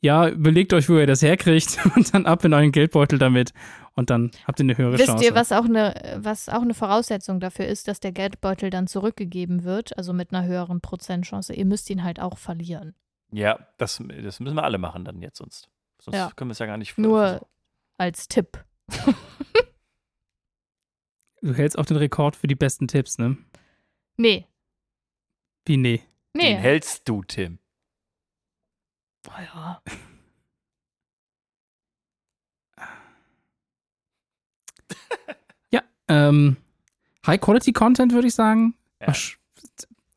Ja, 0.03 0.27
überlegt 0.29 0.73
euch, 0.73 0.89
wo 0.89 0.97
ihr 0.97 1.05
das 1.05 1.21
herkriegt 1.21 1.77
und 1.95 2.13
dann 2.13 2.25
ab 2.25 2.43
in 2.43 2.53
euren 2.53 2.71
Geldbeutel 2.71 3.19
damit. 3.19 3.53
Und 3.93 4.09
dann 4.09 4.31
habt 4.47 4.59
ihr 4.59 4.63
eine 4.63 4.77
höhere 4.77 4.93
Wisst 4.93 5.05
Chance. 5.07 5.23
ihr, 5.25 5.35
was 5.35 5.51
auch, 5.51 5.65
eine, 5.65 6.17
was 6.17 6.49
auch 6.49 6.61
eine 6.61 6.73
Voraussetzung 6.73 7.39
dafür 7.39 7.65
ist, 7.67 7.87
dass 7.87 7.99
der 7.99 8.11
Geldbeutel 8.11 8.69
dann 8.71 8.87
zurückgegeben 8.87 9.63
wird, 9.63 9.95
also 9.97 10.11
mit 10.13 10.33
einer 10.33 10.45
höheren 10.47 10.81
Prozentchance? 10.81 11.53
Ihr 11.53 11.65
müsst 11.65 11.89
ihn 11.89 12.03
halt 12.03 12.19
auch 12.19 12.37
verlieren. 12.39 12.95
Ja, 13.31 13.59
das, 13.77 14.01
das 14.23 14.39
müssen 14.39 14.55
wir 14.55 14.63
alle 14.63 14.77
machen 14.79 15.05
dann 15.05 15.21
jetzt 15.21 15.37
sonst. 15.37 15.69
Sonst 16.01 16.17
Ja. 16.17 16.31
können 16.35 16.49
wir 16.49 16.53
es 16.53 16.59
ja 16.59 16.65
gar 16.65 16.77
nicht 16.77 16.97
Nur 16.97 17.27
versuchen. 17.27 17.45
als 17.97 18.27
Tipp. 18.27 18.63
Du 21.41 21.53
hältst 21.55 21.77
auch 21.77 21.85
den 21.85 21.97
Rekord 21.97 22.35
für 22.35 22.47
die 22.47 22.55
besten 22.55 22.87
Tipps, 22.87 23.17
ne? 23.17 23.37
Nee. 24.17 24.45
Wie 25.65 25.77
nee? 25.77 25.97
Den 26.35 26.41
Nee. 26.41 26.55
hältst 26.55 27.07
du, 27.09 27.23
Tim. 27.23 27.59
Oh 29.27 29.31
ja. 29.41 29.81
Ja, 35.71 35.81
ähm, 36.07 36.57
High-Quality-Content 37.25 38.13
würde 38.13 38.27
ich 38.27 38.35
sagen. 38.35 38.75
Ja. 38.99 39.07
Ach, 39.09 39.17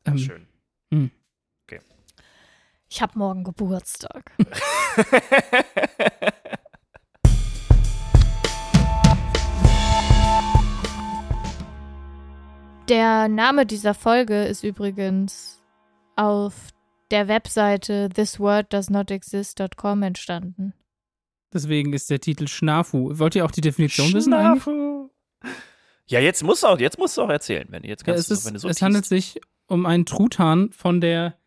ähm, 0.05 0.17
Schön. 0.17 0.47
Ich 2.87 3.01
habe 3.01 3.17
morgen 3.19 3.43
Geburtstag. 3.43 4.31
Der 12.89 13.27
Name 13.27 13.65
dieser 13.65 13.93
Folge 13.93 14.43
ist 14.45 14.63
übrigens 14.63 15.61
auf 16.15 16.53
der 17.11 17.27
Webseite 17.27 18.09
thisworddoesnotexist.com 18.13 20.03
entstanden. 20.03 20.73
Deswegen 21.53 21.93
ist 21.93 22.09
der 22.09 22.19
Titel 22.19 22.47
Schnafu. 22.47 23.17
Wollt 23.17 23.35
ihr 23.35 23.45
auch 23.45 23.51
die 23.51 23.61
Definition 23.61 24.13
wissen 24.13 24.33
eigentlich? 24.33 24.63
Schnafu. 24.63 25.09
Ja, 26.07 26.19
jetzt 26.19 26.43
musst 26.43 26.63
du 26.63 26.67
auch, 26.67 26.79
jetzt 26.79 26.99
musst 26.99 27.17
du 27.17 27.23
auch 27.23 27.29
erzählen, 27.29 27.67
wenn 27.69 27.83
jetzt 27.83 28.05
Ja, 28.05 28.13
kannst 28.13 28.29
es 28.29 28.41
du, 28.41 28.45
wenn 28.47 28.53
du 28.53 28.57
ist, 28.57 28.61
so 28.63 28.69
es 28.69 28.81
handelt 28.81 29.05
teast. 29.07 29.33
sich 29.33 29.41
um 29.67 29.85
einen 29.87 30.05
Truthahn 30.05 30.71
von 30.71 31.01
der 31.01 31.39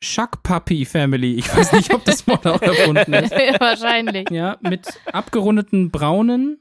Shuck 0.00 0.42
Puppy 0.42 0.84
Family. 0.84 1.34
Ich 1.36 1.54
weiß 1.56 1.72
nicht, 1.72 1.94
ob 1.94 2.04
das 2.04 2.26
Wort 2.26 2.46
auch 2.46 2.60
erfunden 2.60 3.12
ist. 3.14 3.30
Wahrscheinlich. 3.60 4.28
Ja, 4.30 4.58
mit 4.60 4.88
abgerundeten 5.12 5.90
braunen 5.92 6.60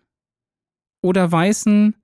oder 1.02 1.32
weißen, 1.32 1.95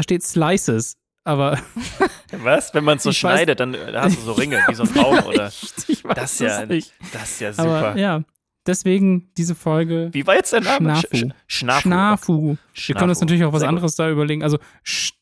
da 0.00 0.02
steht 0.02 0.22
Slices, 0.22 0.96
aber 1.24 1.58
Was? 2.32 2.72
Wenn 2.72 2.84
man 2.84 2.96
es 2.96 3.02
so 3.02 3.10
Ich 3.10 3.16
weiß- 3.16 3.20
schneidet, 3.20 3.60
dann 3.60 3.74
äh, 3.74 3.92
hast 3.94 4.16
du 4.16 4.22
so 4.22 4.32
Ringe, 4.32 4.62
wie 4.68 4.74
so 4.74 4.84
ein 4.84 4.92
Baum, 4.94 5.18
oder? 5.26 5.48
ich 5.88 6.04
weiß 6.04 6.14
Das 6.14 6.32
ist 6.32 6.40
ja, 6.40 6.64
nicht. 6.66 6.92
das 7.12 7.22
ist 7.32 7.40
ja 7.40 7.52
super. 7.52 7.68
Aber 7.88 7.98
ja, 7.98 8.22
deswegen 8.66 9.30
diese 9.36 9.54
Folge 9.54 10.08
Wie 10.12 10.26
war 10.26 10.36
jetzt 10.36 10.52
der 10.54 10.62
Name? 10.62 10.96
Schnafu. 10.96 11.06
Sch- 11.16 11.24
Sch- 11.26 11.32
Schnafu. 11.48 11.82
Schnafu. 11.82 12.56
Wir 12.86 12.94
können 12.94 13.10
uns 13.10 13.20
natürlich 13.20 13.44
auch 13.44 13.52
was 13.52 13.60
Sehr 13.60 13.68
gut. 13.68 13.76
anderes 13.76 13.94
da 13.96 14.08
überlegen. 14.10 14.42
Also 14.42 14.58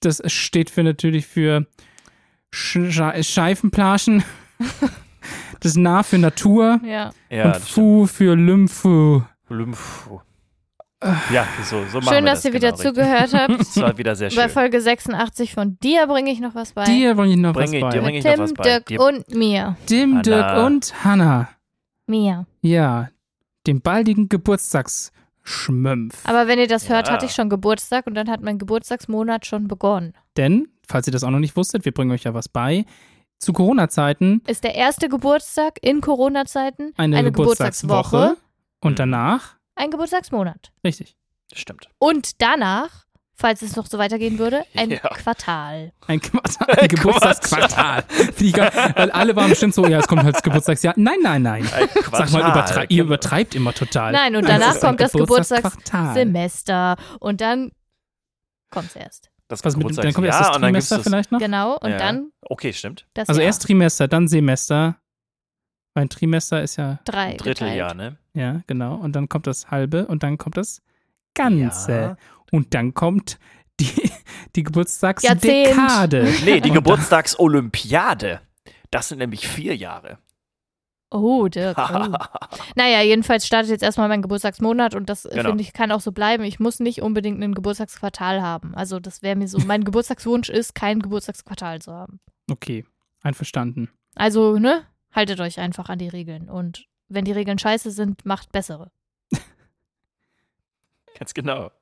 das 0.00 0.22
steht 0.26 0.70
für 0.70 0.84
natürlich 0.84 1.26
für 1.26 1.66
Sch 2.52 2.76
Sche- 2.76 3.22
Scheifenplaschen. 3.24 4.22
das 5.60 5.74
Na 5.76 6.02
für 6.04 6.18
Natur 6.18 6.80
Ja. 6.84 7.10
Ja, 7.30 7.44
und 7.46 7.54
das 7.56 7.68
Fu 7.68 8.06
für 8.06 8.36
Lymphu. 8.36 9.22
stimmt. 9.46 9.76
Ja, 11.32 11.46
so, 11.62 11.84
so 11.92 11.98
machen 12.00 12.08
Schön, 12.14 12.24
wir 12.24 12.30
dass 12.32 12.42
das 12.42 12.44
ihr 12.46 12.52
wieder 12.54 12.72
genau, 12.72 12.82
richtig. 12.82 12.94
zugehört 13.04 13.34
habt. 13.34 13.58
Das 13.58 13.76
war 13.80 13.98
wieder 13.98 14.16
sehr 14.16 14.30
Bei 14.30 14.42
schön. 14.42 14.50
Folge 14.50 14.80
86 14.80 15.54
von 15.54 15.78
dir 15.78 16.06
bringe 16.08 16.30
ich 16.32 16.40
noch 16.40 16.54
was 16.56 16.72
bei. 16.72 16.84
Dir 16.84 17.16
wollen 17.16 17.30
ich 17.30 17.36
noch 17.36 17.54
was 17.54 17.70
Bringe- 17.70 17.80
bei. 17.82 17.90
dir 17.90 18.00
bring 18.02 18.14
Mit 18.16 18.24
ich 18.24 18.24
noch 18.24 18.32
Tim, 18.34 18.40
was 18.42 18.54
bei. 18.54 18.62
Dirk 18.64 18.86
Dir- 18.86 19.00
und 19.00 19.34
mir. 19.34 19.76
Tim, 19.86 20.10
Hanna. 20.10 20.22
Dirk 20.22 20.66
und 20.66 21.04
Hannah. 21.04 21.48
Mir. 22.08 22.46
Ja, 22.62 23.10
dem 23.66 23.80
baldigen 23.80 24.28
Geburtstagsschnafu 24.28 25.12
Schmömpf. 25.44 26.18
Aber 26.28 26.46
wenn 26.46 26.58
ihr 26.58 26.66
das 26.68 26.88
hört, 26.90 27.06
Ja. 27.08 27.14
hatte 27.14 27.24
ich 27.26 27.32
schon 27.32 27.48
Geburtstag 27.48 28.06
und 28.06 28.14
dann 28.14 28.28
hat 28.28 28.42
mein 28.42 28.58
Geburtstagsmonat 28.58 29.46
schon 29.46 29.66
begonnen. 29.66 30.12
Denn, 30.36 30.68
falls 30.86 31.06
ihr 31.06 31.12
das 31.12 31.24
auch 31.24 31.30
noch 31.30 31.38
nicht 31.38 31.56
wusstet, 31.56 31.84
wir 31.86 31.92
bringen 31.92 32.10
euch 32.10 32.24
ja 32.24 32.34
was 32.34 32.48
bei. 32.50 32.84
Zu 33.38 33.52
Corona-Zeiten 33.54 34.42
Ist 34.46 34.64
der 34.64 34.74
erste 34.74 35.08
Geburtstag 35.08 35.78
in 35.80 36.00
Corona-Zeiten 36.02 36.92
eine, 36.98 37.22
Geburtstagswoche 37.22 38.36
und 38.80 38.92
Mhm. 38.92 38.96
danach, 38.96 39.56
ein 39.78 39.90
Geburtstagsmonat. 39.90 40.70
richtig, 40.84 41.16
Stimmt. 41.54 41.88
Und 41.98 42.42
danach, 42.42 43.06
falls 43.34 43.62
es 43.62 43.74
noch 43.76 43.86
so 43.86 43.96
weitergehen 43.98 44.38
würde, 44.38 44.64
ein 44.76 44.90
Ja. 44.92 44.98
Quartal. 44.98 45.92
ein, 46.06 46.20
Quartal, 46.20 46.68
ein 46.78 46.88
Geburtstagsquartal. 46.88 48.02
Finde 48.08 48.44
ich 48.44 48.52
geil, 48.52 48.70
Weil 48.96 49.10
alle 49.12 49.34
waren 49.36 49.48
bestimmt 49.48 49.74
so, 49.74 49.86
ja, 49.86 49.98
es 50.00 50.06
kommt 50.08 50.24
halt 50.24 50.34
das 50.36 50.42
Geburtstagsjahr. 50.42 50.94
Nein, 50.96 51.18
nein, 51.22 51.42
nein. 51.42 51.66
Ein 51.72 51.88
Sag 52.12 52.30
mal, 52.32 52.40
übertrei 52.50 52.84
ihr 52.90 53.04
übertreibt 53.04 53.54
immer 53.54 53.72
total. 53.72 54.12
Nein, 54.12 54.36
und 54.36 54.44
Es 54.44 54.50
danach 54.50 54.74
ein 54.74 54.80
kommt 54.80 55.00
das 55.00 55.12
Geburtstagsquartal. 55.12 56.24
Geburtstagssemester 56.26 56.96
und 57.20 57.40
dann 57.40 57.70
kommt's 58.70 58.96
erst. 58.96 59.30
Das 59.48 59.64
Was 59.64 59.76
mit, 59.78 59.96
dann 59.96 60.12
kommt 60.12 60.26
erst 60.26 60.40
das 60.40 60.50
Trimester 60.58 61.00
vielleicht 61.02 61.32
noch? 61.32 61.38
Genau, 61.38 61.78
und 61.78 61.90
Ja. 61.92 61.96
dann 61.96 62.32
Okay, 62.42 62.74
stimmt. 62.74 63.06
das 63.14 63.28
Also 63.30 63.40
erst 63.40 63.62
Trimester, 63.62 64.06
dann 64.06 64.28
Semester. 64.28 64.96
Weil 65.98 66.04
ein 66.04 66.10
Trimester 66.10 66.62
ist 66.62 66.76
ja, 66.76 67.00
drei 67.04 67.34
Dritteljahr, 67.34 67.92
ne? 67.92 68.18
ja, 68.32 68.62
genau. 68.68 68.94
Und 68.94 69.16
dann 69.16 69.28
kommt 69.28 69.48
das 69.48 69.72
halbe 69.72 70.06
und 70.06 70.22
dann 70.22 70.38
kommt 70.38 70.56
das 70.56 70.80
Ganze. 71.34 71.92
Ja. 71.92 72.16
Und 72.52 72.72
dann 72.72 72.94
kommt 72.94 73.40
die, 73.80 74.08
die. 74.54 74.62
Geburtstagsdekade. 74.62 76.32
Nee, 76.44 76.60
die 76.60 76.70
Geburtstagsolympiade. 76.70 78.40
Das 78.92 79.08
sind 79.08 79.18
nämlich 79.18 79.48
vier 79.48 79.74
Jahre. 79.74 80.18
Oh, 81.10 81.48
Dirk. 81.48 81.76
Oh. 81.76 82.14
naja, 82.76 83.02
jedenfalls 83.02 83.44
startet 83.44 83.72
jetzt 83.72 83.82
erstmal 83.82 84.06
mein 84.06 84.22
Geburtstagsmonat 84.22 84.94
und 84.94 85.08
das, 85.08 85.24
Genau. 85.24 85.48
finde 85.48 85.62
ich, 85.62 85.72
kann 85.72 85.90
auch 85.90 86.00
so 86.00 86.12
bleiben. 86.12 86.44
Ich 86.44 86.60
muss 86.60 86.78
nicht 86.78 87.02
unbedingt 87.02 87.42
ein 87.42 87.56
Geburtstagsquartal 87.56 88.40
haben. 88.40 88.72
Also, 88.76 89.00
das 89.00 89.22
wäre 89.22 89.34
mir 89.34 89.48
so. 89.48 89.58
Mein 89.66 89.82
Geburtstagswunsch 89.82 90.48
ist, 90.48 90.76
kein 90.76 91.00
Geburtstagsquartal 91.00 91.82
zu 91.82 91.92
haben. 91.92 92.20
Okay, 92.48 92.84
einverstanden. 93.20 93.88
Also, 94.14 94.60
ne? 94.60 94.84
Haltet 95.18 95.40
euch 95.40 95.58
einfach 95.58 95.88
an 95.88 95.98
die 95.98 96.06
Regeln. 96.06 96.48
Und 96.48 96.86
wenn 97.08 97.24
die 97.24 97.32
Regeln 97.32 97.58
scheiße 97.58 97.90
sind, 97.90 98.24
macht 98.24 98.52
bessere. 98.52 98.92
Ganz 101.18 101.34
genau. 101.34 101.72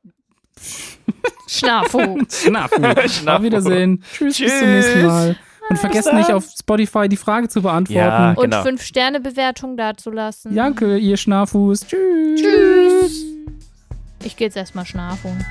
Schnafu. 1.47 1.99
Schnafu. 2.30 2.78
Schnafu. 3.09 3.30
Auf 3.37 3.43
Wiedersehen. 3.43 4.03
Tschüss, 4.11 4.39
bis 4.39 4.59
zum 4.59 4.68
Tschüss. 4.68 4.87
nächsten 4.87 5.07
Mal. 5.07 5.37
Und 5.68 5.78
vergesst 5.78 6.11
nicht 6.14 6.30
auf 6.32 6.47
Spotify 6.59 7.11
die 7.11 7.18
Frage 7.18 7.49
zu 7.51 7.61
beantworten. 7.61 7.99
Ja. 7.99 8.30
Und 8.30 8.45
Genau. 8.45 8.62
fünf 8.62 8.82
Sterne 8.82 9.20
Bewertung 9.20 9.76
dazulassen. 9.76 10.55
Danke, 10.55 10.97
ihr 10.97 11.18
Schnafus. 11.18 11.80
Tschüss. 11.87 12.41
Tschüss. 12.41 13.24
Ich 14.24 14.37
gehe 14.39 14.47
jetzt 14.47 14.57
erstmal 14.57 14.87
schlafen. 14.87 15.45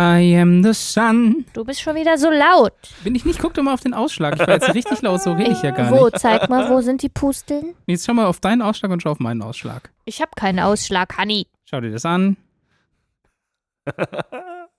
I 0.00 0.36
am 0.40 0.62
the 0.62 0.72
sun. 0.74 1.44
Du 1.54 1.64
bist 1.64 1.80
schon 1.80 1.96
wieder 1.96 2.16
so 2.18 2.30
laut. 2.30 2.72
Bin 3.02 3.14
ich 3.16 3.24
nicht? 3.24 3.40
Guck 3.40 3.54
doch 3.54 3.62
mal 3.64 3.74
auf 3.74 3.80
den 3.80 3.94
Ausschlag. 3.94 4.34
Ich 4.34 4.40
war 4.46 4.50
jetzt 4.54 4.72
richtig 4.74 5.02
laut, 5.02 5.20
so 5.22 5.32
rede 5.32 5.50
ich 5.50 5.62
ja 5.62 5.72
gar 5.72 5.90
wo? 5.90 6.04
nicht. 6.06 6.18
Zeig 6.20 6.48
mal, 6.48 6.70
wo 6.70 6.80
sind 6.80 7.02
die 7.02 7.08
Pusteln? 7.08 7.74
Jetzt 7.86 8.06
schau 8.06 8.14
mal 8.14 8.26
auf 8.26 8.38
deinen 8.38 8.62
Ausschlag 8.62 8.92
und 8.92 9.02
schau 9.02 9.10
auf 9.10 9.18
meinen 9.18 9.42
Ausschlag. 9.42 9.90
Ich 10.04 10.20
habe 10.20 10.30
keinen 10.36 10.60
Ausschlag, 10.60 11.18
Hanni. 11.18 11.48
Schau 11.64 11.80
dir 11.80 11.90
das 11.90 12.04
an. 12.04 12.36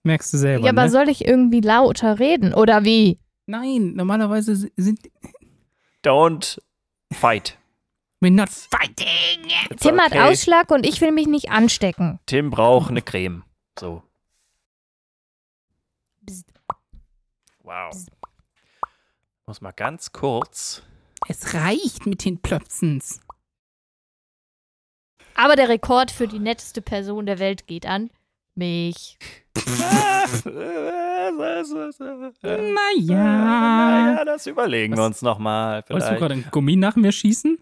Merkst 0.03 0.33
du 0.33 0.37
selber, 0.37 0.65
Ja, 0.65 0.71
aber 0.71 0.83
ne? 0.83 0.89
soll 0.89 1.09
ich 1.09 1.25
irgendwie 1.25 1.61
lauter 1.61 2.19
reden? 2.19 2.53
Oder 2.53 2.83
wie? 2.85 3.19
Nein, 3.45 3.93
normalerweise 3.95 4.55
sind 4.77 4.99
Don't 6.05 6.59
fight. 7.13 7.57
we're 8.21 8.29
not 8.31 8.49
fighting. 8.49 9.49
It's 9.69 9.81
Tim 9.83 9.99
hat 9.99 10.11
okay. 10.13 10.21
Ausschlag 10.31 10.71
und 10.71 10.85
ich 10.85 11.01
will 11.01 11.11
mich 11.11 11.27
nicht 11.27 11.51
anstecken. 11.51 12.19
Tim 12.25 12.49
braucht 12.51 12.89
eine 12.91 13.01
Creme. 13.01 13.43
So. 13.77 14.03
Bzz. 16.29 16.43
Wow. 17.63 17.91
Muss 19.47 19.61
mal 19.61 19.71
ganz 19.71 20.11
kurz. 20.11 20.83
Es 21.27 21.55
reicht 21.55 22.05
mit 22.05 22.23
den 22.23 22.39
Plöpsens. 22.39 23.19
Aber 25.35 25.55
der 25.55 25.69
Rekord 25.69 26.11
für 26.11 26.27
die 26.27 26.39
netteste 26.39 26.81
Person 26.81 27.25
der 27.25 27.39
Welt 27.39 27.65
geht 27.65 27.85
an 27.85 28.11
mich. 28.53 29.17
Naja. 32.43 33.15
Naja, 33.15 34.25
das 34.25 34.45
überlegen 34.47 34.95
wir 34.95 35.05
uns 35.05 35.21
nochmal. 35.21 35.83
Wolltest 35.87 36.11
du 36.11 36.15
gerade 36.17 36.35
ein 36.35 36.47
Gummi 36.51 36.75
nach 36.75 36.95
mir 36.95 37.11
schießen? 37.11 37.57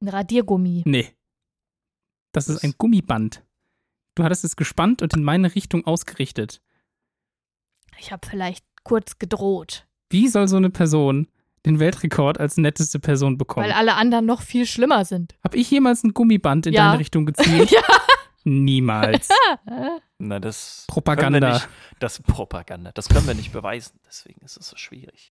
Ein 0.00 0.08
Radiergummi. 0.08 0.82
Nee. 0.86 1.14
Das 2.32 2.48
ist 2.48 2.64
ein 2.64 2.74
Gummiband. 2.76 3.44
Du 4.14 4.24
hattest 4.24 4.44
es 4.44 4.56
gespannt 4.56 5.02
und 5.02 5.14
in 5.14 5.22
meine 5.22 5.54
Richtung 5.54 5.86
ausgerichtet. 5.86 6.60
Ich 7.98 8.12
habe 8.12 8.26
vielleicht 8.28 8.64
kurz 8.84 9.18
gedroht, 9.18 9.86
Wie 10.10 10.28
soll 10.28 10.46
so 10.48 10.56
eine 10.56 10.70
Person 10.70 11.26
den 11.64 11.80
Weltrekord 11.80 12.38
als 12.38 12.56
netteste 12.56 13.00
Person 13.00 13.36
bekommen? 13.38 13.66
weil 13.66 13.72
alle 13.72 13.94
anderen 13.94 14.24
noch 14.26 14.40
viel 14.42 14.66
schlimmer 14.66 15.04
sind. 15.04 15.34
Hab 15.42 15.54
ich 15.54 15.70
jemals 15.70 16.04
ein 16.04 16.14
Gummiband 16.14 16.66
in 16.66 16.74
Ja. 16.74 16.86
deine 16.88 17.00
Richtung 17.00 17.26
gezielt? 17.26 17.70
Ja. 17.70 17.82
Niemals. 18.48 19.28
Na, 20.18 20.38
das 20.38 20.84
Propaganda. 20.86 21.54
Nicht, 21.54 21.68
das 21.98 22.22
Propaganda. 22.22 22.92
Das 22.92 23.08
können 23.08 23.26
wir 23.26 23.34
nicht 23.34 23.52
beweisen. 23.52 23.98
Deswegen 24.06 24.40
ist 24.44 24.56
es 24.56 24.68
so 24.68 24.76
schwierig. 24.76 25.32